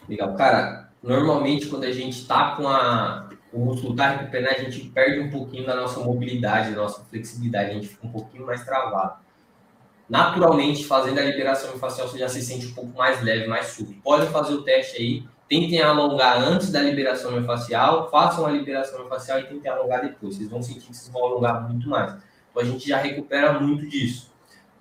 Legal. 0.08 0.34
Cara, 0.34 0.90
normalmente 1.02 1.66
quando 1.66 1.84
a 1.84 1.92
gente 1.92 2.20
está 2.20 2.56
com 2.56 2.68
a, 2.68 3.28
o 3.52 3.58
músculo 3.58 3.94
tá 3.94 4.08
recuperando, 4.08 4.50
a 4.50 4.60
gente 4.60 4.88
perde 4.90 5.20
um 5.20 5.30
pouquinho 5.30 5.64
da 5.64 5.76
nossa 5.76 6.00
mobilidade, 6.00 6.72
da 6.72 6.82
nossa 6.82 7.04
flexibilidade, 7.04 7.70
a 7.70 7.74
gente 7.74 7.88
fica 7.88 8.06
um 8.06 8.10
pouquinho 8.10 8.44
mais 8.44 8.64
travado. 8.64 9.22
Naturalmente, 10.08 10.84
fazendo 10.84 11.18
a 11.18 11.22
liberação 11.22 11.78
facial, 11.78 12.08
você 12.08 12.18
já 12.18 12.28
se 12.28 12.42
sente 12.42 12.66
um 12.66 12.74
pouco 12.74 12.96
mais 12.96 13.22
leve, 13.22 13.46
mais 13.46 13.68
sujo. 13.68 13.94
Podem 14.02 14.28
fazer 14.28 14.54
o 14.54 14.62
teste 14.62 14.98
aí, 14.98 15.24
tentem 15.48 15.80
alongar 15.80 16.42
antes 16.42 16.70
da 16.70 16.82
liberação 16.82 17.42
facial, 17.44 18.10
façam 18.10 18.44
a 18.44 18.50
liberação 18.50 19.08
facial 19.08 19.38
e 19.38 19.44
tentem 19.44 19.70
alongar 19.70 20.02
depois. 20.02 20.36
Vocês 20.36 20.50
vão 20.50 20.62
sentir 20.62 20.80
que 20.80 20.94
vocês 20.94 21.08
vão 21.08 21.24
alongar 21.24 21.66
muito 21.66 21.88
mais. 21.88 22.12
Então 22.50 22.62
a 22.62 22.66
gente 22.66 22.86
já 22.86 22.98
recupera 22.98 23.58
muito 23.58 23.88
disso. 23.88 24.33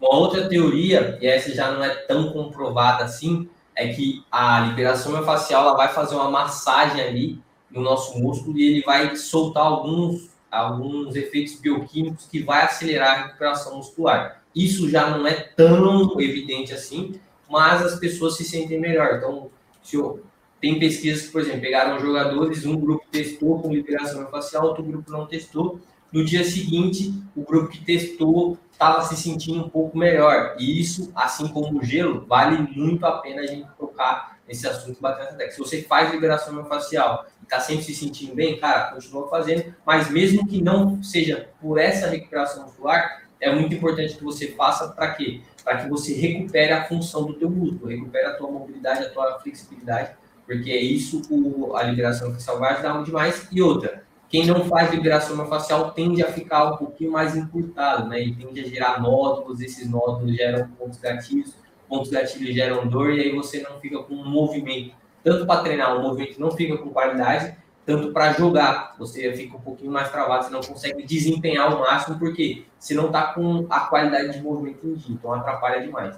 Uma 0.03 0.17
outra 0.17 0.49
teoria, 0.49 1.17
e 1.21 1.27
essa 1.27 1.55
já 1.55 1.71
não 1.71 1.81
é 1.81 1.89
tão 1.89 2.33
comprovada 2.33 3.05
assim, 3.05 3.47
é 3.73 3.87
que 3.87 4.21
a 4.29 4.59
liberação 4.59 5.13
miofascial 5.13 5.63
ela 5.63 5.77
vai 5.77 5.87
fazer 5.93 6.15
uma 6.15 6.29
massagem 6.29 7.01
ali 7.01 7.39
no 7.71 7.79
nosso 7.79 8.19
músculo 8.19 8.57
e 8.57 8.65
ele 8.65 8.81
vai 8.81 9.15
soltar 9.15 9.63
alguns, 9.63 10.29
alguns 10.51 11.15
efeitos 11.15 11.55
bioquímicos 11.55 12.25
que 12.25 12.43
vai 12.43 12.65
acelerar 12.65 13.11
a 13.11 13.23
recuperação 13.27 13.77
muscular. 13.77 14.43
Isso 14.53 14.89
já 14.89 15.09
não 15.09 15.25
é 15.25 15.35
tão 15.35 16.19
evidente 16.19 16.73
assim, 16.73 17.17
mas 17.49 17.81
as 17.81 17.97
pessoas 17.97 18.35
se 18.35 18.43
sentem 18.43 18.81
melhor. 18.81 19.15
Então, 19.15 19.51
se 19.81 19.95
eu, 19.95 20.21
tem 20.59 20.79
pesquisas 20.79 21.27
que, 21.27 21.31
por 21.31 21.39
exemplo, 21.39 21.61
pegaram 21.61 21.97
jogadores, 21.97 22.65
um 22.65 22.75
grupo 22.75 23.05
testou 23.09 23.61
com 23.61 23.73
liberação 23.73 24.27
facial, 24.27 24.65
outro 24.65 24.83
grupo 24.83 25.09
não 25.09 25.25
testou. 25.25 25.79
No 26.11 26.25
dia 26.25 26.43
seguinte, 26.43 27.13
o 27.37 27.41
grupo 27.43 27.69
que 27.69 27.85
testou 27.85 28.57
estava 28.73 29.01
se 29.03 29.15
sentindo 29.15 29.63
um 29.63 29.69
pouco 29.69 29.97
melhor. 29.97 30.55
E 30.59 30.81
isso, 30.81 31.11
assim 31.15 31.47
como 31.47 31.79
o 31.79 31.83
gelo, 31.83 32.25
vale 32.27 32.57
muito 32.57 33.05
a 33.05 33.19
pena 33.19 33.41
a 33.41 33.47
gente 33.47 33.69
tocar 33.77 34.37
nesse 34.47 34.67
assunto 34.67 34.99
bater 34.99 35.27
essa 35.39 35.51
Se 35.51 35.59
você 35.59 35.81
faz 35.83 36.11
liberação 36.11 36.65
facial 36.65 37.25
e 37.41 37.43
está 37.43 37.59
sempre 37.59 37.83
se 37.83 37.95
sentindo 37.95 38.35
bem, 38.35 38.59
cara, 38.59 38.91
continua 38.91 39.29
fazendo. 39.29 39.73
Mas 39.85 40.09
mesmo 40.09 40.47
que 40.47 40.61
não 40.61 41.01
seja 41.01 41.49
por 41.61 41.77
essa 41.79 42.07
recuperação 42.07 42.63
muscular, 42.63 43.23
é 43.39 43.53
muito 43.53 43.73
importante 43.73 44.15
que 44.15 44.23
você 44.23 44.49
faça 44.49 44.89
para 44.89 45.13
quê? 45.13 45.41
Para 45.63 45.77
que 45.77 45.89
você 45.89 46.13
recupere 46.13 46.71
a 46.73 46.85
função 46.85 47.25
do 47.25 47.33
teu 47.33 47.49
músculo, 47.49 47.89
recupere 47.89 48.25
a 48.25 48.35
tua 48.35 48.51
mobilidade, 48.51 49.05
a 49.05 49.09
tua 49.09 49.39
flexibilidade, 49.39 50.11
porque 50.45 50.71
é 50.71 50.81
isso 50.81 51.21
o, 51.29 51.75
a 51.75 51.83
liberação 51.83 52.33
facial 52.33 52.59
vai 52.59 52.73
ajudar 52.73 52.93
muito 52.93 53.07
demais. 53.07 53.47
E 53.51 53.61
outra, 53.61 54.03
quem 54.33 54.47
não 54.47 54.65
faz 54.65 54.89
liberação 54.89 55.47
facial 55.47 55.91
tende 55.91 56.23
a 56.23 56.31
ficar 56.33 56.73
um 56.73 56.77
pouquinho 56.77 57.11
mais 57.11 57.37
encurtado, 57.37 58.09
né? 58.09 58.19
E 58.19 58.33
tende 58.33 58.61
a 58.61 58.67
gerar 58.67 58.99
nódulos, 58.99 59.61
esses 59.61 59.87
nódulos 59.87 60.35
geram 60.35 60.67
pontos 60.69 60.97
gatilhos, 60.97 61.53
pontos 61.87 62.09
gatilhos 62.09 62.55
geram 62.55 62.87
dor, 62.87 63.13
e 63.13 63.19
aí 63.21 63.35
você 63.35 63.61
não 63.61 63.79
fica 63.79 63.99
com 63.99 64.15
um 64.15 64.27
movimento. 64.27 64.95
Tanto 65.23 65.45
para 65.45 65.61
treinar, 65.61 65.95
o 65.95 66.01
movimento 66.01 66.41
não 66.41 66.49
fica 66.49 66.75
com 66.79 66.89
qualidade, 66.89 67.55
tanto 67.85 68.11
para 68.11 68.33
jogar, 68.33 68.95
você 68.97 69.31
fica 69.33 69.55
um 69.55 69.61
pouquinho 69.61 69.91
mais 69.91 70.09
travado, 70.09 70.45
você 70.45 70.49
não 70.49 70.61
consegue 70.61 71.05
desempenhar 71.05 71.71
o 71.71 71.81
máximo, 71.81 72.17
porque 72.17 72.65
você 72.79 72.95
não 72.95 73.05
está 73.05 73.35
com 73.35 73.67
a 73.69 73.81
qualidade 73.81 74.33
de 74.33 74.41
movimento 74.41 74.79
em 74.83 74.95
dia, 74.95 75.13
então 75.13 75.31
atrapalha 75.31 75.79
demais. 75.79 76.15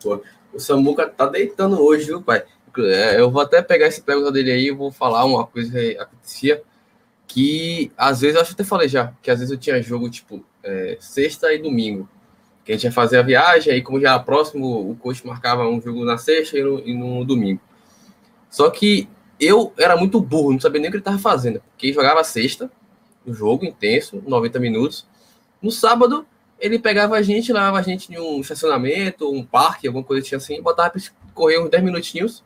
Pô, 0.00 0.22
o 0.52 0.60
Samuca 0.60 1.08
tá 1.08 1.26
deitando 1.26 1.82
hoje, 1.82 2.06
viu, 2.06 2.22
pai? 2.22 2.44
É, 2.78 3.18
eu 3.18 3.28
vou 3.28 3.42
até 3.42 3.60
pegar 3.60 3.88
esse 3.88 4.00
pergunta 4.00 4.30
dele 4.30 4.52
aí 4.52 4.66
e 4.68 4.70
vou 4.70 4.92
falar 4.92 5.24
uma 5.24 5.44
coisa 5.44 5.72
que 5.72 5.98
acontecia 5.98 6.62
que 7.26 7.90
às 7.96 8.20
vezes, 8.20 8.36
eu 8.36 8.42
acho 8.42 8.54
que 8.54 8.62
até 8.62 8.68
falei 8.68 8.88
já, 8.88 9.12
que 9.22 9.30
às 9.30 9.38
vezes 9.38 9.52
eu 9.52 9.58
tinha 9.58 9.82
jogo 9.82 10.08
tipo 10.08 10.44
é, 10.62 10.96
sexta 11.00 11.52
e 11.52 11.58
domingo, 11.58 12.08
que 12.64 12.72
a 12.72 12.74
gente 12.74 12.84
ia 12.84 12.92
fazer 12.92 13.18
a 13.18 13.22
viagem, 13.22 13.72
aí 13.72 13.82
como 13.82 14.00
já 14.00 14.12
era 14.12 14.18
próximo, 14.18 14.90
o 14.90 14.96
coach 14.96 15.26
marcava 15.26 15.68
um 15.68 15.80
jogo 15.80 16.04
na 16.04 16.16
sexta 16.16 16.58
e 16.58 16.62
no, 16.62 16.80
e 16.80 16.94
no 16.94 17.24
domingo. 17.24 17.60
Só 18.50 18.70
que 18.70 19.08
eu 19.38 19.72
era 19.76 19.96
muito 19.96 20.20
burro, 20.20 20.52
não 20.52 20.60
sabia 20.60 20.80
nem 20.80 20.88
o 20.88 20.92
que 20.92 20.96
ele 20.96 21.00
estava 21.02 21.18
fazendo, 21.18 21.60
porque 21.70 21.92
jogava 21.92 22.22
sexta, 22.24 22.70
um 23.26 23.34
jogo 23.34 23.64
intenso, 23.64 24.22
90 24.26 24.60
minutos, 24.60 25.06
No 25.60 25.70
sábado, 25.70 26.26
ele 26.60 26.78
pegava 26.78 27.16
a 27.16 27.22
gente, 27.22 27.52
levava 27.52 27.78
a 27.78 27.82
gente 27.82 28.12
em 28.12 28.18
um 28.18 28.40
estacionamento, 28.40 29.30
um 29.30 29.44
parque, 29.44 29.86
alguma 29.86 30.04
coisa 30.04 30.36
assim, 30.36 30.62
botava 30.62 30.90
para 30.90 31.02
correr 31.32 31.58
uns 31.58 31.70
10 31.70 31.82
minutinhos, 31.82 32.44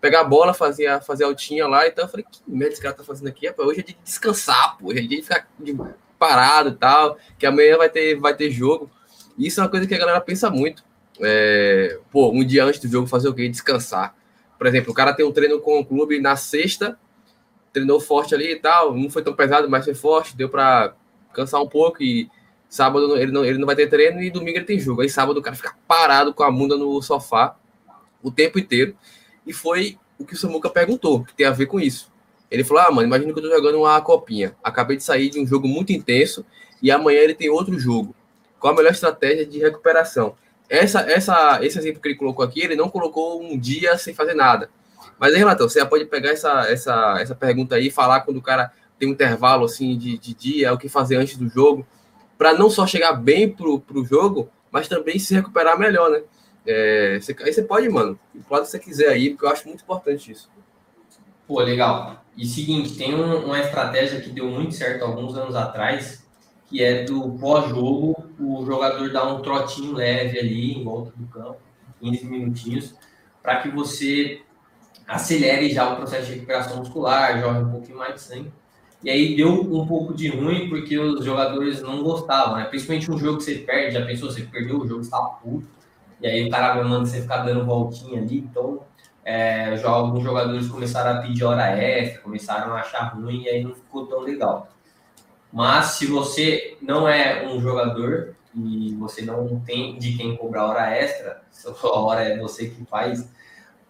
pegar 0.00 0.20
a 0.20 0.24
bola, 0.24 0.54
fazia, 0.54 1.00
fazer 1.00 1.24
altinha 1.24 1.66
lá. 1.66 1.86
Então 1.86 2.04
eu 2.04 2.08
falei, 2.08 2.24
que 2.30 2.40
merda 2.46 2.74
esse 2.74 2.82
cara 2.82 2.94
tá 2.94 3.04
fazendo 3.04 3.28
aqui? 3.28 3.52
Hoje 3.58 3.80
é 3.80 3.82
de 3.82 3.98
descansar, 4.02 4.76
pô. 4.78 4.88
Hoje 4.88 5.00
é 5.00 5.02
de 5.02 5.22
ficar 5.22 5.48
parado 6.18 6.70
e 6.70 6.74
tal, 6.74 7.18
que 7.38 7.46
amanhã 7.46 7.76
vai 7.76 7.88
ter, 7.88 8.18
vai 8.18 8.34
ter 8.34 8.50
jogo. 8.50 8.90
Isso 9.38 9.60
é 9.60 9.62
uma 9.62 9.68
coisa 9.68 9.86
que 9.86 9.94
a 9.94 9.98
galera 9.98 10.20
pensa 10.20 10.50
muito. 10.50 10.82
É, 11.20 11.98
pô, 12.10 12.30
um 12.30 12.44
dia 12.44 12.64
antes 12.64 12.80
do 12.80 12.88
jogo 12.88 13.06
fazer 13.06 13.28
o 13.28 13.34
quê? 13.34 13.48
Descansar. 13.48 14.14
Por 14.58 14.66
exemplo, 14.66 14.92
o 14.92 14.94
cara 14.94 15.12
tem 15.12 15.24
um 15.24 15.32
treino 15.32 15.60
com 15.60 15.78
o 15.78 15.84
clube 15.84 16.18
na 16.18 16.36
sexta, 16.36 16.98
treinou 17.72 18.00
forte 18.00 18.34
ali 18.34 18.52
e 18.52 18.56
tal, 18.56 18.94
não 18.94 19.10
foi 19.10 19.22
tão 19.22 19.34
pesado, 19.34 19.68
mas 19.68 19.84
foi 19.84 19.94
forte, 19.94 20.36
deu 20.36 20.48
para 20.48 20.94
cansar 21.34 21.60
um 21.60 21.68
pouco 21.68 22.02
e 22.02 22.30
sábado 22.68 23.16
ele 23.16 23.30
não, 23.30 23.44
ele 23.44 23.58
não 23.58 23.66
vai 23.66 23.76
ter 23.76 23.88
treino 23.88 24.22
e 24.22 24.30
domingo 24.30 24.58
ele 24.58 24.64
tem 24.64 24.78
jogo. 24.78 25.02
Aí 25.02 25.10
sábado 25.10 25.38
o 25.38 25.42
cara 25.42 25.54
fica 25.54 25.74
parado 25.86 26.32
com 26.32 26.42
a 26.42 26.50
bunda 26.50 26.76
no 26.76 27.00
sofá 27.02 27.56
o 28.22 28.30
tempo 28.30 28.58
inteiro. 28.58 28.96
E 29.46 29.52
foi 29.52 29.98
o 30.18 30.24
que 30.24 30.34
o 30.34 30.36
Samuca 30.36 30.68
perguntou, 30.68 31.24
que 31.24 31.34
tem 31.34 31.46
a 31.46 31.50
ver 31.50 31.66
com 31.66 31.78
isso. 31.78 32.10
Ele 32.50 32.64
falou: 32.64 32.82
Ah, 32.82 32.90
mano, 32.90 33.06
imagina 33.06 33.32
que 33.32 33.38
eu 33.38 33.42
tô 33.42 33.50
jogando 33.50 33.78
uma 33.78 34.00
copinha. 34.00 34.56
Acabei 34.62 34.96
de 34.96 35.04
sair 35.04 35.30
de 35.30 35.40
um 35.40 35.46
jogo 35.46 35.68
muito 35.68 35.92
intenso 35.92 36.44
e 36.82 36.90
amanhã 36.90 37.20
ele 37.20 37.34
tem 37.34 37.50
outro 37.50 37.78
jogo. 37.78 38.14
Qual 38.58 38.72
a 38.72 38.76
melhor 38.76 38.92
estratégia 38.92 39.46
de 39.46 39.58
recuperação? 39.58 40.34
Essa, 40.68 41.00
essa, 41.00 41.60
esse 41.62 41.78
exemplo 41.78 42.00
que 42.00 42.08
ele 42.08 42.16
colocou 42.16 42.44
aqui, 42.44 42.60
ele 42.60 42.74
não 42.74 42.88
colocou 42.88 43.40
um 43.40 43.58
dia 43.58 43.96
sem 43.98 44.14
fazer 44.14 44.34
nada. 44.34 44.68
Mas 45.18 45.32
aí, 45.32 45.38
Renatão, 45.38 45.68
você 45.68 45.84
pode 45.84 46.04
pegar 46.06 46.30
essa, 46.30 46.68
essa, 46.68 47.16
essa 47.20 47.34
pergunta 47.34 47.76
aí 47.76 47.86
e 47.86 47.90
falar 47.90 48.20
quando 48.20 48.38
o 48.38 48.42
cara 48.42 48.72
tem 48.98 49.08
um 49.08 49.12
intervalo 49.12 49.64
assim 49.64 49.96
de, 49.96 50.18
de 50.18 50.34
dia, 50.34 50.72
o 50.72 50.78
que 50.78 50.88
fazer 50.88 51.16
antes 51.16 51.36
do 51.36 51.48
jogo, 51.48 51.86
para 52.36 52.54
não 52.54 52.68
só 52.68 52.86
chegar 52.86 53.12
bem 53.12 53.48
pro, 53.48 53.80
pro 53.80 54.04
jogo, 54.04 54.50
mas 54.70 54.88
também 54.88 55.18
se 55.18 55.34
recuperar 55.34 55.78
melhor, 55.78 56.10
né? 56.10 56.22
É, 56.66 57.18
você, 57.20 57.36
aí 57.40 57.52
você 57.52 57.62
pode, 57.62 57.88
mano, 57.88 58.18
pode 58.48 58.66
se 58.66 58.72
você 58.72 58.78
quiser 58.78 59.08
aí, 59.08 59.30
porque 59.30 59.44
eu 59.44 59.50
acho 59.50 59.68
muito 59.68 59.82
importante 59.82 60.32
isso. 60.32 60.50
Pô, 61.46 61.60
legal. 61.60 62.24
E 62.36 62.44
seguinte, 62.44 62.96
tem 62.96 63.14
um, 63.14 63.46
uma 63.46 63.60
estratégia 63.60 64.20
que 64.20 64.30
deu 64.30 64.46
muito 64.46 64.74
certo 64.74 65.04
alguns 65.04 65.36
anos 65.36 65.54
atrás, 65.54 66.26
que 66.66 66.82
é 66.82 67.04
do 67.04 67.30
pós-jogo, 67.38 68.16
o 68.38 68.64
jogador 68.66 69.10
dar 69.12 69.32
um 69.32 69.40
trotinho 69.40 69.92
leve 69.92 70.38
ali 70.38 70.72
em 70.72 70.82
volta 70.82 71.12
do 71.16 71.26
campo, 71.28 71.58
15 72.00 72.26
minutinhos, 72.26 72.94
para 73.42 73.62
que 73.62 73.68
você 73.70 74.42
acelere 75.06 75.70
já 75.70 75.92
o 75.92 75.96
processo 75.96 76.26
de 76.26 76.34
recuperação 76.34 76.78
muscular, 76.78 77.40
jogue 77.40 77.60
um 77.60 77.70
pouquinho 77.70 77.98
mais 77.98 78.14
de 78.14 78.20
sangue. 78.20 78.52
E 79.04 79.10
aí 79.10 79.36
deu 79.36 79.48
um 79.52 79.86
pouco 79.86 80.14
de 80.14 80.28
ruim 80.28 80.68
porque 80.68 80.98
os 80.98 81.24
jogadores 81.24 81.80
não 81.80 82.02
gostavam, 82.02 82.56
né? 82.56 82.64
Principalmente 82.64 83.10
um 83.10 83.16
jogo 83.16 83.38
que 83.38 83.44
você 83.44 83.54
perde, 83.56 83.94
já 83.94 84.04
pensou, 84.04 84.30
você 84.30 84.42
perdeu 84.42 84.80
o 84.80 84.88
jogo, 84.88 85.04
você 85.04 85.10
tá 85.10 85.20
puto, 85.20 85.68
e 86.20 86.26
aí 86.26 86.46
o 86.46 86.50
cara 86.50 86.82
manda 86.82 87.06
você 87.06 87.20
ficar 87.20 87.38
dando 87.38 87.64
voltinha 87.64 88.20
ali, 88.20 88.38
então 88.38 88.80
é, 89.24 89.80
alguns 89.82 90.22
jogadores 90.22 90.68
começaram 90.68 91.18
a 91.18 91.22
pedir 91.22 91.44
hora 91.44 91.68
extra, 91.70 92.22
começaram 92.22 92.72
a 92.74 92.80
achar 92.80 93.14
ruim 93.14 93.42
e 93.42 93.48
aí 93.48 93.64
não 93.64 93.74
ficou 93.74 94.06
tão 94.06 94.20
legal. 94.20 94.68
Mas 95.52 95.86
se 95.86 96.06
você 96.06 96.76
não 96.80 97.08
é 97.08 97.46
um 97.46 97.60
jogador 97.60 98.36
e 98.54 98.94
você 98.94 99.22
não 99.22 99.60
tem 99.60 99.98
de 99.98 100.16
quem 100.16 100.36
cobrar 100.36 100.66
hora 100.66 100.90
extra, 100.90 101.42
sua 101.50 101.98
hora 101.98 102.22
é 102.22 102.38
você 102.38 102.68
que 102.68 102.84
faz, 102.86 103.28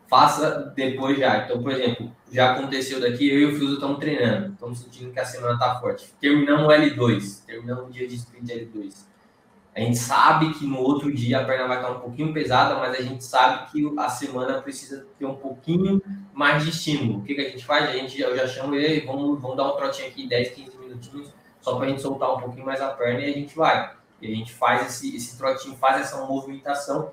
faça 0.08 0.72
depois 0.74 1.18
já. 1.18 1.44
Então, 1.44 1.62
por 1.62 1.72
exemplo, 1.72 2.10
já 2.32 2.52
aconteceu 2.52 3.00
daqui, 3.00 3.28
eu 3.28 3.38
e 3.38 3.44
o 3.46 3.56
Fiuso 3.56 3.74
estamos 3.74 3.98
treinando, 3.98 4.52
estamos 4.52 4.78
sentindo 4.78 5.12
que 5.12 5.20
a 5.20 5.24
semana 5.24 5.54
está 5.54 5.78
forte. 5.80 6.12
Terminamos 6.20 6.66
o 6.66 6.70
L2, 6.70 7.44
terminamos 7.44 7.88
o 7.88 7.92
dia 7.92 8.08
de 8.08 8.14
sprint 8.16 8.52
L2. 8.52 9.15
A 9.76 9.80
gente 9.80 9.98
sabe 9.98 10.54
que 10.54 10.66
no 10.66 10.78
outro 10.78 11.12
dia 11.12 11.38
a 11.38 11.44
perna 11.44 11.68
vai 11.68 11.76
estar 11.76 11.90
um 11.90 12.00
pouquinho 12.00 12.32
pesada, 12.32 12.76
mas 12.76 12.98
a 12.98 13.02
gente 13.02 13.22
sabe 13.22 13.70
que 13.70 13.92
a 13.98 14.08
semana 14.08 14.62
precisa 14.62 15.06
ter 15.18 15.26
um 15.26 15.34
pouquinho 15.34 16.00
mais 16.32 16.64
de 16.64 16.70
estímulo. 16.70 17.18
O 17.18 17.22
que, 17.22 17.34
que 17.34 17.42
a 17.42 17.50
gente 17.50 17.62
faz? 17.62 17.90
A 17.90 17.92
gente, 17.92 18.18
eu 18.18 18.34
já 18.34 18.46
chamo 18.46 18.74
ele, 18.74 19.04
vamos, 19.04 19.38
vamos 19.38 19.54
dar 19.54 19.70
um 19.70 19.76
trotinho 19.76 20.08
aqui, 20.08 20.26
10, 20.26 20.48
15 20.52 20.78
minutinhos, 20.78 21.34
só 21.60 21.76
para 21.76 21.84
a 21.84 21.88
gente 21.90 22.00
soltar 22.00 22.34
um 22.34 22.40
pouquinho 22.40 22.64
mais 22.64 22.80
a 22.80 22.88
perna 22.88 23.20
e 23.20 23.30
a 23.30 23.34
gente 23.34 23.54
vai. 23.54 23.92
E 24.22 24.32
a 24.32 24.34
gente 24.34 24.50
faz 24.50 24.86
esse, 24.86 25.14
esse 25.14 25.36
trotinho, 25.36 25.76
faz 25.76 26.00
essa 26.00 26.24
movimentação. 26.24 27.12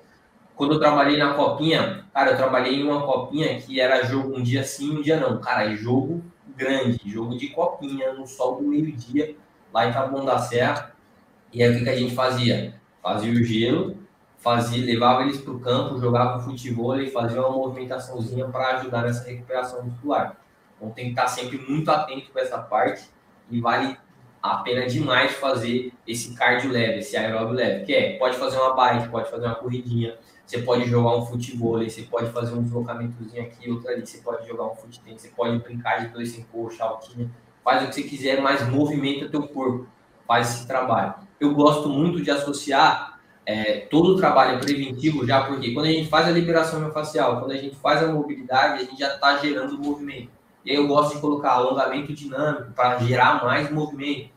Quando 0.56 0.72
eu 0.72 0.80
trabalhei 0.80 1.18
na 1.18 1.34
copinha, 1.34 2.06
cara, 2.14 2.30
eu 2.30 2.36
trabalhei 2.38 2.80
em 2.80 2.82
uma 2.82 3.02
copinha 3.02 3.60
que 3.60 3.78
era 3.78 4.06
jogo 4.06 4.38
um 4.38 4.42
dia 4.42 4.64
sim, 4.64 4.96
um 4.96 5.02
dia 5.02 5.20
não. 5.20 5.38
Cara, 5.38 5.70
é 5.70 5.76
jogo 5.76 6.24
grande, 6.56 6.98
jogo 7.04 7.36
de 7.36 7.48
copinha, 7.48 8.14
no 8.14 8.26
sol 8.26 8.56
do 8.56 8.62
meio-dia, 8.62 9.36
lá 9.70 9.86
em 9.86 9.92
Taboão 9.92 10.24
da 10.24 10.38
Serra 10.38 10.93
e 11.54 11.62
aí 11.62 11.70
o 11.70 11.78
que, 11.78 11.84
que 11.84 11.90
a 11.90 11.96
gente 11.96 12.14
fazia? 12.14 12.74
Fazia 13.00 13.32
o 13.32 13.44
gelo, 13.44 13.96
fazia, 14.38 14.84
levava 14.84 15.22
eles 15.22 15.40
para 15.40 15.52
o 15.52 15.60
campo, 15.60 16.00
jogava 16.00 16.40
futebol 16.40 17.00
e 17.00 17.08
fazia 17.08 17.40
uma 17.40 17.50
movimentaçãozinha 17.50 18.46
para 18.48 18.78
ajudar 18.78 19.02
nessa 19.02 19.28
recuperação 19.28 19.84
muscular. 19.84 20.36
Então 20.76 20.90
tem 20.90 21.04
que 21.06 21.10
estar 21.12 21.28
sempre 21.28 21.58
muito 21.58 21.88
atento 21.90 22.32
com 22.32 22.38
essa 22.40 22.58
parte 22.58 23.08
e 23.48 23.60
vale 23.60 23.96
a 24.42 24.56
pena 24.58 24.86
demais 24.86 25.32
fazer 25.32 25.92
esse 26.06 26.34
cardio 26.34 26.70
leve, 26.70 26.98
esse 26.98 27.16
aeróbio 27.16 27.54
leve, 27.54 27.86
que 27.86 27.94
é, 27.94 28.18
pode 28.18 28.36
fazer 28.36 28.58
uma 28.58 28.74
bike, 28.74 29.08
pode 29.08 29.30
fazer 29.30 29.46
uma 29.46 29.54
corridinha, 29.54 30.18
você 30.44 30.58
pode 30.58 30.84
jogar 30.84 31.16
um 31.16 31.24
futebol, 31.24 31.78
você 31.78 32.02
pode 32.02 32.30
fazer 32.30 32.52
um 32.52 32.62
deslocamentozinho 32.62 33.42
aqui, 33.42 33.70
outro 33.70 33.88
ali, 33.88 34.06
você 34.06 34.18
pode 34.18 34.46
jogar 34.46 34.66
um 34.66 34.74
futebol, 34.74 35.16
você 35.16 35.28
pode 35.28 35.58
brincar 35.60 36.04
de 36.04 36.08
dois 36.08 36.32
sem 36.32 36.44
coxa, 36.44 36.84
altinha, 36.84 37.30
faz 37.64 37.84
o 37.84 37.88
que 37.88 37.94
você 37.94 38.02
quiser, 38.02 38.42
mas 38.42 38.68
movimenta 38.68 39.30
teu 39.30 39.48
corpo, 39.48 39.88
faz 40.26 40.54
esse 40.54 40.66
trabalho 40.66 41.14
eu 41.44 41.54
gosto 41.54 41.88
muito 41.88 42.22
de 42.22 42.30
associar 42.30 43.18
é, 43.46 43.80
todo 43.90 44.14
o 44.14 44.16
trabalho 44.16 44.58
preventivo 44.58 45.26
já, 45.26 45.44
porque 45.44 45.72
quando 45.72 45.86
a 45.86 45.90
gente 45.90 46.08
faz 46.08 46.26
a 46.26 46.30
liberação 46.30 46.80
miofascial, 46.80 47.40
quando 47.40 47.52
a 47.52 47.56
gente 47.56 47.76
faz 47.76 48.02
a 48.02 48.06
mobilidade, 48.06 48.82
a 48.82 48.84
gente 48.84 48.98
já 48.98 49.14
está 49.14 49.36
gerando 49.38 49.78
movimento. 49.78 50.30
E 50.64 50.70
aí 50.70 50.76
eu 50.76 50.86
gosto 50.86 51.14
de 51.14 51.20
colocar 51.20 51.52
alongamento 51.52 52.12
dinâmico 52.14 52.72
para 52.72 52.98
gerar 53.00 53.44
mais 53.44 53.70
movimento 53.70 54.30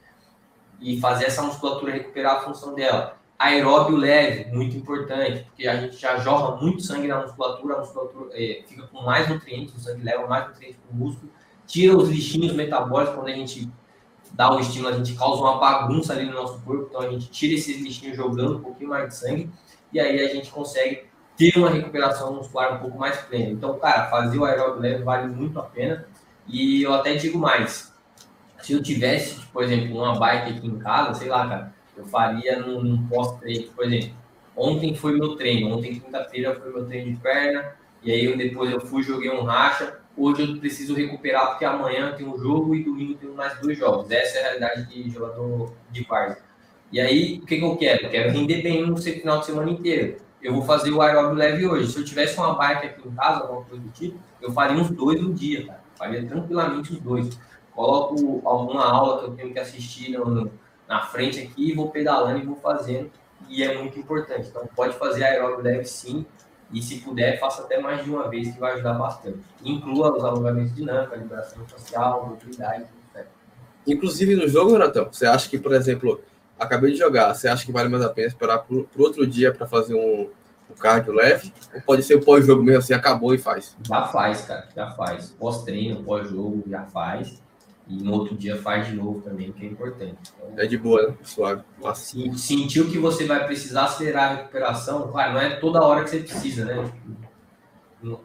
e 0.81 0.99
fazer 0.99 1.25
essa 1.25 1.41
musculatura 1.41 1.93
recuperar 1.93 2.37
a 2.37 2.39
função 2.41 2.75
dela. 2.75 3.15
Aeróbio 3.39 3.95
leve, 3.95 4.51
muito 4.51 4.75
importante, 4.75 5.43
porque 5.43 5.67
a 5.67 5.79
gente 5.79 5.95
já 5.95 6.17
jorra 6.17 6.57
muito 6.57 6.81
sangue 6.81 7.07
na 7.07 7.21
musculatura, 7.21 7.75
a 7.75 7.79
musculatura 7.79 8.29
é, 8.33 8.63
fica 8.67 8.87
com 8.87 9.03
mais 9.03 9.29
nutrientes, 9.29 9.75
o 9.75 9.79
sangue 9.79 10.03
leva 10.03 10.27
mais 10.27 10.47
nutrientes 10.47 10.77
para 10.85 10.91
o 10.91 10.99
músculo, 10.99 11.31
tira 11.65 11.95
os 11.95 12.09
lixinhos 12.09 12.53
metabólicos 12.53 13.15
quando 13.15 13.27
a 13.27 13.33
gente 13.33 13.69
dá 14.33 14.53
o 14.53 14.59
estímulo, 14.59 14.93
a 14.93 14.97
gente 14.97 15.13
causa 15.15 15.41
uma 15.41 15.57
bagunça 15.57 16.13
ali 16.13 16.25
no 16.25 16.33
nosso 16.33 16.59
corpo, 16.61 16.87
então 16.89 17.01
a 17.01 17.09
gente 17.09 17.29
tira 17.29 17.53
esses 17.53 17.81
lixinhos 17.81 18.15
jogando 18.15 18.57
um 18.57 18.61
pouquinho 18.61 18.89
mais 18.89 19.07
de 19.09 19.15
sangue, 19.15 19.49
e 19.91 19.99
aí 19.99 20.19
a 20.19 20.33
gente 20.33 20.51
consegue 20.51 21.05
ter 21.35 21.57
uma 21.57 21.69
recuperação 21.69 22.33
muscular 22.33 22.75
um 22.75 22.79
pouco 22.79 22.97
mais 22.97 23.17
plena. 23.17 23.51
Então, 23.51 23.77
cara, 23.77 24.09
fazer 24.09 24.37
o 24.37 24.45
aeróbio 24.45 24.81
leve 24.81 25.03
vale 25.03 25.27
muito 25.27 25.59
a 25.59 25.63
pena, 25.63 26.07
e 26.47 26.81
eu 26.83 26.93
até 26.93 27.15
digo 27.15 27.37
mais, 27.37 27.93
se 28.61 28.73
eu 28.73 28.81
tivesse, 28.81 29.39
tipo, 29.39 29.51
por 29.51 29.63
exemplo, 29.63 29.97
uma 29.97 30.17
bike 30.17 30.57
aqui 30.57 30.67
em 30.67 30.79
casa, 30.79 31.13
sei 31.19 31.29
lá, 31.29 31.47
cara, 31.47 31.73
eu 31.95 32.05
faria 32.05 32.59
num, 32.59 32.81
num 32.81 33.07
pós-treino, 33.07 33.71
por 33.73 33.85
exemplo, 33.85 34.15
ontem 34.55 34.95
foi 34.95 35.13
meu 35.13 35.35
treino, 35.35 35.75
ontem 35.75 35.99
quinta-feira 35.99 36.55
foi 36.55 36.71
meu 36.71 36.85
treino 36.85 37.11
de 37.11 37.17
perna, 37.17 37.75
e 38.03 38.11
aí 38.11 38.25
eu, 38.25 38.37
depois 38.37 38.71
eu 38.71 38.79
fui, 38.79 39.03
joguei 39.03 39.29
um 39.29 39.43
racha, 39.43 39.99
hoje 40.17 40.43
eu 40.43 40.57
preciso 40.57 40.95
recuperar 40.95 41.49
porque 41.49 41.65
amanhã 41.65 42.13
tem 42.15 42.27
um 42.27 42.37
jogo 42.37 42.75
e 42.75 42.83
domingo 42.83 43.13
tem 43.15 43.29
mais 43.29 43.59
dois 43.59 43.77
jogos. 43.77 44.09
Essa 44.09 44.39
é 44.39 44.41
a 44.41 44.43
realidade 44.43 44.85
de 44.87 45.09
jogador 45.09 45.73
de 45.91 46.03
várzea. 46.03 46.41
E 46.91 46.99
aí, 46.99 47.39
o 47.43 47.45
que, 47.45 47.57
que 47.57 47.63
eu 47.63 47.75
quero? 47.75 48.05
Eu 48.05 48.09
quero 48.09 48.31
render 48.31 48.61
bem 48.61 48.85
no 48.85 48.97
final 48.97 49.39
de 49.39 49.45
semana 49.45 49.69
inteiro. 49.69 50.17
Eu 50.41 50.53
vou 50.53 50.63
fazer 50.63 50.91
o 50.91 51.01
aeróbio 51.01 51.35
leve 51.35 51.67
hoje. 51.67 51.91
Se 51.91 51.99
eu 51.99 52.05
tivesse 52.05 52.37
uma 52.37 52.53
bike 52.55 52.85
aqui 52.85 53.07
em 53.07 53.11
casa, 53.11 53.41
alguma 53.41 53.63
coisa 53.63 53.83
do 53.83 53.89
tipo, 53.89 54.17
eu 54.41 54.51
faria 54.51 54.77
uns 54.77 54.89
dois 54.89 55.21
no 55.21 55.33
dia, 55.33 55.65
cara. 55.65 55.83
Faria 55.95 56.25
tranquilamente 56.25 56.93
os 56.93 56.99
dois. 56.99 57.37
Coloco 57.73 58.41
alguma 58.45 58.85
aula 58.85 59.19
que 59.19 59.25
eu 59.25 59.35
tenho 59.35 59.53
que 59.53 59.59
assistir 59.59 60.11
no, 60.11 60.51
na 60.87 61.01
frente 61.01 61.41
aqui, 61.41 61.73
vou 61.73 61.89
pedalando 61.89 62.39
e 62.39 62.45
vou 62.45 62.55
fazendo. 62.55 63.11
E 63.49 63.63
é 63.63 63.77
muito 63.77 63.99
importante. 63.99 64.47
Então, 64.47 64.67
pode 64.75 64.97
fazer 64.97 65.25
aeróbio 65.25 65.63
leve 65.63 65.85
sim. 65.85 66.25
E 66.71 66.81
se 66.81 66.99
puder, 66.99 67.39
faça 67.39 67.61
até 67.61 67.79
mais 67.79 68.03
de 68.03 68.09
uma 68.09 68.29
vez, 68.29 68.53
que 68.53 68.59
vai 68.59 68.73
ajudar 68.73 68.93
bastante. 68.93 69.39
Inclua 69.63 70.17
os 70.17 70.23
alongamentos 70.23 70.75
dinâmicos, 70.75 71.13
a 71.13 71.15
liberação 71.17 71.65
facial, 71.65 72.27
mobilidade, 72.27 72.85
etc. 73.15 73.27
Inclusive 73.85 74.35
no 74.35 74.47
jogo, 74.47 74.73
Renatão, 74.73 75.07
você 75.11 75.25
acha 75.25 75.49
que, 75.49 75.57
por 75.57 75.73
exemplo, 75.73 76.21
acabei 76.59 76.91
de 76.91 76.97
jogar, 76.97 77.33
você 77.33 77.47
acha 77.47 77.65
que 77.65 77.71
vale 77.71 77.87
mais 77.87 78.03
a 78.03 78.09
pena 78.09 78.27
esperar 78.27 78.59
para 78.59 78.77
outro 78.97 79.25
dia 79.25 79.53
para 79.53 79.65
fazer 79.65 79.95
um, 79.95 80.29
um 80.69 80.75
cardio 80.75 81.13
leve? 81.13 81.53
Ou 81.73 81.81
pode 81.81 82.03
ser 82.03 82.15
o 82.15 82.23
pós-jogo 82.23 82.61
mesmo, 82.61 82.79
assim, 82.79 82.93
acabou 82.93 83.33
e 83.33 83.37
faz? 83.37 83.75
Já 83.87 84.05
faz, 84.07 84.41
cara, 84.41 84.67
já 84.75 84.91
faz. 84.91 85.35
Pós-treino, 85.39 86.03
pós-jogo, 86.03 86.63
já 86.67 86.83
faz. 86.83 87.41
E 87.89 88.03
no 88.03 88.13
outro 88.13 88.35
dia 88.35 88.57
faz 88.57 88.87
de 88.87 88.95
novo 88.95 89.21
também, 89.21 89.51
que 89.51 89.65
é 89.65 89.69
importante. 89.69 90.17
Então, 90.35 90.63
é 90.63 90.67
de 90.67 90.77
boa, 90.77 91.07
né? 91.07 91.15
Suave. 91.23 91.63
Assim, 91.83 92.35
sentiu 92.35 92.89
que 92.89 92.97
você 92.97 93.25
vai 93.25 93.45
precisar 93.45 93.85
acelerar 93.85 94.31
a 94.31 94.35
recuperação, 94.35 95.09
claro, 95.09 95.33
não 95.33 95.41
é 95.41 95.55
toda 95.55 95.83
hora 95.83 96.03
que 96.03 96.09
você 96.09 96.19
precisa, 96.19 96.65
né? 96.65 96.91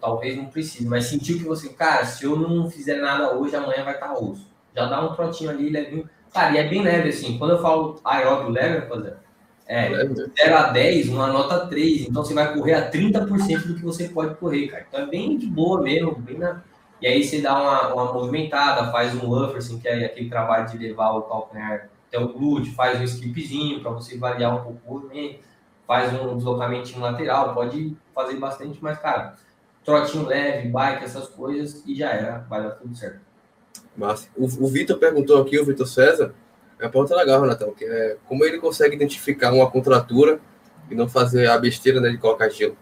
Talvez 0.01 0.37
não 0.37 0.47
precise, 0.47 0.87
mas 0.87 1.07
sentiu 1.07 1.39
que 1.39 1.45
você, 1.45 1.69
cara, 1.71 2.05
se 2.05 2.25
eu 2.25 2.37
não 2.37 2.69
fizer 2.69 3.01
nada 3.01 3.35
hoje, 3.37 3.55
amanhã 3.55 3.85
vai 3.85 3.95
estar 3.95 4.13
osso. 4.13 4.51
Já 4.75 4.87
dá 4.87 5.05
um 5.05 5.15
trotinho 5.15 5.51
ali, 5.51 5.71
levinho, 5.71 6.09
Cara, 6.33 6.55
e 6.55 6.59
é 6.59 6.69
bem 6.69 6.83
leve, 6.83 7.11
assim. 7.11 7.37
Quando 7.37 7.53
eu 7.53 7.63
falo 7.63 8.01
aeróbio 8.05 8.49
leve, 8.49 8.79
rapaziada, 8.79 9.21
é 9.67 9.91
0 9.91 10.57
a 10.57 10.71
10, 10.71 11.09
uma 11.11 11.27
nota 11.29 11.67
3. 11.67 12.09
Então 12.09 12.25
você 12.25 12.35
vai 12.35 12.55
correr 12.55 12.75
a 12.75 12.91
30% 12.91 13.67
do 13.67 13.75
que 13.75 13.83
você 13.83 14.09
pode 14.09 14.35
correr, 14.37 14.69
cara. 14.69 14.87
Então 14.89 15.01
é 15.01 15.07
bem 15.07 15.37
de 15.37 15.47
boa 15.47 15.81
mesmo, 15.83 16.15
bem 16.17 16.39
na... 16.39 16.63
E 17.03 17.07
aí 17.09 17.25
você 17.25 17.41
dá 17.41 17.61
uma, 17.61 17.95
uma 17.95 18.13
movimentada, 18.13 18.93
faz 18.93 19.13
um 19.21 19.35
assim 19.57 19.81
que 19.81 19.89
é 19.89 20.05
aquele 20.07 20.29
trabalho 20.29 20.69
de 20.69 20.79
levar 20.79 21.11
o 21.11 21.23
calcanhar 21.23 21.89
até 22.07 22.19
o 22.19 22.29
glúteo, 22.29 22.73
faz 22.75 23.01
um 23.01 23.03
skipzinho 23.03 23.81
para 23.81 23.91
você 23.91 24.17
variar 24.17 24.55
um 24.55 24.63
pouco 24.63 24.81
o 24.87 24.93
movimento, 24.93 25.41
faz 25.85 26.13
um 26.13 26.37
deslocamento 26.37 26.97
lateral, 27.01 27.55
pode 27.55 27.97
fazer 28.15 28.37
bastante, 28.37 28.79
mas, 28.81 28.99
cara, 28.99 29.35
trotinho 29.85 30.27
leve, 30.27 30.69
bike, 30.69 31.05
essas 31.05 31.27
coisas, 31.27 31.83
e 31.85 31.97
já 31.97 32.11
era, 32.11 32.39
vai 32.49 32.63
dar 32.63 32.71
tudo 32.71 32.95
certo. 32.95 33.21
Massa. 33.97 34.29
O, 34.37 34.45
o 34.45 34.69
Vitor 34.69 34.97
perguntou 34.97 35.43
aqui, 35.43 35.59
o 35.59 35.65
Vitor 35.65 35.89
César, 35.89 36.33
é 36.79 36.87
a 36.87 36.89
ponta 36.89 37.17
legal, 37.17 37.41
Renatão, 37.41 37.73
que 37.73 37.85
é 37.85 38.17
como 38.29 38.45
ele 38.45 38.59
consegue 38.59 38.95
identificar 38.95 39.53
uma 39.53 39.69
contratura 39.69 40.41
e 40.89 40.95
não 40.95 41.09
fazer 41.09 41.49
a 41.49 41.59
besteira 41.59 42.01
né, 42.01 42.11
de 42.11 42.19
colocar 42.19 42.49
gelo. 42.49 42.77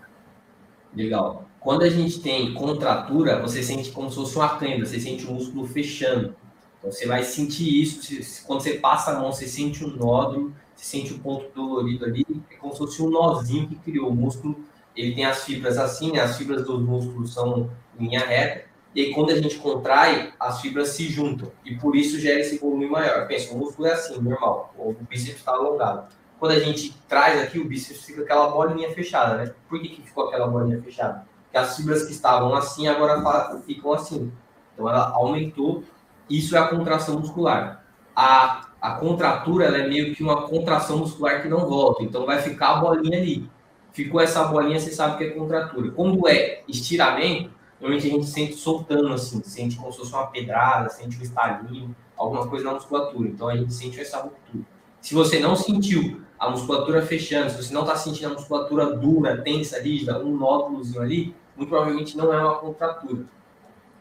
Legal. 0.94 1.49
Quando 1.60 1.82
a 1.82 1.90
gente 1.90 2.20
tem 2.20 2.54
contratura, 2.54 3.40
você 3.40 3.62
sente 3.62 3.90
como 3.90 4.08
se 4.08 4.16
fosse 4.16 4.36
uma 4.36 4.58
câimbra, 4.58 4.86
você 4.86 4.98
sente 4.98 5.26
o 5.26 5.32
músculo 5.32 5.66
fechando. 5.66 6.34
Então 6.78 6.90
você 6.90 7.06
vai 7.06 7.22
sentir 7.22 7.82
isso, 7.82 8.46
quando 8.46 8.62
você 8.62 8.74
passa 8.74 9.12
a 9.12 9.20
mão, 9.20 9.30
você 9.30 9.46
sente 9.46 9.84
um 9.84 9.94
nódulo, 9.94 10.54
você 10.74 10.84
sente 10.86 11.12
o 11.12 11.16
um 11.16 11.18
ponto 11.18 11.50
dolorido 11.54 12.06
ali, 12.06 12.26
é 12.50 12.56
como 12.56 12.72
se 12.72 12.78
fosse 12.78 13.02
um 13.02 13.10
nozinho 13.10 13.68
que 13.68 13.76
criou 13.76 14.08
o 14.08 14.14
músculo. 14.14 14.64
Ele 14.96 15.14
tem 15.14 15.26
as 15.26 15.44
fibras 15.44 15.76
assim, 15.76 16.16
as 16.16 16.38
fibras 16.38 16.64
dos 16.64 16.80
músculos 16.80 17.34
são 17.34 17.70
em 17.98 18.06
linha 18.06 18.20
reta, 18.20 18.70
e 18.92 19.02
aí, 19.02 19.14
quando 19.14 19.30
a 19.30 19.40
gente 19.40 19.56
contrai, 19.58 20.32
as 20.38 20.60
fibras 20.60 20.88
se 20.88 21.08
juntam. 21.08 21.52
E 21.64 21.76
por 21.76 21.94
isso 21.94 22.18
gera 22.18 22.40
esse 22.40 22.58
volume 22.58 22.88
maior. 22.88 23.26
Pensa, 23.28 23.54
o 23.54 23.58
músculo 23.58 23.86
é 23.86 23.92
assim, 23.92 24.20
normal. 24.20 24.74
O 24.76 24.92
bíceps 25.08 25.36
está 25.36 25.52
alongado. 25.52 26.08
Quando 26.40 26.52
a 26.52 26.58
gente 26.58 26.92
traz 27.08 27.40
aqui, 27.40 27.58
o 27.58 27.64
bíceps 27.64 28.04
fica 28.04 28.22
aquela 28.22 28.48
bolinha 28.48 28.90
fechada, 28.92 29.36
né? 29.36 29.54
Por 29.68 29.80
que, 29.80 29.90
que 29.90 30.02
ficou 30.02 30.26
aquela 30.26 30.48
bolinha 30.48 30.82
fechada? 30.82 31.24
Porque 31.50 31.58
as 31.58 31.76
fibras 31.76 32.04
que 32.04 32.12
estavam 32.12 32.54
assim, 32.54 32.86
agora 32.86 33.60
ficam 33.66 33.92
assim. 33.92 34.32
Então, 34.72 34.88
ela 34.88 35.10
aumentou. 35.10 35.82
Isso 36.28 36.56
é 36.56 36.60
a 36.60 36.68
contração 36.68 37.18
muscular. 37.18 37.84
A, 38.14 38.68
a 38.80 38.92
contratura, 38.92 39.64
ela 39.64 39.78
é 39.78 39.88
meio 39.88 40.14
que 40.14 40.22
uma 40.22 40.42
contração 40.46 40.98
muscular 40.98 41.42
que 41.42 41.48
não 41.48 41.68
volta. 41.68 42.04
Então, 42.04 42.24
vai 42.24 42.40
ficar 42.40 42.76
a 42.76 42.80
bolinha 42.80 43.18
ali. 43.18 43.50
Ficou 43.92 44.20
essa 44.20 44.44
bolinha, 44.44 44.78
você 44.78 44.92
sabe 44.92 45.18
que 45.18 45.24
é 45.24 45.30
contratura. 45.30 45.90
Quando 45.90 46.28
é 46.28 46.62
estiramento, 46.68 47.50
normalmente 47.80 48.06
a 48.06 48.10
gente 48.10 48.26
sente 48.26 48.54
soltando, 48.54 49.12
assim, 49.12 49.42
sente 49.42 49.76
como 49.76 49.90
se 49.90 49.98
fosse 49.98 50.12
uma 50.12 50.28
pedrada, 50.28 50.88
sente 50.88 51.18
um 51.18 51.22
estalinho, 51.22 51.96
alguma 52.16 52.46
coisa 52.46 52.66
na 52.66 52.74
musculatura. 52.74 53.28
Então 53.28 53.48
a 53.48 53.56
gente 53.56 53.74
sente 53.74 53.98
essa 53.98 54.18
ruptura. 54.18 54.64
Se 55.00 55.14
você 55.14 55.40
não 55.40 55.56
sentiu 55.56 56.22
a 56.40 56.48
musculatura 56.48 57.02
fechando, 57.02 57.50
se 57.50 57.62
você 57.62 57.74
não 57.74 57.82
está 57.82 57.94
sentindo 57.94 58.28
a 58.28 58.32
musculatura 58.32 58.96
dura, 58.96 59.42
tensa, 59.42 59.78
rígida, 59.78 60.18
um 60.18 60.34
nódulozinho 60.34 61.02
ali, 61.02 61.36
muito 61.54 61.68
provavelmente 61.68 62.16
não 62.16 62.32
é 62.32 62.42
uma 62.42 62.54
contratura. 62.54 63.26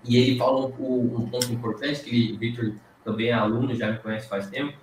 E 0.06 0.16
ele 0.16 0.38
falou 0.38 0.74
um, 0.80 1.18
um 1.18 1.30
ponto 1.30 1.52
importante, 1.52 2.00
que 2.00 2.32
o 2.34 2.40
Victor 2.40 2.76
também 3.04 3.28
é 3.28 3.34
aluno, 3.34 3.76
já 3.76 3.92
me 3.92 3.98
conhece 4.00 4.30
faz 4.30 4.50
tempo, 4.50 4.74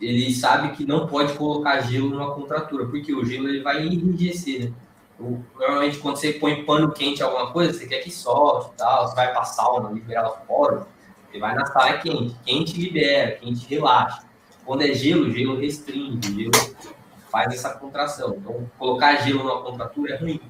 ele 0.00 0.32
sabe 0.32 0.74
que 0.74 0.86
não 0.86 1.06
pode 1.06 1.34
colocar 1.34 1.80
gelo 1.82 2.08
numa 2.08 2.34
contratura, 2.34 2.86
porque 2.86 3.14
o 3.14 3.22
gelo 3.26 3.46
ele 3.46 3.60
vai 3.62 3.86
enrijecer, 3.86 4.64
né? 4.64 4.72
Normalmente, 5.20 5.98
quando 5.98 6.16
você 6.16 6.32
põe 6.32 6.64
pano 6.64 6.90
quente 6.90 7.22
alguma 7.22 7.52
coisa, 7.52 7.74
você 7.74 7.86
quer 7.86 7.98
que 7.98 8.10
solte 8.10 8.70
e 8.72 8.76
tal, 8.76 9.06
você 9.06 9.14
vai 9.14 9.30
para 9.32 9.44
sauna, 9.44 9.90
liberar 9.90 10.22
ela 10.22 10.30
fora, 10.30 10.86
você 11.30 11.38
vai 11.38 11.54
na 11.54 11.64
sala 11.66 11.98
quente. 11.98 12.34
Quente 12.44 12.80
libera, 12.80 13.32
quente 13.32 13.64
relaxa. 13.68 14.24
Quando 14.64 14.82
é 14.82 14.92
gelo, 14.92 15.30
gelo 15.30 15.56
restringe, 15.60 16.20
gelo 16.22 16.50
faz 17.32 17.52
essa 17.52 17.70
contração. 17.70 18.36
Então, 18.38 18.70
colocar 18.78 19.16
gelo 19.16 19.42
numa 19.42 19.62
contratura 19.62 20.14
é 20.14 20.18
ruim. 20.18 20.40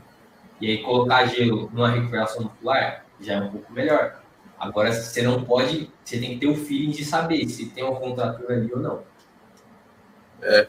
E 0.60 0.68
aí, 0.68 0.82
colocar 0.82 1.24
gelo 1.26 1.70
numa 1.72 1.88
recuperação 1.88 2.42
muscular 2.42 3.06
já 3.20 3.34
é 3.34 3.40
um 3.40 3.50
pouco 3.50 3.72
melhor. 3.72 4.20
Agora, 4.58 4.92
você 4.92 5.22
não 5.22 5.42
pode, 5.42 5.90
você 6.04 6.18
tem 6.18 6.34
que 6.34 6.40
ter 6.40 6.46
o 6.48 6.54
feeling 6.54 6.90
de 6.90 7.04
saber 7.04 7.48
se 7.48 7.70
tem 7.70 7.84
uma 7.84 7.98
contratura 7.98 8.54
ali 8.54 8.70
ou 8.72 8.80
não. 8.80 9.02
É. 10.42 10.68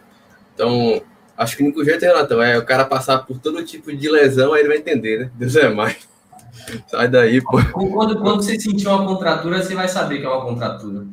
Então, 0.54 1.04
Acho 1.36 1.58
que 1.58 1.64
o 1.64 1.66
único 1.66 1.84
jeito, 1.84 2.02
Renatão, 2.02 2.42
é 2.42 2.58
o 2.58 2.66
cara 2.66 2.86
passar 2.86 3.20
por 3.20 3.40
todo 3.40 3.66
tipo 3.66 3.96
de 3.96 4.10
lesão, 4.10 4.54
aí 4.54 4.62
ele 4.62 4.70
vai 4.70 4.78
entender, 4.78 5.20
né? 5.20 5.32
Deus 5.34 5.56
é 5.56 5.68
mais. 5.68 6.08
Sai 6.88 7.08
daí, 7.08 7.42
pô. 7.42 7.60
Quando, 7.72 8.22
quando 8.22 8.44
você 8.44 8.60
sentir 8.60 8.88
uma 8.88 9.06
contratura, 9.06 9.62
você 9.62 9.74
vai 9.74 9.88
saber 9.88 10.20
que 10.20 10.26
é 10.26 10.30
uma 10.30 10.46
contratura. 10.46 11.08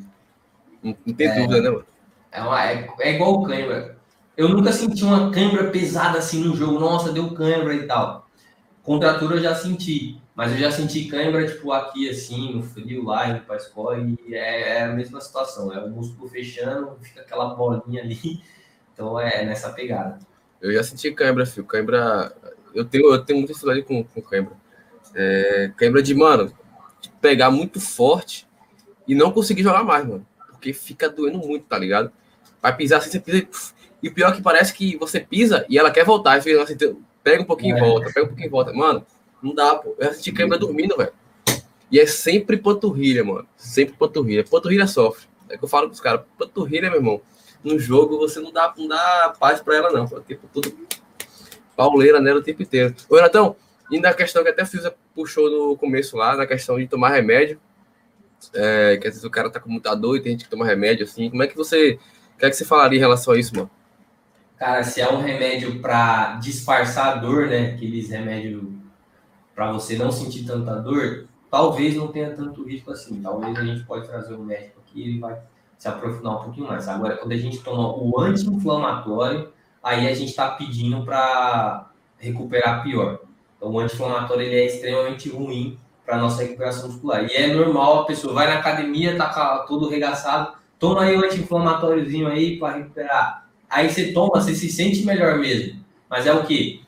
Não, 0.83 0.93
tem 1.15 1.27
é, 1.27 1.35
dúvida, 1.35 1.63
né, 1.63 1.71
mano? 1.71 1.85
É, 2.31 2.43
uma, 2.43 2.65
é, 2.65 2.89
é 3.01 3.15
igual 3.15 3.43
cãibra. 3.43 3.97
Eu 4.41 4.49
nunca 4.49 4.73
senti 4.73 5.05
uma 5.05 5.31
cãibra 5.31 5.71
pesada 5.71 6.19
assim 6.19 6.43
no 6.43 6.57
jogo. 6.57 6.81
Nossa, 6.81 7.13
deu 7.13 7.35
cãibra 7.35 7.75
e 7.75 7.87
tal. 7.87 8.27
Contratura 8.83 9.37
eu 9.37 9.43
já 9.43 9.55
senti. 9.55 10.19
Mas 10.35 10.53
eu 10.53 10.57
já 10.57 10.73
senti 10.73 11.05
cãibra, 11.05 11.47
tipo, 11.47 11.71
aqui, 11.71 12.09
assim, 12.09 12.55
no 12.55 12.63
frio, 12.63 13.05
lá, 13.05 13.29
indo 13.29 13.41
pra 13.41 13.59
escola. 13.59 13.99
E 13.99 14.35
é, 14.35 14.79
é 14.79 14.83
a 14.85 14.95
mesma 14.95 15.21
situação. 15.21 15.71
É 15.71 15.85
o 15.85 15.91
músculo 15.91 16.27
fechando, 16.27 16.97
fica 17.03 17.21
aquela 17.21 17.55
bolinha 17.55 18.03
ali 18.03 18.43
então 18.95 19.21
é 19.21 19.45
nessa 19.45 19.69
pegada. 19.75 20.19
Eu 20.59 20.73
já 20.73 20.83
senti 20.85 21.13
cãibra, 21.13 21.45
filho. 21.45 21.67
Cãibra. 21.67 22.35
Eu 22.75 22.87
tenho, 22.87 23.13
eu 23.13 23.23
tenho 23.23 23.41
muita 23.41 23.53
dificuldade 23.53 23.83
com, 23.83 24.03
com 24.03 24.23
cãibra. 24.23 24.55
É, 25.15 25.71
cãibra 25.77 26.03
de, 26.03 26.15
mano, 26.15 26.51
de 27.03 27.11
pegar 27.21 27.51
muito 27.51 27.79
forte 27.79 28.49
e 29.07 29.15
não 29.15 29.33
conseguir 29.33 29.63
jogar 29.63 29.85
mais, 29.85 30.07
mano. 30.07 30.27
Porque 30.49 30.73
fica 30.73 31.11
doendo 31.11 31.37
muito, 31.37 31.67
tá 31.67 31.77
ligado? 31.77 32.11
Vai 32.63 32.75
pisar 32.75 32.97
assim, 32.97 33.11
você 33.11 33.21
pisa. 33.21 33.37
E 33.37 33.43
o 34.09 34.15
pior 34.15 34.33
é 34.33 34.37
que 34.37 34.43
parece 34.43 34.73
que 34.73 34.97
você 34.97 35.21
pisa 35.21 35.65
e 35.69 35.79
ela 35.79 35.91
quer 35.91 36.05
voltar. 36.05 36.39
E 36.39 36.43
fica 36.43 36.63
assim, 36.63 36.77
pega 37.23 37.43
um 37.43 37.47
pouquinho 37.47 37.77
e 37.77 37.81
é. 37.81 37.83
volta, 37.83 38.07
pega 38.13 38.25
um 38.25 38.29
pouquinho 38.29 38.47
e 38.47 38.51
volta. 38.51 38.73
Mano, 38.73 39.05
não 39.43 39.55
dá, 39.55 39.77
pô. 39.77 39.95
Eu 39.99 40.13
senti 40.13 40.33
cãibra 40.33 40.59
dormindo, 40.59 40.97
velho. 40.97 41.13
E 41.91 41.99
é 41.99 42.07
sempre 42.07 42.57
panturrilha, 42.57 43.25
mano. 43.25 43.47
Sempre 43.57 43.95
panturrilha. 43.99 44.45
Panturrilha 44.45 44.87
sofre. 44.87 45.29
É 45.49 45.59
que 45.59 45.65
eu 45.65 45.69
falo 45.69 45.89
pros 45.89 46.01
caras, 46.01 46.23
panturrilha, 46.39 46.89
meu 46.89 47.01
irmão 47.01 47.21
no 47.63 47.79
jogo 47.79 48.19
você 48.19 48.41
não 48.41 48.53
dá, 48.53 48.73
não 48.77 48.89
dá 48.89 49.35
paz 49.39 49.61
para 49.61 49.77
ela, 49.77 49.91
não. 49.91 50.07
Tipo, 50.23 50.49
tudo 50.53 50.75
pauleira 51.77 52.21
nela 52.21 52.41
o 52.41 52.43
tempo 52.43 52.63
inteiro. 52.63 52.95
Ô, 53.09 53.17
Renatão, 53.17 53.57
e 53.91 54.01
na 54.01 54.13
questão 54.13 54.43
que 54.43 54.51
até 54.51 54.65
fiz 54.65 54.83
puxou 55.15 55.51
no 55.51 55.77
começo 55.77 56.17
lá, 56.17 56.37
na 56.37 56.47
questão 56.47 56.79
de 56.79 56.87
tomar 56.87 57.11
remédio, 57.11 57.61
é, 58.55 58.97
que 58.97 59.07
às 59.07 59.15
vezes 59.15 59.25
o 59.25 59.31
cara 59.31 59.51
tá 59.51 59.61
com 59.61 59.71
muita 59.71 59.95
dor 59.95 60.17
e 60.17 60.23
tem 60.23 60.33
gente 60.33 60.45
que 60.45 60.51
toma 60.51 60.65
remédio, 60.65 61.05
assim, 61.05 61.31
como 61.31 61.43
é 61.43 61.47
que 61.47 61.57
você, 61.57 61.99
o 62.35 62.39
que 62.39 62.47
é 62.47 62.51
que 62.51 62.57
você 62.57 62.65
falaria 62.65 62.99
em 62.99 63.01
relação 63.01 63.35
a 63.35 63.39
isso, 63.39 63.55
mano? 63.55 63.71
Cara, 64.61 64.85
se 64.85 65.01
é 65.01 65.11
um 65.11 65.23
remédio 65.23 65.81
para 65.81 66.37
disfarçar 66.37 67.07
a 67.07 67.15
dor, 67.15 67.47
né, 67.47 67.73
aqueles 67.73 68.11
remédios 68.11 68.63
para 69.55 69.73
você 69.73 69.97
não 69.97 70.13
sentir 70.13 70.45
tanta 70.45 70.75
dor, 70.77 71.27
talvez 71.51 71.97
não 71.97 72.09
tenha 72.09 72.37
tanto 72.37 72.63
risco 72.65 72.91
assim. 72.91 73.23
Talvez 73.23 73.57
a 73.57 73.65
gente 73.65 73.85
pode 73.85 74.07
trazer 74.07 74.35
um 74.35 74.45
médico 74.45 74.79
aqui, 74.81 75.03
ele 75.03 75.19
vai 75.19 75.39
se 75.79 75.89
aprofundar 75.89 76.37
um 76.37 76.45
pouquinho 76.45 76.69
mais. 76.69 76.87
Agora, 76.89 77.17
quando 77.17 77.33
a 77.33 77.39
gente 77.39 77.57
toma 77.61 77.89
o 77.97 78.21
anti-inflamatório, 78.21 79.51
aí 79.83 80.07
a 80.07 80.15
gente 80.15 80.29
está 80.29 80.51
pedindo 80.51 81.07
para 81.07 81.91
recuperar 82.19 82.83
pior. 82.83 83.21
Então, 83.57 83.71
o 83.71 83.81
anti-inflamatório 83.81 84.43
ele 84.43 84.57
é 84.57 84.67
extremamente 84.67 85.31
ruim 85.31 85.79
para 86.05 86.19
nossa 86.19 86.43
recuperação 86.43 86.87
muscular. 86.87 87.25
E 87.25 87.33
é 87.33 87.47
normal 87.55 88.01
a 88.01 88.05
pessoa 88.05 88.35
vai 88.35 88.47
na 88.47 88.59
academia, 88.59 89.17
tá 89.17 89.65
todo 89.67 89.89
regaçado, 89.89 90.53
toma 90.79 91.05
aí 91.05 91.17
o 91.17 91.25
anti-inflamatóriozinho 91.25 92.29
aí 92.29 92.59
para 92.59 92.77
recuperar. 92.77 93.50
Aí 93.71 93.89
você 93.89 94.13
toma, 94.13 94.41
você 94.41 94.55
se 94.55 94.69
sente 94.71 95.05
melhor 95.05 95.39
mesmo. 95.39 95.81
Mas 96.09 96.27
é 96.27 96.33
o 96.33 96.45
que? 96.45 96.83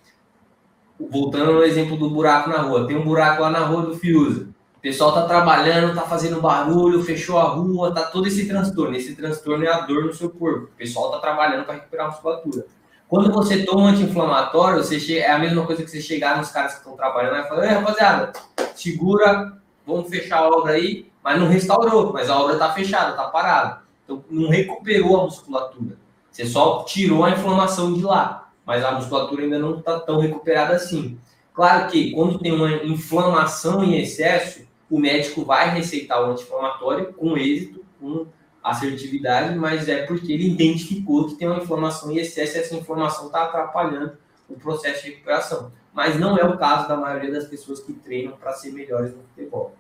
Voltando 0.99 1.53
no 1.53 1.63
exemplo 1.63 1.97
do 1.97 2.11
buraco 2.11 2.51
na 2.51 2.59
rua. 2.59 2.87
Tem 2.87 2.97
um 2.97 3.05
buraco 3.05 3.43
lá 3.43 3.51
na 3.51 3.61
rua 3.61 3.83
do 3.83 3.97
Fiuza. 3.97 4.49
O 4.77 4.81
pessoal 4.83 5.13
tá 5.13 5.23
trabalhando, 5.27 5.95
tá 5.95 6.03
fazendo 6.03 6.41
barulho, 6.41 7.05
fechou 7.05 7.39
a 7.39 7.45
rua, 7.45 7.95
tá 7.95 8.03
todo 8.03 8.27
esse 8.27 8.49
transtorno. 8.49 8.97
Esse 8.97 9.15
transtorno 9.15 9.65
é 9.65 9.69
a 9.69 9.83
dor 9.83 10.07
no 10.07 10.13
seu 10.13 10.29
corpo. 10.29 10.65
O 10.65 10.77
pessoal 10.77 11.13
tá 11.13 11.21
trabalhando 11.21 11.65
para 11.65 11.75
recuperar 11.75 12.07
a 12.07 12.11
musculatura. 12.11 12.67
Quando 13.07 13.31
você 13.31 13.63
toma 13.63 13.91
anti-inflamatório, 13.91 14.83
você 14.83 14.99
che... 14.99 15.19
é 15.19 15.31
a 15.31 15.39
mesma 15.39 15.65
coisa 15.67 15.85
que 15.85 15.91
você 15.91 16.01
chegar 16.01 16.37
nos 16.37 16.51
caras 16.51 16.73
que 16.73 16.79
estão 16.79 16.97
trabalhando 16.97 17.45
e 17.45 17.49
falar, 17.49 17.67
rapaziada, 17.67 18.33
segura, 18.75 19.53
vamos 19.87 20.09
fechar 20.09 20.39
a 20.39 20.49
obra 20.49 20.73
aí, 20.73 21.13
mas 21.23 21.39
não 21.39 21.47
restaurou, 21.47 22.13
mas 22.13 22.29
a 22.29 22.41
obra 22.41 22.57
tá 22.57 22.73
fechada, 22.73 23.13
tá 23.13 23.29
parada. 23.29 23.83
Então 24.03 24.25
não 24.31 24.49
recuperou 24.49 25.21
a 25.21 25.25
musculatura. 25.25 26.02
Você 26.33 26.47
só 26.47 26.83
tirou 26.85 27.25
a 27.25 27.31
inflamação 27.31 27.93
de 27.93 28.03
lá, 28.03 28.51
mas 28.65 28.83
a 28.83 28.93
musculatura 28.93 29.43
ainda 29.43 29.59
não 29.59 29.79
está 29.79 30.01
tão 30.01 30.19
recuperada 30.19 30.75
assim. 30.75 31.19
Claro 31.53 31.91
que 31.91 32.13
quando 32.13 32.39
tem 32.39 32.53
uma 32.53 32.73
inflamação 32.85 33.85
em 33.85 34.01
excesso, 34.01 34.67
o 34.91 34.99
médico 34.99 35.45
vai 35.45 35.69
receitar 35.71 36.23
o 36.23 36.33
anti-inflamatório 36.33 37.13
com 37.13 37.37
êxito, 37.37 37.85
com 38.01 38.27
assertividade, 38.63 39.55
mas 39.59 39.89
é 39.89 40.07
porque 40.07 40.33
ele 40.33 40.51
identificou 40.51 41.29
que 41.29 41.35
tem 41.35 41.49
uma 41.49 41.59
inflamação 41.59 42.11
em 42.11 42.17
excesso 42.17 42.57
e 42.57 42.61
essa 42.61 42.75
inflamação 42.75 43.27
está 43.27 43.45
atrapalhando 43.45 44.17
o 44.49 44.55
processo 44.55 45.05
de 45.05 45.11
recuperação. 45.11 45.71
Mas 45.93 46.19
não 46.19 46.39
é 46.39 46.45
o 46.45 46.57
caso 46.57 46.89
da 46.89 46.97
maioria 46.97 47.31
das 47.31 47.45
pessoas 47.45 47.81
que 47.81 47.93
treinam 47.93 48.37
para 48.37 48.53
ser 48.53 48.73
melhores 48.73 49.15
no 49.15 49.23
futebol. 49.25 49.75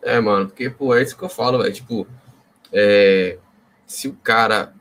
É, 0.00 0.18
mano, 0.20 0.46
porque, 0.46 0.70
pô, 0.70 0.94
é 0.94 1.02
isso 1.02 1.16
que 1.16 1.24
eu 1.24 1.28
falo, 1.28 1.58
velho. 1.58 1.72
Tipo, 1.72 2.06
é... 2.72 3.38
se 3.86 4.08
o 4.08 4.14
cara 4.14 4.72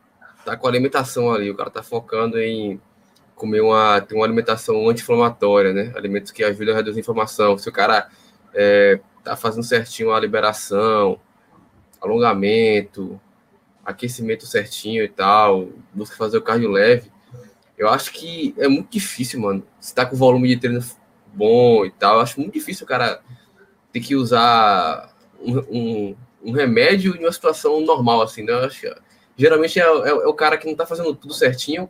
tá 0.47 0.55
com 0.55 0.65
alimentação 0.65 1.29
ali, 1.29 1.51
o 1.51 1.55
cara 1.55 1.69
tá 1.69 1.83
focando 1.83 2.39
em 2.39 2.79
comer 3.35 3.59
uma, 3.59 3.99
ter 3.99 4.15
uma 4.15 4.23
alimentação 4.23 4.87
anti-inflamatória, 4.87 5.73
né? 5.73 5.91
Alimentos 5.93 6.31
que 6.31 6.41
ajudam 6.41 6.73
a 6.73 6.77
reduzir 6.77 6.99
a 6.99 7.01
inflamação. 7.01 7.57
Se 7.57 7.67
o 7.67 7.71
cara 7.71 8.09
é, 8.53 8.97
tá 9.25 9.35
fazendo 9.35 9.65
certinho 9.65 10.13
a 10.13 10.19
liberação, 10.19 11.19
alongamento, 11.99 13.19
aquecimento 13.85 14.45
certinho 14.45 15.03
e 15.03 15.09
tal, 15.09 15.67
busca 15.93 16.15
fazer 16.15 16.37
o 16.37 16.41
cardio 16.41 16.71
leve, 16.71 17.11
eu 17.77 17.89
acho 17.89 18.13
que 18.13 18.55
é 18.57 18.69
muito 18.69 18.89
difícil, 18.89 19.41
mano. 19.41 19.61
Se 19.81 19.93
tá 19.93 20.05
com 20.05 20.15
volume 20.15 20.47
de 20.47 20.61
treino 20.61 20.81
bom 21.33 21.85
e 21.85 21.91
tal, 21.91 22.15
eu 22.15 22.21
acho 22.21 22.39
muito 22.39 22.53
difícil 22.53 22.85
o 22.85 22.87
cara 22.87 23.21
ter 23.91 23.99
que 23.99 24.15
usar 24.15 25.13
um, 25.41 25.57
um, 25.69 26.15
um 26.45 26.51
remédio 26.53 27.17
em 27.17 27.19
uma 27.19 27.33
situação 27.33 27.81
normal, 27.81 28.21
assim, 28.21 28.43
né? 28.43 28.53
Eu 28.53 28.65
acho 28.65 28.79
que, 28.79 28.95
geralmente 29.37 29.79
é, 29.79 29.83
é, 29.83 30.09
é, 30.09 30.27
o 30.27 30.33
cara 30.33 30.57
que 30.57 30.67
não 30.67 30.75
tá 30.75 30.85
fazendo 30.85 31.13
tudo 31.15 31.33
certinho 31.33 31.89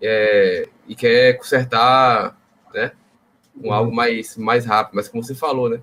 é, 0.00 0.68
e 0.86 0.94
quer 0.94 1.34
consertar, 1.34 2.38
né? 2.72 2.92
Com 3.60 3.72
algo 3.72 3.94
mais, 3.94 4.36
mais 4.36 4.64
rápido, 4.64 4.96
mas 4.96 5.08
como 5.08 5.22
você 5.22 5.34
falou, 5.34 5.68
né? 5.68 5.82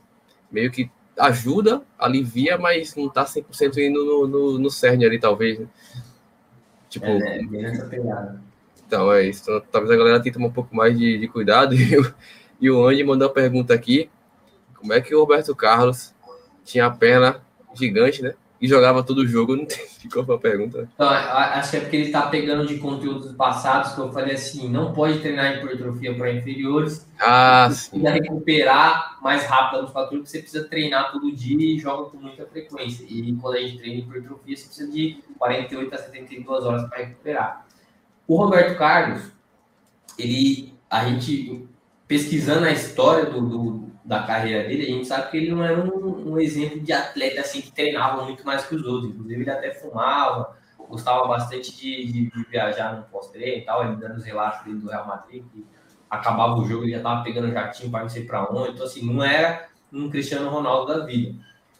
Meio 0.51 0.72
que 0.72 0.89
ajuda, 1.17 1.82
alivia, 1.99 2.57
mas 2.57 2.95
não 2.95 3.09
tá 3.09 3.26
100% 3.26 3.78
indo 3.78 4.03
no, 4.03 4.28
no, 4.28 4.59
no 4.59 4.69
cerne 4.69 5.05
ali, 5.05 5.19
talvez, 5.19 5.59
né? 5.59 5.67
Tipo, 6.89 7.05
é, 7.05 7.39
é. 7.39 8.36
Então, 8.86 9.13
é 9.13 9.24
isso. 9.24 9.43
Então, 9.43 9.61
talvez 9.72 9.91
a 9.91 9.95
galera 9.95 10.19
tenha 10.19 10.34
que 10.34 10.38
tomar 10.38 10.47
um 10.47 10.53
pouco 10.53 10.76
mais 10.76 10.97
de, 10.97 11.17
de 11.17 11.28
cuidado. 11.28 11.76
E 11.82 11.97
o, 11.97 12.13
e 12.61 12.69
o 12.69 12.86
Andy 12.86 13.03
mandou 13.03 13.28
uma 13.28 13.34
pergunta 13.34 13.74
aqui. 13.74 14.07
Como 14.76 14.93
é 14.93 15.01
que 15.01 15.15
o 15.15 15.19
Roberto 15.19 15.55
Carlos 15.55 16.13
tinha 16.63 16.86
a 16.86 16.91
perna 16.91 17.41
gigante, 17.74 18.22
né? 18.22 18.36
E 18.62 18.68
jogava 18.68 19.01
todo 19.01 19.20
o 19.20 19.28
jogo? 19.28 19.55
Não 19.55 19.66
tem, 19.66 19.88
ficou 19.88 20.24
uma 20.24 20.38
pergunta. 20.38 20.88
Então, 20.93 21.09
acho 21.09 21.72
que 21.72 21.78
é 21.78 21.80
porque 21.80 21.95
ele 21.95 22.05
está 22.05 22.28
pegando 22.28 22.68
de 22.68 22.78
conteúdos 22.78 23.32
passados 23.32 23.93
que 23.93 23.99
eu 23.99 24.12
falei 24.12 24.36
assim, 24.36 24.70
não 24.70 24.93
pode 24.93 25.20
treinar 25.20 25.57
hipertrofia 25.57 26.14
para 26.14 26.32
inferiores. 26.32 27.07
Ah, 27.20 27.70
sim. 27.72 27.99
Precisa 27.99 28.12
recuperar 28.12 29.18
mais 29.20 29.45
rápido 29.45 29.80
a 29.80 29.82
musculatura, 29.82 30.20
porque 30.20 30.30
você 30.30 30.39
precisa 30.39 30.68
treinar 30.68 31.12
todo 31.12 31.32
dia 31.32 31.76
e 31.76 31.80
joga 31.80 32.12
com 32.12 32.18
muita 32.18 32.45
frequência. 32.45 33.03
E 33.09 33.36
quando 33.41 33.55
a 33.55 33.62
gente 33.62 33.80
treina 33.80 34.01
hipertrofia, 34.01 34.55
você 34.55 34.66
precisa 34.66 34.91
de 34.91 35.24
48 35.39 35.95
a 35.95 35.97
72 35.97 36.64
horas 36.64 36.88
para 36.88 36.99
recuperar. 36.99 37.66
O 38.28 38.38
Roberto 38.38 38.78
Carlos, 38.78 39.24
ele, 40.20 40.74
a 40.88 41.05
gente 41.05 41.68
pesquisando 42.07 42.66
a 42.66 42.72
história 42.72 43.26
do, 43.26 43.41
do, 43.41 43.91
da 44.04 44.24
carreira 44.24 44.68
dele, 44.68 44.84
a 44.84 44.89
gente 44.89 45.08
sabe 45.08 45.30
que 45.30 45.38
ele 45.38 45.52
não 45.52 45.64
era 45.64 45.80
um, 45.80 46.32
um, 46.32 46.39
exemplo 46.39 46.80
de 46.80 46.91
atleta 46.91 47.41
assim 47.41 47.62
que 47.62 47.72
treinava 47.72 48.24
muito 48.24 48.45
mais 48.45 48.66
que 48.66 48.76
os 48.76 48.84
outros. 48.84 49.12
Inclusive, 49.12 49.41
ele 49.41 49.52
até 49.52 49.74
fumava, 49.74 50.58
gostava 50.89 51.28
bastante 51.28 51.76
de, 51.76 52.06
de, 52.12 52.32
de 52.32 52.43
viajar 52.49 52.95
no 52.95 53.04
pós-treino 53.04 53.62
e 53.62 53.66
tal. 53.66 53.86
Ele 53.86 53.95
dando 53.97 54.18
os 54.18 54.26
relatos 54.26 54.66
dele 54.66 54.80
do 54.80 54.89
Real 54.89 55.08
Madrid, 55.08 55.43
que 55.54 55.66
acabava 56.10 56.56
o 56.56 56.68
jogo, 56.68 56.84
ele 56.84 56.91
já 56.91 56.97
estava 56.97 57.24
pegando 57.24 57.52
jatinho 57.52 57.91
para 57.91 58.02
não 58.02 58.10
sei 58.10 58.26
para 58.26 58.52
onde. 58.52 58.72
Então, 58.72 58.86
assim, 58.86 59.06
não 59.06 59.24
era 59.24 59.68
um 59.93 60.10
Cristiano 60.10 60.49
Ronaldo 60.49 60.93
da 60.93 61.06
vida. 61.06 61.36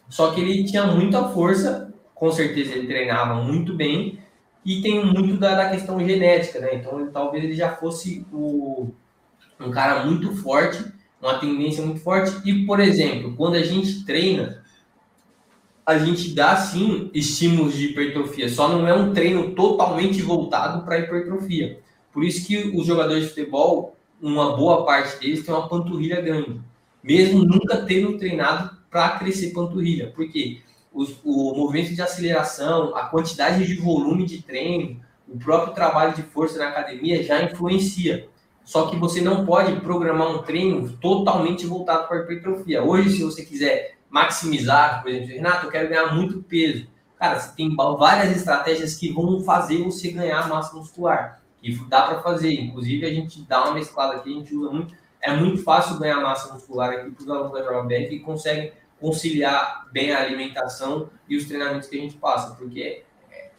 Só 0.08 0.32
que 0.32 0.40
ele 0.40 0.64
tinha 0.64 0.86
muita 0.86 1.28
força, 1.28 1.92
com 2.14 2.30
certeza 2.30 2.74
ele 2.74 2.86
treinava 2.86 3.42
muito 3.42 3.74
bem 3.74 4.20
e 4.64 4.80
tem 4.80 5.04
muito 5.04 5.38
da, 5.38 5.54
da 5.54 5.70
questão 5.70 5.98
genética, 6.06 6.60
né? 6.60 6.76
Então 6.76 7.00
ele, 7.00 7.10
talvez 7.10 7.42
ele 7.42 7.54
já 7.54 7.74
fosse 7.76 8.26
o, 8.32 8.92
um 9.58 9.70
cara 9.70 10.04
muito 10.04 10.34
forte, 10.36 10.84
uma 11.22 11.38
tendência 11.38 11.84
muito 11.84 12.00
forte. 12.00 12.36
E, 12.44 12.66
por 12.66 12.80
exemplo, 12.80 13.34
quando 13.36 13.54
a 13.54 13.62
gente 13.62 14.04
treina, 14.04 14.62
a 15.86 15.98
gente 15.98 16.34
dá 16.34 16.56
sim 16.56 17.10
estímulos 17.14 17.74
de 17.74 17.86
hipertrofia, 17.86 18.48
só 18.48 18.68
não 18.68 18.86
é 18.86 18.94
um 18.94 19.12
treino 19.12 19.50
totalmente 19.54 20.20
voltado 20.20 20.84
para 20.84 20.98
hipertrofia. 20.98 21.80
Por 22.12 22.24
isso 22.24 22.46
que 22.46 22.72
os 22.74 22.86
jogadores 22.86 23.24
de 23.24 23.28
futebol, 23.30 23.96
uma 24.20 24.56
boa 24.56 24.84
parte 24.84 25.18
deles 25.18 25.44
tem 25.44 25.54
uma 25.54 25.68
panturrilha 25.68 26.20
grande, 26.20 26.60
mesmo 27.02 27.44
nunca 27.44 27.78
tendo 27.84 28.18
treinado 28.18 28.76
para 28.90 29.18
crescer 29.18 29.52
panturrilha. 29.52 30.12
Por 30.14 30.30
quê? 30.30 30.60
os, 30.92 31.16
o 31.24 31.54
movimento 31.54 31.94
de 31.94 32.02
aceleração, 32.02 32.94
a 32.94 33.06
quantidade 33.06 33.66
de 33.66 33.74
volume 33.76 34.26
de 34.26 34.42
treino, 34.42 35.00
o 35.26 35.38
próprio 35.38 35.74
trabalho 35.74 36.14
de 36.14 36.22
força 36.22 36.58
na 36.58 36.68
academia 36.68 37.22
já 37.22 37.42
influencia. 37.42 38.28
Só 38.64 38.86
que 38.86 38.96
você 38.96 39.20
não 39.20 39.44
pode 39.44 39.80
programar 39.80 40.28
um 40.28 40.42
treino 40.42 40.90
totalmente 40.98 41.66
voltado 41.66 42.06
para 42.06 42.18
a 42.18 42.22
hipertrofia. 42.22 42.82
Hoje, 42.82 43.10
se 43.10 43.24
você 43.24 43.44
quiser 43.44 43.96
maximizar, 44.08 45.02
por 45.02 45.10
exemplo, 45.10 45.34
Renato, 45.34 45.66
eu 45.66 45.70
quero 45.70 45.88
ganhar 45.88 46.14
muito 46.14 46.42
peso. 46.42 46.86
Cara, 47.18 47.38
você 47.38 47.54
tem 47.54 47.74
várias 47.74 48.36
estratégias 48.36 48.94
que 48.94 49.12
vão 49.12 49.40
fazer 49.42 49.82
você 49.82 50.10
ganhar 50.10 50.48
massa 50.48 50.76
muscular. 50.76 51.40
E 51.62 51.74
dá 51.88 52.02
para 52.02 52.20
fazer. 52.20 52.52
Inclusive, 52.52 53.06
a 53.06 53.10
gente 53.10 53.42
dá 53.42 53.64
uma 53.64 53.74
mesclada 53.74 54.16
aqui, 54.16 54.30
a 54.30 54.38
gente 54.38 54.54
usa 54.54 54.70
muito. 54.70 54.94
É 55.20 55.34
muito 55.34 55.62
fácil 55.62 55.98
ganhar 55.98 56.20
massa 56.20 56.52
muscular 56.52 56.90
aqui 56.90 57.10
para 57.10 57.22
os 57.22 57.30
alunos 57.30 57.52
da 57.52 57.60
JBR 57.60 58.08
que 58.08 58.18
conseguem 58.18 58.72
conciliar 59.00 59.88
bem 59.92 60.12
a 60.12 60.20
alimentação 60.20 61.10
e 61.28 61.36
os 61.36 61.44
treinamentos 61.44 61.88
que 61.88 61.96
a 61.96 62.00
gente 62.00 62.16
passa, 62.16 62.54
porque 62.54 63.04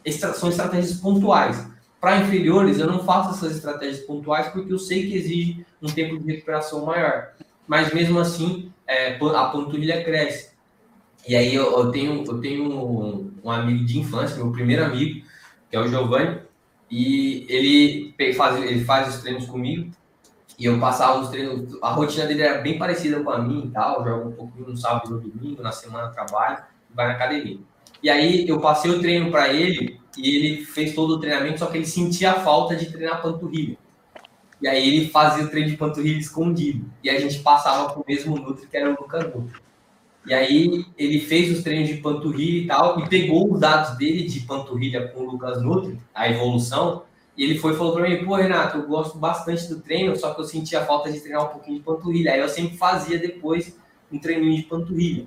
é, 0.04 0.10
são 0.10 0.48
estratégias 0.48 1.00
pontuais. 1.00 1.66
Para 2.04 2.18
inferiores, 2.18 2.78
eu 2.78 2.86
não 2.86 3.02
faço 3.02 3.30
essas 3.30 3.56
estratégias 3.56 4.00
pontuais 4.00 4.48
porque 4.48 4.70
eu 4.70 4.78
sei 4.78 5.08
que 5.08 5.16
exige 5.16 5.64
um 5.80 5.86
tempo 5.86 6.18
de 6.18 6.32
recuperação 6.32 6.84
maior. 6.84 7.30
Mas 7.66 7.94
mesmo 7.94 8.20
assim, 8.20 8.70
é, 8.86 9.16
a 9.16 9.44
panturrilha 9.46 10.04
cresce. 10.04 10.50
E 11.26 11.34
aí 11.34 11.54
eu, 11.54 11.64
eu 11.78 11.90
tenho, 11.90 12.22
eu 12.26 12.40
tenho 12.42 12.64
um, 12.64 13.32
um, 13.42 13.50
amigo 13.50 13.86
de 13.86 13.98
infância, 13.98 14.36
meu 14.36 14.52
primeiro 14.52 14.84
amigo, 14.84 15.26
que 15.70 15.76
é 15.76 15.80
o 15.80 15.88
Giovanni, 15.88 16.42
e 16.90 17.46
ele 17.48 18.34
faz, 18.34 18.62
ele 18.62 18.84
faz 18.84 19.14
os 19.14 19.22
treinos 19.22 19.46
comigo. 19.46 19.90
E 20.58 20.66
eu 20.66 20.78
passava 20.78 21.20
os 21.20 21.30
treinos, 21.30 21.74
a 21.80 21.88
rotina 21.88 22.26
dele 22.26 22.42
era 22.42 22.60
bem 22.60 22.76
parecida 22.76 23.18
com 23.22 23.30
a 23.30 23.38
minha 23.38 23.64
e 23.64 23.70
tal, 23.70 24.04
joga 24.04 24.28
um 24.28 24.32
pouquinho 24.32 24.68
no 24.68 24.76
sábado 24.76 25.08
no 25.08 25.20
domingo, 25.22 25.62
na 25.62 25.72
semana 25.72 26.08
trabalho, 26.08 26.64
vai 26.94 27.06
na 27.06 27.14
academia. 27.14 27.60
E 28.04 28.10
aí 28.10 28.46
eu 28.46 28.60
passei 28.60 28.90
o 28.90 29.00
treino 29.00 29.30
para 29.30 29.50
ele 29.50 29.98
e 30.18 30.36
ele 30.36 30.64
fez 30.66 30.94
todo 30.94 31.14
o 31.14 31.18
treinamento, 31.18 31.60
só 31.60 31.66
que 31.66 31.78
ele 31.78 31.86
sentia 31.86 32.32
a 32.32 32.40
falta 32.40 32.76
de 32.76 32.92
treinar 32.92 33.22
panturrilha. 33.22 33.78
E 34.60 34.68
aí 34.68 34.86
ele 34.86 35.08
fazia 35.08 35.42
o 35.42 35.48
treino 35.48 35.70
de 35.70 35.76
panturrilha 35.78 36.18
escondido. 36.18 36.84
E 37.02 37.08
a 37.08 37.18
gente 37.18 37.38
passava 37.38 37.90
para 37.90 38.02
o 38.02 38.04
mesmo 38.06 38.36
Nutri, 38.36 38.66
que 38.66 38.76
era 38.76 38.90
o 38.90 38.92
Lucas 38.92 39.24
Nutri. 39.34 39.58
E 40.26 40.34
aí 40.34 40.84
ele 40.98 41.18
fez 41.20 41.50
os 41.56 41.64
treinos 41.64 41.88
de 41.88 41.96
panturrilha 41.96 42.64
e 42.64 42.66
tal, 42.66 43.00
e 43.00 43.08
pegou 43.08 43.50
os 43.50 43.58
dados 43.58 43.96
dele 43.96 44.24
de 44.28 44.40
panturrilha 44.40 45.08
com 45.08 45.20
o 45.20 45.30
Lucas 45.30 45.62
Nutri, 45.62 45.98
a 46.14 46.28
evolução, 46.28 47.04
e 47.38 47.42
ele 47.42 47.58
foi 47.58 47.72
e 47.72 47.76
falou 47.76 47.94
para 47.94 48.06
mim, 48.06 48.22
pô, 48.22 48.34
Renato, 48.34 48.76
eu 48.76 48.86
gosto 48.86 49.16
bastante 49.16 49.66
do 49.66 49.80
treino, 49.80 50.14
só 50.14 50.34
que 50.34 50.42
eu 50.42 50.44
sentia 50.44 50.84
falta 50.84 51.10
de 51.10 51.20
treinar 51.20 51.44
um 51.44 51.52
pouquinho 51.52 51.78
de 51.78 51.82
panturrilha. 51.82 52.32
Aí 52.32 52.40
eu 52.40 52.50
sempre 52.50 52.76
fazia 52.76 53.18
depois 53.18 53.74
um 54.12 54.18
treininho 54.18 54.56
de 54.56 54.64
panturrilha. 54.64 55.26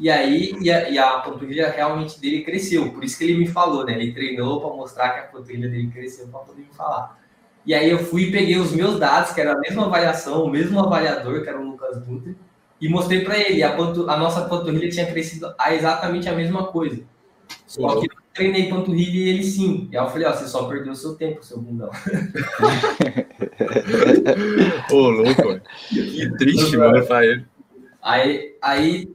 E 0.00 0.08
aí, 0.08 0.56
e 0.62 0.70
a, 0.70 0.88
e 0.88 0.98
a 0.98 1.18
panturrilha 1.18 1.70
realmente 1.70 2.18
dele 2.18 2.42
cresceu. 2.42 2.90
Por 2.90 3.04
isso 3.04 3.18
que 3.18 3.24
ele 3.24 3.36
me 3.36 3.46
falou, 3.46 3.84
né? 3.84 3.92
Ele 3.92 4.14
treinou 4.14 4.58
para 4.58 4.74
mostrar 4.74 5.10
que 5.10 5.20
a 5.20 5.24
panturrilha 5.24 5.68
dele 5.68 5.90
cresceu 5.92 6.26
para 6.28 6.40
poder 6.40 6.62
me 6.62 6.74
falar. 6.74 7.20
E 7.66 7.74
aí 7.74 7.90
eu 7.90 7.98
fui 7.98 8.22
e 8.22 8.32
peguei 8.32 8.56
os 8.56 8.72
meus 8.72 8.98
dados, 8.98 9.32
que 9.32 9.40
era 9.42 9.52
a 9.52 9.58
mesma 9.58 9.84
avaliação, 9.84 10.42
o 10.42 10.48
mesmo 10.48 10.80
avaliador, 10.80 11.42
que 11.42 11.50
era 11.50 11.60
o 11.60 11.62
Lucas 11.62 12.02
Nutri, 12.06 12.34
e 12.80 12.88
mostrei 12.88 13.20
para 13.20 13.36
ele. 13.38 13.62
A, 13.62 13.76
pantu, 13.76 14.08
a 14.08 14.16
nossa 14.16 14.46
panturrilha 14.46 14.88
tinha 14.88 15.04
crescido 15.04 15.54
a 15.58 15.74
exatamente 15.74 16.30
a 16.30 16.34
mesma 16.34 16.68
coisa. 16.68 17.02
Só 17.66 18.00
que 18.00 18.08
treinei 18.32 18.70
panturrilha 18.70 19.18
e 19.18 19.28
ele 19.28 19.44
sim. 19.44 19.86
E 19.92 19.98
aí 19.98 20.02
eu 20.02 20.08
falei, 20.08 20.26
ó, 20.26 20.32
você 20.32 20.48
só 20.48 20.64
perdeu 20.64 20.94
o 20.94 20.96
seu 20.96 21.14
tempo, 21.14 21.44
seu 21.44 21.60
bundão. 21.60 21.90
Ô, 24.90 25.10
louco, 25.10 25.60
que 25.90 26.30
triste, 26.38 26.78
mano, 26.78 27.04
pra 27.06 27.26
ele. 27.26 27.44
Aí, 28.02 28.56
aí, 28.62 29.12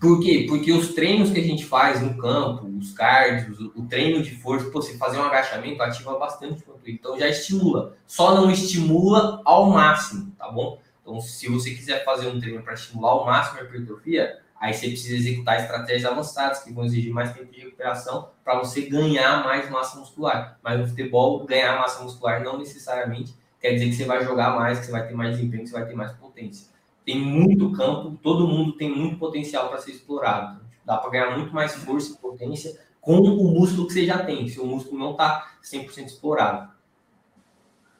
por 0.00 0.20
quê? 0.20 0.46
Porque 0.48 0.72
os 0.72 0.94
treinos 0.94 1.30
que 1.30 1.38
a 1.38 1.42
gente 1.42 1.64
faz 1.64 2.00
no 2.00 2.16
campo, 2.16 2.66
os 2.66 2.92
cards, 2.92 3.58
o, 3.76 3.86
treino 3.86 4.22
de 4.22 4.34
força, 4.36 4.70
você 4.70 4.96
fazer 4.96 5.18
um 5.18 5.24
agachamento 5.24 5.82
ativa 5.82 6.18
bastante 6.18 6.64
o 6.66 6.80
então 6.86 7.18
já 7.18 7.28
estimula. 7.28 7.96
Só 8.06 8.34
não 8.34 8.50
estimula 8.50 9.42
ao 9.44 9.68
máximo, 9.70 10.32
tá 10.38 10.50
bom? 10.50 10.80
Então, 11.02 11.20
se 11.20 11.48
você 11.48 11.70
quiser 11.72 12.04
fazer 12.04 12.28
um 12.28 12.40
treino 12.40 12.62
para 12.62 12.74
estimular 12.74 13.10
ao 13.10 13.26
máximo 13.26 13.60
a 13.60 13.64
hipertrofia, 13.64 14.40
Aí 14.60 14.74
você 14.74 14.88
precisa 14.88 15.16
executar 15.16 15.58
estratégias 15.58 16.04
avançadas 16.04 16.62
que 16.62 16.70
vão 16.70 16.84
exigir 16.84 17.10
mais 17.10 17.32
tempo 17.32 17.50
de 17.50 17.60
recuperação 17.60 18.28
para 18.44 18.58
você 18.58 18.82
ganhar 18.82 19.42
mais 19.42 19.70
massa 19.70 19.98
muscular. 19.98 20.58
Mas 20.62 20.78
no 20.78 20.86
futebol, 20.86 21.46
ganhar 21.46 21.78
massa 21.78 22.02
muscular 22.02 22.44
não 22.44 22.58
necessariamente 22.58 23.34
quer 23.58 23.72
dizer 23.72 23.86
que 23.86 23.94
você 23.94 24.04
vai 24.04 24.22
jogar 24.22 24.54
mais, 24.54 24.78
que 24.78 24.84
você 24.84 24.92
vai 24.92 25.08
ter 25.08 25.14
mais 25.14 25.34
desempenho, 25.34 25.62
que 25.62 25.70
você 25.70 25.74
vai 25.74 25.86
ter 25.86 25.94
mais 25.94 26.12
potência. 26.12 26.69
Tem 27.10 27.20
muito 27.20 27.72
campo, 27.72 28.16
todo 28.22 28.46
mundo 28.46 28.74
tem 28.74 28.88
muito 28.88 29.18
potencial 29.18 29.68
para 29.68 29.78
ser 29.78 29.90
explorado. 29.90 30.60
Dá 30.84 30.96
para 30.96 31.10
ganhar 31.10 31.36
muito 31.36 31.52
mais 31.52 31.74
força 31.74 32.12
e 32.12 32.16
potência 32.16 32.78
com 33.00 33.16
o 33.16 33.52
músculo 33.52 33.88
que 33.88 33.94
você 33.94 34.06
já 34.06 34.24
tem, 34.24 34.46
se 34.48 34.60
o 34.60 34.66
músculo 34.66 34.96
não 34.96 35.10
está 35.10 35.56
100% 35.60 36.06
explorado. 36.06 36.70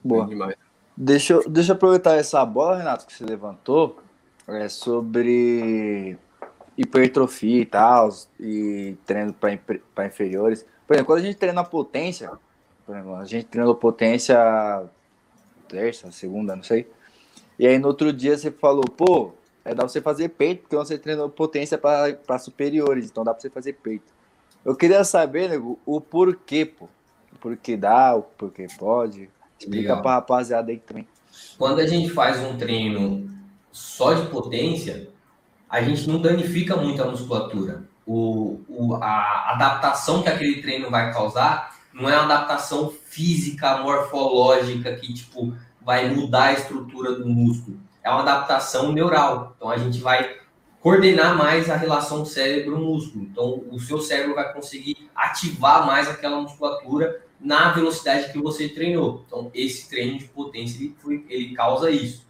Boa. 0.05 0.55
Deixa 0.97 1.33
eu, 1.33 1.51
deixa 1.51 1.73
eu 1.73 1.75
aproveitar 1.75 2.15
essa 2.15 2.45
bola, 2.45 2.77
Renato, 2.77 3.05
que 3.05 3.13
você 3.13 3.25
levantou, 3.25 3.99
é 4.47 4.69
sobre 4.69 6.17
hipertrofia 6.79 7.63
e 7.63 7.67
tal, 7.67 8.11
e 8.39 8.97
treino 9.05 9.35
para 9.35 10.07
inferiores. 10.07 10.65
Por 10.87 10.95
exemplo, 10.95 11.07
quando 11.07 11.19
a 11.19 11.27
gente 11.27 11.37
treina 11.37 11.65
potência, 11.65 12.31
por 12.87 12.95
exemplo, 12.95 13.17
a 13.17 13.25
gente 13.25 13.47
treinou 13.47 13.75
potência 13.75 14.89
terça, 15.67 16.13
segunda, 16.13 16.55
não 16.55 16.63
sei. 16.63 16.89
E 17.61 17.67
aí 17.67 17.79
no 17.79 17.89
outro 17.89 18.11
dia 18.11 18.39
você 18.39 18.51
falou, 18.51 18.85
pô, 18.85 19.35
é 19.63 19.75
dá 19.75 19.83
pra 19.83 19.89
você 19.89 20.01
fazer 20.01 20.31
peito, 20.31 20.63
porque 20.63 20.77
você 20.77 20.97
treinou 20.97 21.29
potência 21.29 21.77
para 21.77 22.39
superiores, 22.39 23.11
então 23.11 23.23
dá 23.23 23.35
pra 23.35 23.41
você 23.43 23.51
fazer 23.51 23.75
peito. 23.75 24.11
Eu 24.65 24.75
queria 24.75 25.05
saber, 25.05 25.51
nego, 25.51 25.79
o 25.85 26.01
porquê, 26.01 26.65
pô. 26.65 26.87
O 27.31 27.39
porquê 27.39 27.77
dá, 27.77 28.17
o 28.17 28.23
porquê 28.23 28.67
pode. 28.79 29.29
Explica 29.59 29.89
Legal. 29.89 30.01
pra 30.01 30.13
rapaziada 30.13 30.71
aí 30.71 30.79
também. 30.79 31.07
Quando 31.59 31.81
a 31.81 31.87
gente 31.87 32.09
faz 32.09 32.41
um 32.41 32.57
treino 32.57 33.29
só 33.71 34.15
de 34.15 34.31
potência, 34.31 35.11
a 35.69 35.83
gente 35.83 36.09
não 36.09 36.19
danifica 36.19 36.77
muito 36.77 37.03
a 37.03 37.11
musculatura. 37.11 37.85
O, 38.07 38.63
o, 38.71 38.95
a 38.95 39.53
adaptação 39.53 40.23
que 40.23 40.31
aquele 40.31 40.63
treino 40.63 40.89
vai 40.89 41.13
causar 41.13 41.79
não 41.93 42.09
é 42.09 42.15
uma 42.15 42.25
adaptação 42.25 42.91
física, 42.91 43.77
morfológica, 43.83 44.97
que 44.97 45.13
tipo 45.13 45.55
vai 45.83 46.09
mudar 46.11 46.45
a 46.45 46.53
estrutura 46.53 47.15
do 47.15 47.29
músculo. 47.29 47.79
É 48.03 48.11
uma 48.11 48.21
adaptação 48.21 48.93
neural. 48.93 49.55
Então 49.57 49.71
a 49.71 49.77
gente 49.77 50.01
vai 50.01 50.39
coordenar 50.81 51.37
mais 51.37 51.69
a 51.69 51.77
relação 51.77 52.25
cérebro-músculo. 52.25 53.25
Então 53.25 53.65
o 53.71 53.79
seu 53.79 54.01
cérebro 54.01 54.35
vai 54.35 54.53
conseguir 54.53 55.11
ativar 55.15 55.87
mais 55.87 56.09
aquela 56.09 56.41
musculatura 56.41 57.23
na 57.41 57.73
velocidade 57.73 58.33
que 58.33 58.39
você 58.39 58.69
treinou. 58.69 59.25
Então 59.27 59.51
esse 59.55 59.89
treino 59.89 60.19
de 60.19 60.25
potência 60.27 60.83
ele, 60.83 61.27
ele 61.29 61.55
causa 61.55 61.91
isso. 61.91 62.29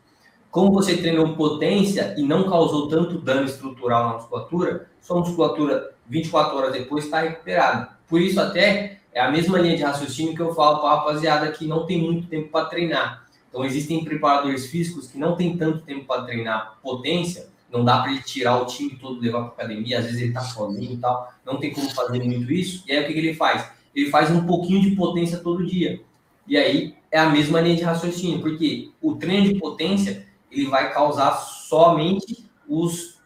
Como 0.51 0.73
você 0.73 0.97
treinou 0.97 1.37
potência 1.37 2.15
e 2.19 2.23
não 2.23 2.49
causou 2.49 2.89
tanto 2.89 3.19
dano 3.19 3.45
estrutural 3.45 4.09
na 4.09 4.15
musculatura, 4.15 4.91
sua 5.01 5.21
musculatura 5.21 5.95
24 6.09 6.57
horas 6.57 6.73
depois 6.73 7.05
está 7.05 7.21
recuperada. 7.21 7.91
Por 8.09 8.21
isso 8.21 8.41
até 8.41 8.99
é 9.13 9.21
a 9.21 9.31
mesma 9.31 9.59
linha 9.59 9.77
de 9.77 9.85
raciocínio 9.85 10.35
que 10.35 10.43
eu 10.43 10.53
falo 10.53 10.81
para 10.81 10.91
a 10.91 10.95
rapaziada 10.97 11.53
que 11.53 11.67
não 11.67 11.87
tem 11.87 12.03
muito 12.03 12.27
tempo 12.27 12.49
para 12.49 12.67
treinar. 12.67 13.27
Então, 13.51 13.65
existem 13.65 14.03
preparadores 14.05 14.67
físicos 14.67 15.09
que 15.09 15.19
não 15.19 15.37
tem 15.37 15.57
tanto 15.57 15.85
tempo 15.85 16.07
para 16.07 16.23
treinar 16.23 16.79
potência, 16.81 17.51
não 17.71 17.85
dá 17.85 18.01
para 18.01 18.13
ele 18.13 18.23
tirar 18.23 18.59
o 18.63 18.67
time 18.67 18.97
todo 18.97 19.21
levar 19.21 19.43
para 19.43 19.65
academia, 19.65 19.99
às 19.99 20.05
vezes 20.05 20.21
ele 20.21 20.29
está 20.31 20.41
sozinho 20.41 20.93
e 20.93 20.97
tal, 20.97 21.33
não 21.45 21.59
tem 21.59 21.73
como 21.73 21.89
fazer 21.91 22.23
muito 22.23 22.51
isso. 22.53 22.85
E 22.87 22.93
aí, 22.93 23.03
o 23.03 23.07
que, 23.07 23.13
que 23.13 23.19
ele 23.19 23.35
faz? 23.35 23.69
Ele 23.95 24.09
faz 24.09 24.31
um 24.31 24.47
pouquinho 24.47 24.81
de 24.81 24.95
potência 24.95 25.39
todo 25.39 25.67
dia. 25.67 26.01
E 26.47 26.57
aí, 26.57 26.95
é 27.11 27.19
a 27.19 27.29
mesma 27.29 27.61
linha 27.61 27.77
de 27.77 27.83
raciocínio, 27.83 28.41
porque 28.41 28.91
o 29.03 29.17
treino 29.17 29.53
de 29.53 29.59
potência, 29.59 30.27
ele 30.51 30.67
vai 30.67 30.93
causar 30.93 31.33
somente 31.33 32.49
os, 32.69 33.21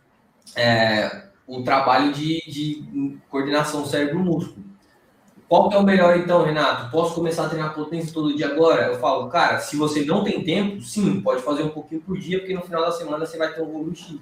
é, 0.56 1.26
o 1.46 1.62
trabalho 1.62 2.12
de, 2.12 2.42
de 2.46 3.18
coordenação 3.28 3.84
cérebro-músculo. 3.84 4.64
Qual 5.48 5.68
que 5.68 5.76
é 5.76 5.78
o 5.78 5.82
melhor 5.82 6.16
então, 6.16 6.42
Renato? 6.42 6.90
Posso 6.90 7.14
começar 7.14 7.44
a 7.44 7.48
treinar 7.48 7.74
potência 7.74 8.12
todo 8.12 8.34
dia 8.34 8.46
agora? 8.46 8.86
Eu 8.86 8.98
falo, 8.98 9.28
cara, 9.28 9.58
se 9.58 9.76
você 9.76 10.04
não 10.04 10.24
tem 10.24 10.42
tempo, 10.42 10.80
sim, 10.82 11.20
pode 11.20 11.42
fazer 11.42 11.62
um 11.62 11.68
pouquinho 11.68 12.00
por 12.00 12.18
dia, 12.18 12.38
porque 12.38 12.54
no 12.54 12.62
final 12.62 12.82
da 12.82 12.92
semana 12.92 13.26
você 13.26 13.36
vai 13.36 13.52
ter 13.52 13.62
um 13.62 13.70
volume 13.70 13.94
X. 13.94 14.18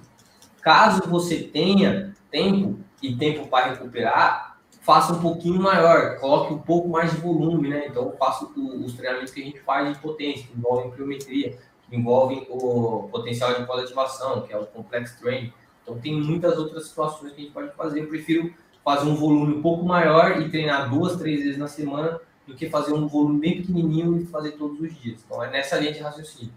Caso 0.61 1.09
você 1.09 1.37
tenha 1.39 2.13
tempo 2.29 2.79
e 3.01 3.15
tempo 3.15 3.47
para 3.47 3.67
recuperar, 3.67 4.57
faça 4.81 5.13
um 5.13 5.21
pouquinho 5.21 5.61
maior, 5.61 6.17
coloque 6.17 6.53
um 6.53 6.57
pouco 6.57 6.89
mais 6.89 7.11
de 7.11 7.17
volume, 7.17 7.69
né? 7.69 7.87
Então, 7.87 8.13
faça 8.19 8.45
os 8.45 8.93
treinamentos 8.93 9.33
que 9.33 9.41
a 9.41 9.45
gente 9.45 9.59
faz 9.61 9.93
de 9.93 9.99
potência, 9.99 10.45
que 10.45 10.57
envolvem 10.57 10.91
pliometria, 10.91 11.57
que 11.89 11.95
envolvem 11.95 12.45
o 12.49 13.07
potencial 13.09 13.53
de 13.53 13.65
pós-ativação, 13.65 14.41
que 14.41 14.51
é 14.51 14.57
o 14.57 14.65
complex 14.65 15.17
training. 15.19 15.53
Então, 15.81 15.97
tem 15.97 16.13
muitas 16.21 16.57
outras 16.57 16.87
situações 16.87 17.31
que 17.31 17.41
a 17.41 17.43
gente 17.45 17.53
pode 17.53 17.73
fazer. 17.75 18.01
Eu 18.01 18.07
prefiro 18.07 18.53
fazer 18.83 19.07
um 19.07 19.15
volume 19.15 19.55
um 19.55 19.61
pouco 19.61 19.85
maior 19.85 20.41
e 20.41 20.49
treinar 20.49 20.89
duas, 20.89 21.15
três 21.15 21.43
vezes 21.43 21.57
na 21.57 21.67
semana 21.67 22.19
do 22.45 22.53
que 22.53 22.69
fazer 22.69 22.93
um 22.93 23.07
volume 23.07 23.39
bem 23.39 23.57
pequenininho 23.57 24.19
e 24.19 24.25
fazer 24.25 24.51
todos 24.51 24.79
os 24.79 24.93
dias. 25.01 25.23
Então 25.25 25.41
é 25.43 25.49
nessa 25.49 25.77
linha 25.77 25.93
de 25.93 25.99
raciocínio. 25.99 26.53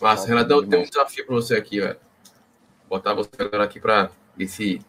Massa, 0.00 0.26
Renato, 0.26 0.52
eu 0.52 0.66
tenho 0.66 0.82
um 0.82 0.86
desafio 0.86 1.24
para 1.24 1.34
você 1.34 1.54
aqui, 1.54 1.80
velho. 1.80 1.96
Botar 2.88 3.14
você 3.14 3.30
agora 3.38 3.64
aqui 3.64 3.80
para 3.80 4.10
ver 4.36 4.48
se 4.48 4.80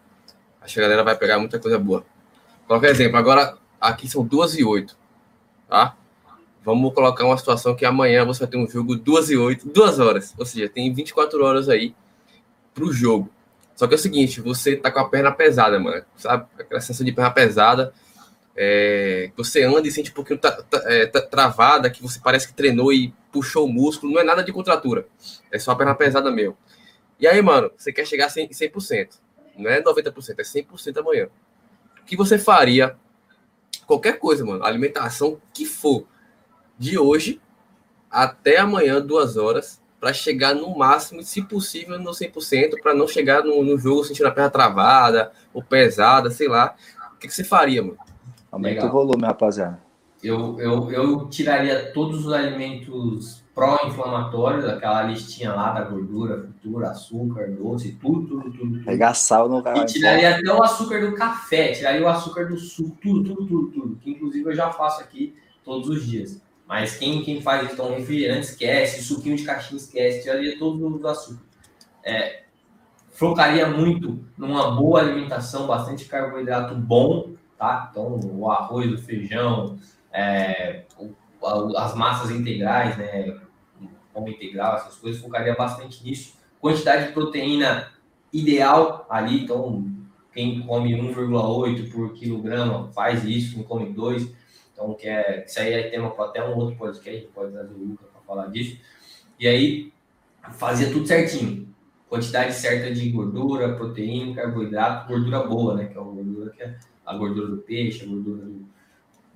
acho 0.62 0.74
que 0.74 0.80
a 0.80 0.84
galera 0.84 1.04
vai 1.04 1.16
pegar 1.16 1.40
muita 1.40 1.60
coisa 1.60 1.80
boa. 1.80 2.06
Qualquer 2.68 2.90
exemplo, 2.90 3.18
agora 3.18 3.58
aqui 3.80 4.10
são 4.10 4.26
duas 4.26 4.58
e 4.58 4.64
oito, 4.64 4.98
tá? 5.70 5.96
Vamos 6.64 6.94
colocar 6.94 7.24
uma 7.24 7.38
situação 7.38 7.76
que 7.76 7.86
amanhã 7.86 8.26
você 8.26 8.40
vai 8.40 8.48
ter 8.48 8.58
um 8.58 8.68
jogo 8.68 8.96
duas 8.96 9.30
e 9.30 9.38
oito, 9.38 9.70
duas 9.70 10.00
horas, 10.00 10.34
ou 10.38 10.46
seja, 10.46 10.68
tem 10.68 10.92
24 10.92 11.44
horas 11.46 11.70
aí 11.70 11.96
para 12.74 12.84
o 12.84 12.92
jogo. 12.92 13.30
Só 13.76 13.88
que 13.88 13.94
é 13.94 13.98
o 13.98 14.00
seguinte, 14.00 14.40
você 14.40 14.76
tá 14.76 14.90
com 14.90 15.00
a 15.00 15.10
perna 15.10 15.32
pesada, 15.32 15.80
mano. 15.80 16.04
Sabe? 16.16 16.48
Aquela 16.58 16.80
sensação 16.80 17.06
de 17.06 17.12
perna 17.12 17.32
pesada. 17.32 17.94
É, 18.56 19.32
você 19.36 19.64
anda 19.64 19.86
e 19.86 19.92
sente 19.92 20.12
um 20.12 20.14
pouquinho 20.14 20.40
tra 20.40 20.58
é, 20.86 21.06
travada, 21.06 21.90
que 21.90 22.02
você 22.02 22.20
parece 22.24 22.48
que 22.48 22.54
treinou 22.54 22.94
e 22.94 23.14
puxou 23.32 23.66
o 23.66 23.72
músculo. 23.72 24.14
Não 24.14 24.22
é 24.22 24.24
nada 24.24 24.44
de 24.44 24.54
contratura. 24.54 25.06
É 25.52 25.60
só 25.60 25.72
a 25.72 25.76
perna 25.76 25.94
pesada 25.94 26.32
mesmo. 26.32 26.58
E 27.20 27.28
aí, 27.28 27.42
mano, 27.42 27.70
você 27.76 27.92
quer 27.92 28.08
chegar 28.08 28.28
a 28.28 28.30
100%. 28.30 28.50
100%. 28.52 29.10
Não 29.58 29.70
é 29.70 29.82
90%, 29.82 30.40
é 30.40 30.44
100% 30.44 30.98
amanhã. 31.00 31.28
O 32.02 32.06
que 32.06 32.16
você 32.16 32.38
faria? 32.38 32.96
Qualquer 33.86 34.20
coisa, 34.20 34.46
mano. 34.46 34.64
Alimentação 34.64 35.40
que 35.54 35.66
for. 35.66 36.08
De 36.78 36.98
hoje 36.98 37.42
até 38.12 38.58
amanhã, 38.58 39.02
duas 39.02 39.36
horas 39.36 39.82
para 40.00 40.14
chegar 40.14 40.54
no 40.54 40.78
máximo, 40.78 41.24
se 41.24 41.42
possível, 41.42 41.98
no 42.00 42.12
100%, 42.12 42.82
para 42.82 42.94
não 42.94 43.08
chegar 43.08 43.44
no, 43.44 43.64
no, 43.64 43.78
jogo 43.78 44.04
sentindo 44.04 44.28
a 44.28 44.32
perna 44.32 44.50
travada 44.50 45.32
ou 45.54 45.64
pesada, 45.64 46.30
sei 46.30 46.48
lá. 46.48 46.76
O 47.14 47.18
que, 47.18 47.28
que 47.28 47.34
você 47.34 47.44
faria, 47.44 47.82
mano? 47.82 47.98
Aumenta 48.52 48.86
o 48.86 48.92
volume, 48.92 49.26
rapaziada. 49.26 49.80
Eu, 50.24 50.60
eu, 50.60 50.92
eu 50.92 51.30
tiraria 51.30 51.92
todos 51.92 52.26
os 52.26 52.34
alimentos 52.34 53.44
pró-inflamatórios, 53.54 54.66
aquela 54.66 55.04
listinha 55.04 55.54
lá 55.54 55.72
da 55.72 55.86
gordura, 55.86 56.42
fritura, 56.42 56.90
açúcar, 56.90 57.50
doce, 57.52 57.94
tudo, 57.94 58.28
tudo, 58.28 58.52
tudo. 58.52 58.58
tudo. 58.58 58.84
Pegar 58.84 59.14
sal 59.14 59.48
no 59.48 59.64
E 59.78 59.86
tiraria 59.86 60.36
até 60.36 60.52
o 60.52 60.62
açúcar 60.62 61.00
do 61.00 61.16
café, 61.16 61.72
tiraria 61.72 62.04
o 62.04 62.08
açúcar 62.08 62.46
do 62.46 62.58
suco, 62.58 62.98
tudo, 63.02 63.24
tudo, 63.24 63.48
tudo, 63.48 63.72
tudo. 63.72 63.96
Que 63.96 64.12
inclusive 64.12 64.50
eu 64.50 64.56
já 64.56 64.72
faço 64.72 65.02
aqui 65.02 65.36
todos 65.64 65.88
os 65.88 66.06
dias. 66.06 66.42
Mas 66.68 66.98
quem, 66.98 67.22
quem 67.22 67.42
faz 67.42 67.72
então 67.72 67.94
refrigerante 67.94 68.48
esquece, 68.48 69.04
suquinho 69.04 69.36
de 69.36 69.44
caixinha 69.44 69.78
esquece, 69.78 70.24
tiraria 70.24 70.58
todo 70.58 71.02
o 71.02 71.08
açúcar. 71.08 71.44
É, 72.04 72.44
focaria 73.12 73.68
muito 73.68 74.24
numa 74.38 74.72
boa 74.72 75.00
alimentação, 75.00 75.68
bastante 75.68 76.06
carboidrato 76.06 76.76
bom, 76.76 77.34
tá? 77.58 77.90
Então, 77.92 78.20
o 78.34 78.50
arroz, 78.50 78.92
o 78.92 78.98
feijão, 78.98 79.78
é, 80.12 80.86
as 81.78 81.96
massas 81.96 82.32
integrais, 82.32 82.98
né? 82.98 83.38
Pão 84.14 84.28
integral, 84.28 84.78
essas 84.78 84.96
coisas, 84.96 85.22
focaria 85.22 85.54
bastante 85.56 86.04
nisso. 86.04 86.36
Quantidade 86.60 87.08
de 87.08 87.14
proteína 87.14 87.92
ideal 88.34 89.06
ali, 89.10 89.44
então, 89.44 89.86
quem 90.34 90.62
come 90.62 90.94
1,8 90.94 91.92
por 91.92 92.14
quilograma 92.14 92.90
faz 92.92 93.24
isso, 93.24 93.56
quem 93.56 93.64
come 93.64 93.94
2 93.94 94.34
então, 94.76 94.94
que 94.94 95.08
é, 95.08 95.46
isso 95.48 95.58
aí 95.58 95.72
é 95.72 95.90
tema 95.90 96.12
para 96.12 96.26
até 96.26 96.44
um 96.44 96.58
outro 96.58 96.76
podcast, 96.76 97.28
pode 97.34 97.54
trazer 97.54 97.74
o 97.74 97.78
Luca 97.78 98.04
para 98.12 98.22
falar 98.24 98.48
disso. 98.48 98.78
E 99.40 99.48
aí, 99.48 99.94
fazia 100.52 100.92
tudo 100.92 101.08
certinho. 101.08 101.74
Quantidade 102.10 102.54
certa 102.54 102.94
de 102.94 103.10
gordura, 103.10 103.74
proteína, 103.74 104.36
carboidrato, 104.36 105.08
gordura 105.08 105.44
boa, 105.44 105.76
né? 105.76 105.86
Que 105.86 105.98
é 105.98 106.02
a 106.02 106.04
gordura, 106.04 106.50
que 106.52 106.62
é 106.62 106.78
a 107.06 107.16
gordura 107.16 107.48
do 107.48 107.58
peixe, 107.60 108.04
a 108.04 108.08
gordura 108.08 108.44
do, 108.44 108.66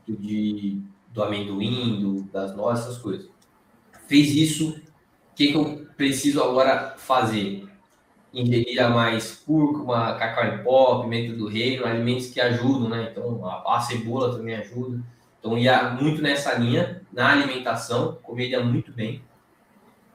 do, 0.05 0.17
de, 0.17 0.81
do 1.13 1.23
amendoim, 1.23 2.01
do, 2.01 2.23
das 2.23 2.53
nozes, 2.53 2.85
essas 2.85 2.97
coisas. 2.97 3.29
Fez 4.07 4.35
isso, 4.35 4.71
o 4.71 5.35
que, 5.35 5.47
que 5.47 5.57
eu 5.57 5.87
preciso 5.95 6.43
agora 6.43 6.95
fazer? 6.97 7.65
Ingerir 8.33 8.89
mais 8.89 9.37
cúrcuma, 9.37 10.15
cacau 10.15 10.45
em 10.45 10.63
pó, 10.63 11.01
pimenta 11.01 11.33
do 11.33 11.47
reino, 11.47 11.85
alimentos 11.85 12.27
que 12.27 12.41
ajudam, 12.41 12.89
né? 12.89 13.09
Então, 13.11 13.45
a, 13.45 13.77
a 13.77 13.79
cebola 13.79 14.35
também 14.35 14.55
ajuda 14.55 15.01
então 15.39 15.57
ia 15.57 15.91
muito 15.91 16.21
nessa 16.21 16.53
linha, 16.55 17.01
na 17.11 17.31
alimentação, 17.31 18.17
comia 18.21 18.63
muito 18.63 18.91
bem. 18.91 19.23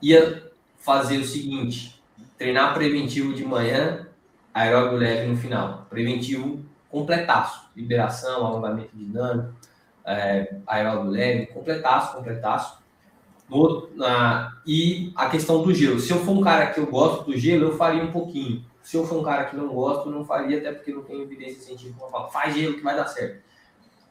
Ia 0.01 0.51
fazer 0.79 1.18
o 1.18 1.25
seguinte, 1.25 2.03
treinar 2.37 2.75
preventivo 2.75 3.33
de 3.33 3.45
manhã, 3.45 4.07
aeróbio 4.53 4.99
leve 4.99 5.27
no 5.27 5.37
final. 5.37 5.87
Preventivo 5.89 6.64
completaço, 6.91 7.70
liberação, 7.75 8.47
alongamento 8.47 8.91
dinâmico, 8.95 9.53
é, 10.05 10.57
aeróbio 10.66 11.11
leve, 11.11 11.47
completaço, 11.47 12.16
completaço. 12.16 12.85
No, 13.49 13.91
na, 13.95 14.57
e 14.66 15.12
a 15.14 15.29
questão 15.29 15.62
do 15.62 15.75
gelo. 15.75 16.01
Se 16.01 16.12
eu 16.12 16.18
for 16.18 16.33
um 16.33 16.43
cara 16.43 16.66
que 16.68 16.81
eu 16.81 16.87
gosto 16.87 17.25
do 17.25 17.37
gelo, 17.37 17.64
eu 17.64 17.77
faria 17.77 18.03
um 18.03 18.12
pouquinho. 18.12 18.64
Se 18.83 18.97
eu 18.97 19.07
for 19.07 19.20
um 19.20 19.22
cara 19.22 19.47
que 19.47 19.57
não 19.57 19.68
gosto, 19.68 20.11
não 20.11 20.25
faria, 20.25 20.59
até 20.59 20.72
porque 20.72 20.93
não 20.93 21.03
tem 21.03 21.20
evidência 21.22 21.62
científica 21.62 22.07
faz 22.31 22.55
gelo 22.55 22.75
que 22.75 22.83
vai 22.83 22.95
dar 22.95 23.07
certo. 23.07 23.43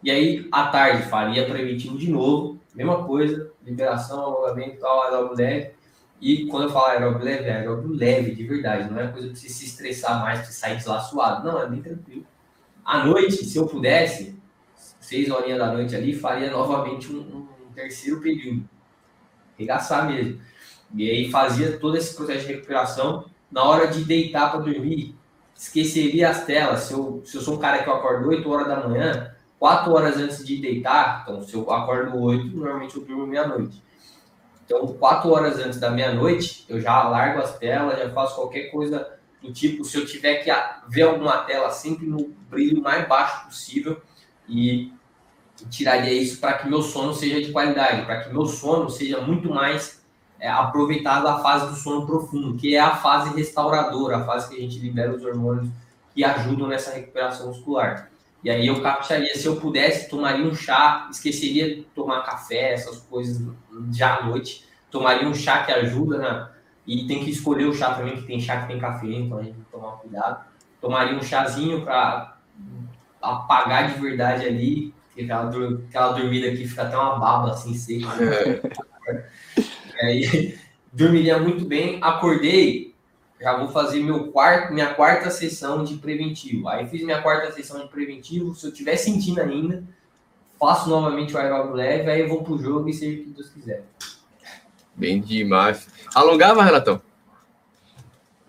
E 0.03 0.11
aí, 0.11 0.47
à 0.51 0.67
tarde, 0.67 1.09
faria 1.09 1.45
preventivo 1.45 1.97
de 1.97 2.11
novo, 2.11 2.59
mesma 2.75 3.05
coisa, 3.05 3.49
liberação, 3.65 4.19
alongamento, 4.19 4.79
tal, 4.79 5.03
aeróbio 5.03 5.37
leve. 5.37 5.71
E 6.19 6.45
quando 6.47 6.63
eu 6.63 6.69
falo 6.69 6.87
aeróbio 6.87 7.23
leve, 7.23 7.45
é 7.45 7.55
aeróbio 7.57 7.93
leve, 7.93 8.35
de 8.35 8.43
verdade. 8.43 8.91
Não 8.91 8.99
é 8.99 9.07
coisa 9.07 9.29
para 9.29 9.37
você 9.37 9.47
se 9.47 9.65
estressar 9.65 10.19
mais, 10.21 10.41
para 10.41 10.51
sair 10.51 10.75
deslaçoado. 10.75 11.47
Não, 11.47 11.61
é 11.61 11.67
bem 11.67 11.81
tranquilo. 11.81 12.25
À 12.83 13.05
noite, 13.05 13.45
se 13.45 13.57
eu 13.57 13.65
pudesse, 13.65 14.35
seis 14.99 15.29
horinhas 15.31 15.59
da 15.59 15.71
noite 15.71 15.95
ali, 15.95 16.13
faria 16.13 16.51
novamente 16.51 17.09
um, 17.09 17.19
um 17.19 17.73
terceiro 17.73 18.19
período. 18.19 18.67
Regaçar 19.57 20.05
mesmo. 20.09 20.41
E 20.93 21.09
aí 21.09 21.31
fazia 21.31 21.77
todo 21.77 21.95
esse 21.95 22.13
processo 22.13 22.45
de 22.45 22.53
recuperação. 22.53 23.25
Na 23.49 23.63
hora 23.63 23.87
de 23.87 24.03
deitar 24.03 24.51
para 24.51 24.59
dormir, 24.59 25.15
esqueceria 25.55 26.29
as 26.29 26.45
telas. 26.45 26.81
Se 26.81 26.93
eu, 26.93 27.21
se 27.25 27.37
eu 27.37 27.41
sou 27.41 27.55
um 27.55 27.59
cara 27.59 27.83
que 27.83 27.89
eu 27.89 27.93
acordo 27.93 28.27
8 28.27 28.49
horas 28.49 28.67
da 28.67 28.87
manhã, 28.87 29.32
4 29.63 29.93
horas 29.93 30.17
antes 30.17 30.45
de 30.45 30.57
deitar, 30.57 31.21
então 31.21 31.41
se 31.41 31.53
eu 31.53 31.71
acordo 31.71 32.21
8, 32.21 32.47
normalmente 32.47 32.97
eu 32.97 33.05
durmo 33.05 33.25
meia-noite. 33.25 33.81
Então, 34.65 34.85
4 34.87 35.31
horas 35.31 35.57
antes 35.57 35.79
da 35.79 35.89
meia-noite, 35.89 36.65
eu 36.67 36.81
já 36.81 37.01
largo 37.03 37.39
as 37.39 37.57
telas, 37.57 37.97
já 37.97 38.09
faço 38.09 38.35
qualquer 38.35 38.63
coisa 38.63 39.09
do 39.41 39.53
tipo, 39.53 39.85
se 39.85 39.97
eu 39.97 40.05
tiver 40.05 40.43
que 40.43 40.51
ver 40.89 41.03
alguma 41.03 41.37
tela, 41.43 41.69
sempre 41.69 42.05
no 42.05 42.35
brilho 42.49 42.81
mais 42.81 43.07
baixo 43.07 43.45
possível 43.45 44.01
e 44.49 44.91
tiraria 45.69 46.11
isso 46.11 46.41
para 46.41 46.57
que 46.57 46.67
meu 46.67 46.81
sono 46.81 47.13
seja 47.13 47.41
de 47.41 47.53
qualidade, 47.53 48.05
para 48.05 48.21
que 48.21 48.33
meu 48.33 48.45
sono 48.45 48.89
seja 48.89 49.21
muito 49.21 49.49
mais 49.49 50.03
é, 50.41 50.49
aproveitado 50.49 51.25
a 51.25 51.39
fase 51.39 51.67
do 51.67 51.75
sono 51.77 52.05
profundo, 52.05 52.57
que 52.57 52.75
é 52.75 52.81
a 52.81 52.97
fase 52.97 53.33
restauradora, 53.33 54.17
a 54.17 54.25
fase 54.25 54.49
que 54.49 54.57
a 54.57 54.59
gente 54.59 54.77
libera 54.79 55.15
os 55.15 55.23
hormônios 55.23 55.69
que 56.13 56.21
ajudam 56.21 56.67
nessa 56.67 56.91
recuperação 56.91 57.47
muscular. 57.47 58.11
E 58.43 58.49
aí 58.49 58.67
eu 58.67 58.81
captaria, 58.81 59.35
se 59.35 59.45
eu 59.45 59.55
pudesse, 59.55 60.09
tomaria 60.09 60.45
um 60.45 60.53
chá, 60.53 61.07
esqueceria 61.09 61.75
de 61.75 61.81
tomar 61.95 62.23
café, 62.23 62.73
essas 62.73 62.97
coisas 62.99 63.41
já 63.91 64.17
à 64.17 64.25
noite, 64.25 64.65
tomaria 64.91 65.27
um 65.27 65.33
chá 65.33 65.63
que 65.63 65.71
ajuda 65.71 66.17
na, 66.17 66.51
e 66.85 67.07
tem 67.07 67.23
que 67.23 67.31
escolher 67.31 67.65
o 67.65 67.73
chá 67.73 67.93
também, 67.93 68.17
que 68.17 68.27
tem 68.27 68.39
chá 68.39 68.61
que 68.61 68.67
tem 68.67 68.79
cafeína, 68.79 69.25
então 69.25 69.37
a 69.37 69.43
gente 69.43 69.55
tem 69.55 69.63
que 69.63 69.71
tomar 69.71 69.93
cuidado. 69.93 70.45
Tomaria 70.81 71.17
um 71.17 71.23
chazinho 71.23 71.83
para 71.83 72.37
apagar 73.21 73.93
de 73.93 74.01
verdade 74.01 74.45
ali, 74.45 74.93
aquela, 75.17 75.49
aquela 75.49 76.11
dormida 76.11 76.51
que 76.51 76.67
fica 76.67 76.83
até 76.83 76.97
uma 76.97 77.17
baba 77.17 77.51
assim 77.51 77.73
seca. 77.73 78.07
Né? 78.15 78.61
aí, 80.01 80.57
dormiria 80.91 81.39
muito 81.39 81.63
bem. 81.63 81.99
Acordei, 82.01 82.92
já 83.43 83.57
vou 83.57 83.67
fazer 83.67 83.99
meu 84.01 84.31
quarto, 84.31 84.73
minha 84.73 84.93
quarta 84.93 85.29
sessão 85.29 85.83
de 85.83 85.95
preventivo. 85.95 86.69
Aí 86.69 86.87
fiz 86.87 87.03
minha 87.03 87.21
quarta 87.21 87.51
sessão 87.51 87.81
de 87.81 87.89
preventivo. 87.89 88.55
Se 88.55 88.65
eu 88.65 88.71
estiver 88.71 88.95
sentindo 88.95 89.41
ainda, 89.41 89.83
faço 90.57 90.89
novamente 90.89 91.35
o 91.35 91.37
aeróbio 91.37 91.73
leve, 91.73 92.09
aí 92.09 92.21
eu 92.21 92.29
vou 92.29 92.41
pro 92.41 92.57
jogo 92.57 92.87
e 92.87 92.93
seja 92.93 93.19
o 93.19 93.23
que 93.25 93.29
Deus 93.31 93.49
quiser. 93.49 93.83
Bem 94.95 95.19
demais. 95.19 95.89
Alongava, 96.15 96.63
Renatão? 96.63 97.01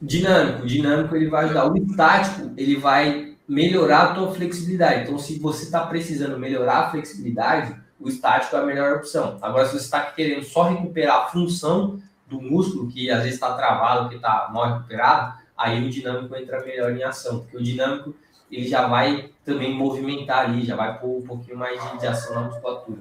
Dinâmico. 0.00 0.64
Dinâmico 0.64 1.16
ele 1.16 1.26
vai 1.26 1.46
ajudar. 1.46 1.72
O 1.72 1.76
estático, 1.76 2.52
ele 2.56 2.76
vai 2.76 3.36
melhorar 3.48 4.02
a 4.02 4.14
tua 4.14 4.32
flexibilidade. 4.32 5.02
Então, 5.02 5.18
se 5.18 5.40
você 5.40 5.64
está 5.64 5.84
precisando 5.86 6.38
melhorar 6.38 6.78
a 6.78 6.90
flexibilidade, 6.92 7.74
o 7.98 8.08
estático 8.08 8.54
é 8.54 8.60
a 8.60 8.64
melhor 8.64 8.98
opção. 8.98 9.38
Agora, 9.42 9.66
se 9.66 9.72
você 9.72 9.86
está 9.86 10.02
querendo 10.02 10.44
só 10.44 10.68
recuperar 10.68 11.16
a 11.16 11.26
função 11.30 11.98
do 12.36 12.42
músculo, 12.42 12.88
que 12.88 13.10
às 13.10 13.18
vezes 13.18 13.34
está 13.34 13.54
travado, 13.54 14.08
que 14.08 14.16
está 14.16 14.48
mal 14.52 14.74
recuperado, 14.74 15.34
aí 15.56 15.84
o 15.84 15.90
dinâmico 15.90 16.34
entra 16.36 16.64
melhor 16.64 16.92
em 16.96 17.02
ação. 17.02 17.40
Porque 17.40 17.56
o 17.56 17.62
dinâmico, 17.62 18.14
ele 18.50 18.66
já 18.66 18.86
vai 18.86 19.30
também 19.44 19.74
movimentar 19.74 20.46
ali, 20.46 20.64
já 20.64 20.76
vai 20.76 20.98
pôr 20.98 21.18
um 21.18 21.22
pouquinho 21.22 21.56
mais 21.56 21.82
de, 21.92 21.98
de 21.98 22.06
ação 22.06 22.34
na 22.34 22.42
musculatura. 22.42 23.00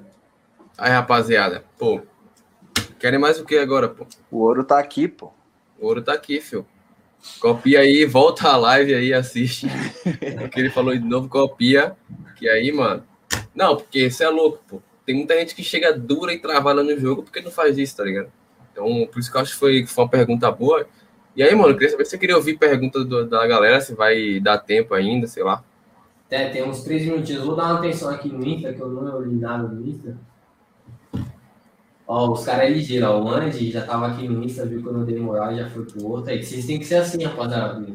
Aí, 0.76 0.90
rapaziada, 0.90 1.64
pô, 1.78 2.02
Querem 3.04 3.18
mais 3.18 3.38
o 3.38 3.44
que 3.44 3.58
agora, 3.58 3.86
pô? 3.86 4.06
O 4.30 4.38
ouro 4.38 4.64
tá 4.64 4.78
aqui, 4.78 5.06
pô. 5.06 5.30
O 5.78 5.86
ouro 5.86 6.00
tá 6.00 6.14
aqui, 6.14 6.40
filho. 6.40 6.66
Copia 7.38 7.80
aí, 7.80 8.06
volta 8.06 8.48
a 8.48 8.56
live 8.56 8.94
aí, 8.94 9.12
assiste. 9.12 9.66
Porque 10.40 10.58
ele 10.58 10.70
falou 10.70 10.96
de 10.96 11.04
novo, 11.04 11.28
copia. 11.28 11.94
Que 12.36 12.48
aí, 12.48 12.72
mano. 12.72 13.04
Não, 13.54 13.76
porque 13.76 14.06
isso 14.06 14.22
é 14.22 14.28
louco, 14.30 14.58
pô. 14.66 14.82
Tem 15.04 15.14
muita 15.14 15.38
gente 15.38 15.54
que 15.54 15.62
chega 15.62 15.92
dura 15.92 16.32
e 16.32 16.38
travada 16.38 16.82
no 16.82 16.98
jogo 16.98 17.22
porque 17.22 17.42
não 17.42 17.50
faz 17.50 17.76
isso, 17.76 17.94
tá 17.94 18.04
ligado? 18.04 18.32
Então, 18.74 19.06
por 19.06 19.20
isso 19.20 19.30
que 19.30 19.36
eu 19.36 19.40
acho 19.40 19.52
que 19.52 19.58
foi, 19.58 19.86
foi 19.86 20.04
uma 20.04 20.10
pergunta 20.10 20.50
boa. 20.50 20.84
E 21.36 21.42
aí, 21.42 21.54
mano, 21.54 21.70
eu 21.70 21.74
queria 21.74 21.90
saber 21.90 22.04
se 22.04 22.10
você 22.10 22.18
queria 22.18 22.36
ouvir 22.36 22.58
perguntas 22.58 23.06
da 23.28 23.46
galera, 23.46 23.80
se 23.80 23.94
vai 23.94 24.40
dar 24.40 24.58
tempo 24.58 24.94
ainda, 24.94 25.28
sei 25.28 25.44
lá. 25.44 25.62
É, 26.28 26.48
tem 26.48 26.68
uns 26.68 26.82
três 26.82 27.04
minutinhos. 27.04 27.44
Vou 27.44 27.54
dar 27.54 27.66
uma 27.66 27.78
atenção 27.78 28.10
aqui 28.10 28.28
no 28.28 28.44
Insta, 28.44 28.72
que 28.72 28.80
eu 28.80 28.88
não 28.88 29.20
li 29.20 29.36
nada 29.36 29.68
no 29.68 29.86
Insta. 29.86 30.16
Ó, 32.06 32.32
os 32.32 32.44
caras 32.44 32.64
é 32.64 32.70
ligeiro, 32.70 33.06
ó. 33.06 33.22
O 33.22 33.28
Andy 33.28 33.70
já 33.70 33.86
tava 33.86 34.08
aqui 34.08 34.26
no 34.28 34.42
Insta, 34.42 34.66
viu 34.66 34.82
quando 34.82 35.00
eu 35.00 35.06
dei 35.06 35.20
moral 35.20 35.52
e 35.52 35.56
já 35.56 35.70
foi 35.70 35.84
pro 35.84 36.08
outro. 36.08 36.32
Aí 36.32 36.42
vocês 36.42 36.66
têm 36.66 36.78
que 36.80 36.84
ser 36.84 36.96
assim, 36.96 37.22
rapaziada. 37.22 37.86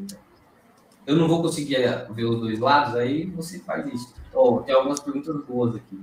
Eu 1.06 1.16
não 1.18 1.28
vou 1.28 1.42
conseguir 1.42 1.76
eh, 1.76 2.08
ver 2.12 2.24
os 2.24 2.40
dois 2.40 2.60
lados, 2.60 2.96
aí 2.96 3.26
você 3.26 3.60
faz 3.60 3.86
isso. 3.94 4.14
Ó, 4.34 4.62
tem 4.62 4.74
algumas 4.74 5.02
perguntas 5.02 5.36
boas 5.46 5.76
aqui. 5.76 6.00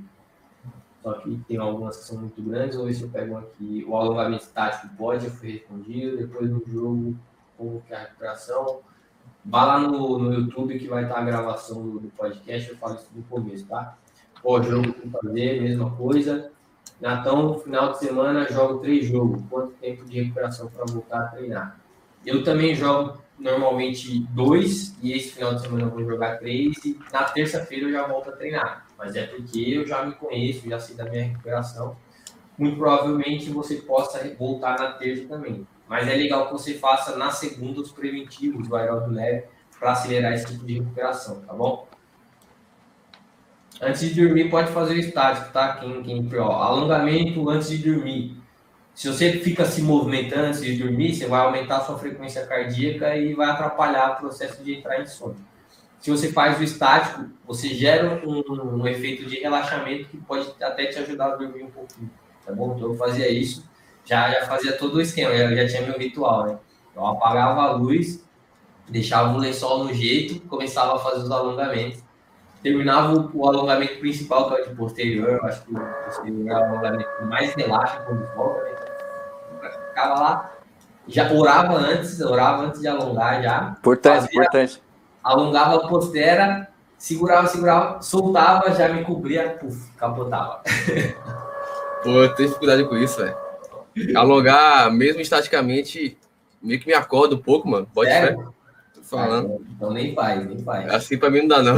Que 1.15 1.37
tem 1.49 1.57
algumas 1.57 1.99
que 1.99 2.05
são 2.05 2.19
muito 2.19 2.43
grandes. 2.43 2.77
Vou 2.77 2.87
ver 2.87 2.95
se 2.95 3.03
eu 3.03 3.09
pego 3.09 3.37
aqui. 3.39 3.85
O 3.87 3.97
alongamento 3.97 4.47
tático 4.49 4.89
pode, 4.97 5.31
fui 5.31 5.53
respondido. 5.53 6.17
Depois 6.17 6.51
do 6.51 6.63
jogo, 6.67 7.17
como 7.57 7.83
que 7.83 7.93
é 7.93 7.97
a 7.97 8.01
recuperação. 8.01 8.81
Vá 9.45 9.65
lá 9.65 9.79
no, 9.79 10.19
no 10.19 10.35
YouTube 10.35 10.79
que 10.79 10.89
vai 10.89 11.05
estar 11.05 11.19
a 11.19 11.25
gravação 11.25 11.83
do, 11.83 12.01
do 12.01 12.09
podcast. 12.09 12.71
Eu 12.71 12.77
falo 12.77 12.97
isso 12.97 13.09
no 13.15 13.23
começo, 13.25 13.67
tá? 13.67 13.97
Ó, 14.43 14.61
jogo 14.61 14.93
que 14.93 15.09
fazer, 15.09 15.63
mesma 15.63 15.91
coisa. 15.91 16.51
Natão, 17.01 17.43
no 17.43 17.59
final 17.59 17.93
de 17.93 17.99
semana, 17.99 18.51
jogo 18.51 18.81
três 18.81 19.07
jogos. 19.07 19.43
Quanto 19.49 19.73
tempo 19.75 20.05
de 20.05 20.21
recuperação 20.21 20.69
para 20.69 20.85
voltar 20.87 21.21
a 21.21 21.27
treinar? 21.27 21.81
Eu 22.25 22.43
também 22.43 22.75
jogo 22.75 23.19
normalmente 23.39 24.21
dois, 24.31 24.97
e 25.03 25.13
esse 25.13 25.33
final 25.33 25.55
de 25.55 25.61
semana 25.61 25.85
eu 25.85 25.91
vou 25.91 26.05
jogar 26.05 26.39
três, 26.39 26.77
e 26.85 26.99
na 27.13 27.25
terça-feira 27.25 27.87
eu 27.87 27.93
já 27.93 28.07
volto 28.07 28.31
a 28.31 28.33
treinar. 28.33 28.86
Mas 28.99 29.15
é 29.15 29.27
porque 29.27 29.61
eu 29.61 29.87
já 29.87 30.05
me 30.05 30.15
conheço, 30.15 30.69
já 30.69 30.79
sei 30.79 30.97
da 30.97 31.05
minha 31.05 31.25
recuperação. 31.25 31.97
Muito 32.59 32.77
provavelmente 32.77 33.51
você 33.51 33.77
possa 33.77 34.23
voltar 34.39 34.79
na 34.79 34.93
terça 34.93 35.27
também. 35.29 35.67
Mas 35.89 36.09
é 36.09 36.15
legal 36.15 36.47
que 36.47 36.53
você 36.53 36.75
faça 36.75 37.17
na 37.17 37.31
segunda 37.31 37.81
os 37.81 37.93
preventivos 37.93 38.67
do 38.67 38.75
aeróbio 38.75 39.13
leve 39.13 39.45
para 39.79 39.93
acelerar 39.93 40.33
esse 40.33 40.47
tipo 40.47 40.65
de 40.65 40.79
recuperação, 40.79 41.43
tá 41.43 41.53
bom? 41.53 41.87
Antes 43.81 44.01
de 44.01 44.21
dormir, 44.21 44.51
pode 44.51 44.73
fazer 44.73 44.95
o 44.95 44.99
estático, 44.99 45.53
tá? 45.53 45.77
Quem, 45.77 46.03
quem, 46.03 46.39
ó, 46.39 46.51
alongamento 46.51 47.49
antes 47.51 47.69
de 47.69 47.79
dormir. 47.79 48.37
Se 48.95 49.09
você 49.09 49.35
fica 49.35 49.67
se 49.67 49.83
movimentando 49.83 50.47
antes 50.47 50.63
de 50.63 50.79
dormir, 50.79 51.15
você 51.15 51.27
vai 51.27 51.41
aumentar 51.41 51.77
a 51.77 51.85
sua 51.85 51.99
frequência 51.99 52.47
cardíaca 52.47 53.15
e 53.15 53.35
vai 53.35 53.51
atrapalhar 53.51 54.13
o 54.13 54.17
processo 54.17 54.65
de 54.65 54.77
entrar 54.77 55.03
em 55.03 55.07
sono. 55.07 55.37
Se 56.01 56.11
você 56.11 56.33
faz 56.33 56.59
o 56.61 56.63
estático, 56.63 57.27
você 57.47 57.69
gera 57.69 58.23
um, 58.27 58.81
um 58.81 58.87
efeito 58.87 59.27
de 59.27 59.41
relaxamento 59.41 60.09
que 60.09 60.17
pode 60.19 60.53
até 60.63 60.87
te 60.87 60.99
ajudar 60.99 61.33
a 61.33 61.37
dormir 61.37 61.65
um 61.65 61.71
pouquinho, 61.71 62.11
tá 62.45 62.53
bom? 62.53 62.75
Então 62.77 62.89
eu 62.93 62.95
fazia 62.97 63.29
isso, 63.29 63.65
já, 64.05 64.31
já 64.31 64.47
fazia 64.47 64.73
todo 64.73 64.97
o 64.97 65.01
esquema, 65.01 65.37
já, 65.37 65.55
já 65.55 65.67
tinha 65.67 65.83
meu 65.83 65.99
ritual, 65.99 66.47
né? 66.47 66.59
Eu 66.95 67.07
apagava 67.07 67.63
a 67.63 67.73
luz, 67.73 68.25
deixava 68.89 69.35
o 69.35 69.39
lençol 69.39 69.85
no 69.85 69.93
jeito, 69.93 70.41
começava 70.49 70.97
a 70.97 70.99
fazer 70.99 71.23
os 71.23 71.31
alongamentos 71.31 72.07
terminava 72.67 73.31
o, 73.33 73.49
alongamento 73.49 74.01
principal, 74.01 74.49
que 74.49 74.55
é 74.55 74.65
o 74.65 74.69
de 74.69 74.75
posterior, 74.75 75.45
acho 75.45 75.63
que 75.63 75.73
o 75.73 75.81
posterior 76.05 76.51
é 76.51 76.55
o 76.55 76.65
alongamento 76.65 77.09
que 77.17 77.25
mais 77.25 77.55
relaxa 77.55 78.01
quando 78.01 78.27
volta, 78.35 78.65
né? 78.65 79.71
Ficava 79.89 80.21
lá, 80.21 80.53
já 81.07 81.33
orava 81.33 81.75
antes, 81.75 82.21
orava 82.21 82.65
antes 82.65 82.81
de 82.81 82.89
alongar 82.89 83.41
já. 83.41 83.77
Importante, 83.79 84.23
fazia, 84.23 84.41
importante. 84.41 84.83
Alongava 85.27 85.75
a 85.75 85.89
postera, 85.89 86.69
segurava, 86.97 87.49
segurava, 87.49 88.01
soltava, 88.01 88.73
já 88.73 88.89
me 88.89 89.03
cobria, 89.03 89.59
puf, 89.61 89.91
capotava. 89.97 90.63
Pô, 92.05 92.11
eu 92.11 92.33
tenho 92.37 92.49
dificuldade 92.49 92.85
com 92.85 92.97
isso, 92.97 93.19
velho. 93.19 93.37
Alongar, 94.17 94.89
mesmo 94.93 95.21
estaticamente, 95.21 96.17
meio 96.63 96.79
que 96.79 96.87
me 96.87 96.95
acorda 96.95 97.35
um 97.35 97.43
pouco, 97.43 97.67
mano. 97.69 97.89
Pode 97.93 98.09
ser. 98.09 98.37
Tô 98.95 99.03
falando. 99.03 99.55
Ah, 99.55 99.71
então 99.75 99.91
nem 99.91 100.15
faz, 100.15 100.47
nem 100.47 100.59
faz. 100.61 100.95
Assim 100.95 101.19
pra 101.19 101.29
mim 101.29 101.41
não 101.41 101.49
dá, 101.49 101.61
não. 101.61 101.77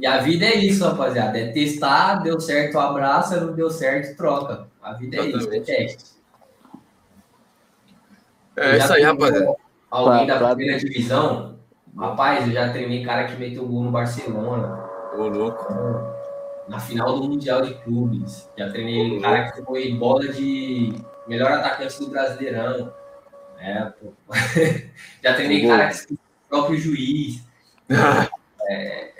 E 0.00 0.04
a 0.04 0.18
vida 0.18 0.46
é 0.46 0.56
isso, 0.56 0.84
rapaziada. 0.84 1.38
É 1.38 1.52
testar, 1.52 2.16
deu 2.16 2.40
certo, 2.40 2.80
abraça, 2.80 3.40
não 3.40 3.52
deu 3.52 3.70
certo, 3.70 4.16
troca. 4.16 4.66
A 4.82 4.94
vida 4.94 5.18
é 5.18 5.20
Exatamente. 5.20 5.62
isso, 5.62 5.70
é 5.72 5.76
teste. 5.76 6.04
É 8.56 8.76
isso 8.76 8.92
aí, 8.92 9.02
rapaziada. 9.04 9.54
Alguém 9.88 10.26
da 10.26 10.54
primeira 10.54 10.78
divisão, 10.80 11.57
rapaz, 11.98 12.46
eu 12.46 12.52
já 12.52 12.70
treinei 12.70 13.04
cara 13.04 13.24
que 13.24 13.36
meteu 13.36 13.66
gol 13.66 13.84
no 13.84 13.90
Barcelona. 13.90 14.84
Ô, 15.16 15.28
louco. 15.28 15.66
Na 16.68 16.78
final 16.78 17.18
do 17.18 17.28
Mundial 17.28 17.62
de 17.62 17.74
Clubes. 17.82 18.48
Já 18.56 18.70
treinei 18.70 19.20
cara 19.20 19.50
que 19.50 19.62
foi 19.62 19.92
bola 19.94 20.28
de 20.28 20.92
melhor 21.26 21.52
atacante 21.52 21.98
do 21.98 22.10
Brasileirão. 22.10 22.92
É, 23.58 23.84
pô. 23.84 24.12
já 25.22 25.34
treinei 25.34 25.66
cara 25.66 25.88
que 25.88 25.96
foi 25.96 26.18
próprio 26.48 26.78
juiz. 26.78 27.42
É, 28.70 29.14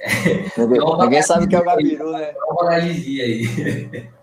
ninguém, 0.59 0.99
ninguém 0.99 1.23
sabe 1.23 1.47
o 1.47 1.49
que 1.49 1.57
é 1.57 1.59
o 1.59 1.65
Gabiru, 1.65 2.13
né? 2.13 2.35
Uma 2.51 2.67
analogia 2.67 3.25
aí. 3.25 4.11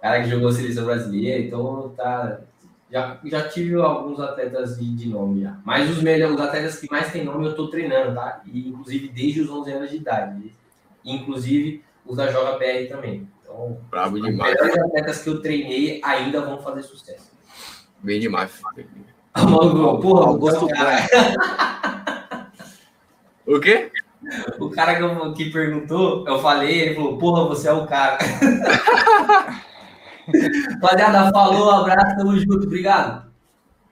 Cara 0.00 0.22
que 0.22 0.30
jogou 0.30 0.52
seleção 0.52 0.84
brasileira, 0.84 1.40
então 1.40 1.92
tá. 1.96 2.40
Já, 2.90 3.18
já 3.24 3.48
tive 3.48 3.74
alguns 3.74 4.20
atletas 4.20 4.78
de, 4.78 4.94
de 4.94 5.08
nome 5.08 5.42
já. 5.42 5.56
Mas 5.64 5.90
os 5.90 6.00
melhores, 6.02 6.36
os 6.36 6.40
atletas 6.40 6.78
que 6.78 6.88
mais 6.90 7.10
têm 7.10 7.24
nome 7.24 7.44
eu 7.46 7.54
tô 7.56 7.68
treinando, 7.68 8.14
tá? 8.14 8.40
E, 8.46 8.68
inclusive 8.68 9.08
desde 9.08 9.40
os 9.40 9.50
11 9.50 9.72
anos 9.72 9.90
de 9.90 9.96
idade. 9.96 10.52
Inclusive, 11.04 11.82
os 12.04 12.16
da 12.16 12.30
Joga 12.30 12.58
BR 12.58 12.88
também. 12.88 13.28
Então, 13.42 13.78
Brabo 13.90 14.16
os 14.16 14.22
demais. 14.22 14.54
melhores 14.54 14.78
atletas 14.78 15.22
que 15.22 15.28
eu 15.28 15.42
treinei 15.42 16.00
ainda 16.04 16.40
vão 16.42 16.60
fazer 16.62 16.82
sucesso. 16.84 17.30
Bem 18.02 18.20
demais. 18.20 18.60
Maluco, 19.36 20.00
porra, 20.00 20.26
Augusto 20.28 20.64
o 20.64 20.68
cara, 20.68 21.06
O 23.46 23.60
quê? 23.60 23.90
o 24.58 24.70
cara 24.70 24.96
que, 24.96 25.02
eu- 25.02 25.32
que 25.34 25.50
perguntou, 25.50 26.26
eu 26.26 26.38
falei, 26.40 26.80
ele 26.80 26.94
falou, 26.94 27.18
porra, 27.18 27.44
você 27.48 27.68
é 27.68 27.72
o 27.72 27.86
cara. 27.86 28.18
Rapaziada, 30.80 31.30
falou, 31.32 31.70
abraço, 31.70 32.16
tamo 32.16 32.38
junto, 32.38 32.64
obrigado. 32.66 33.25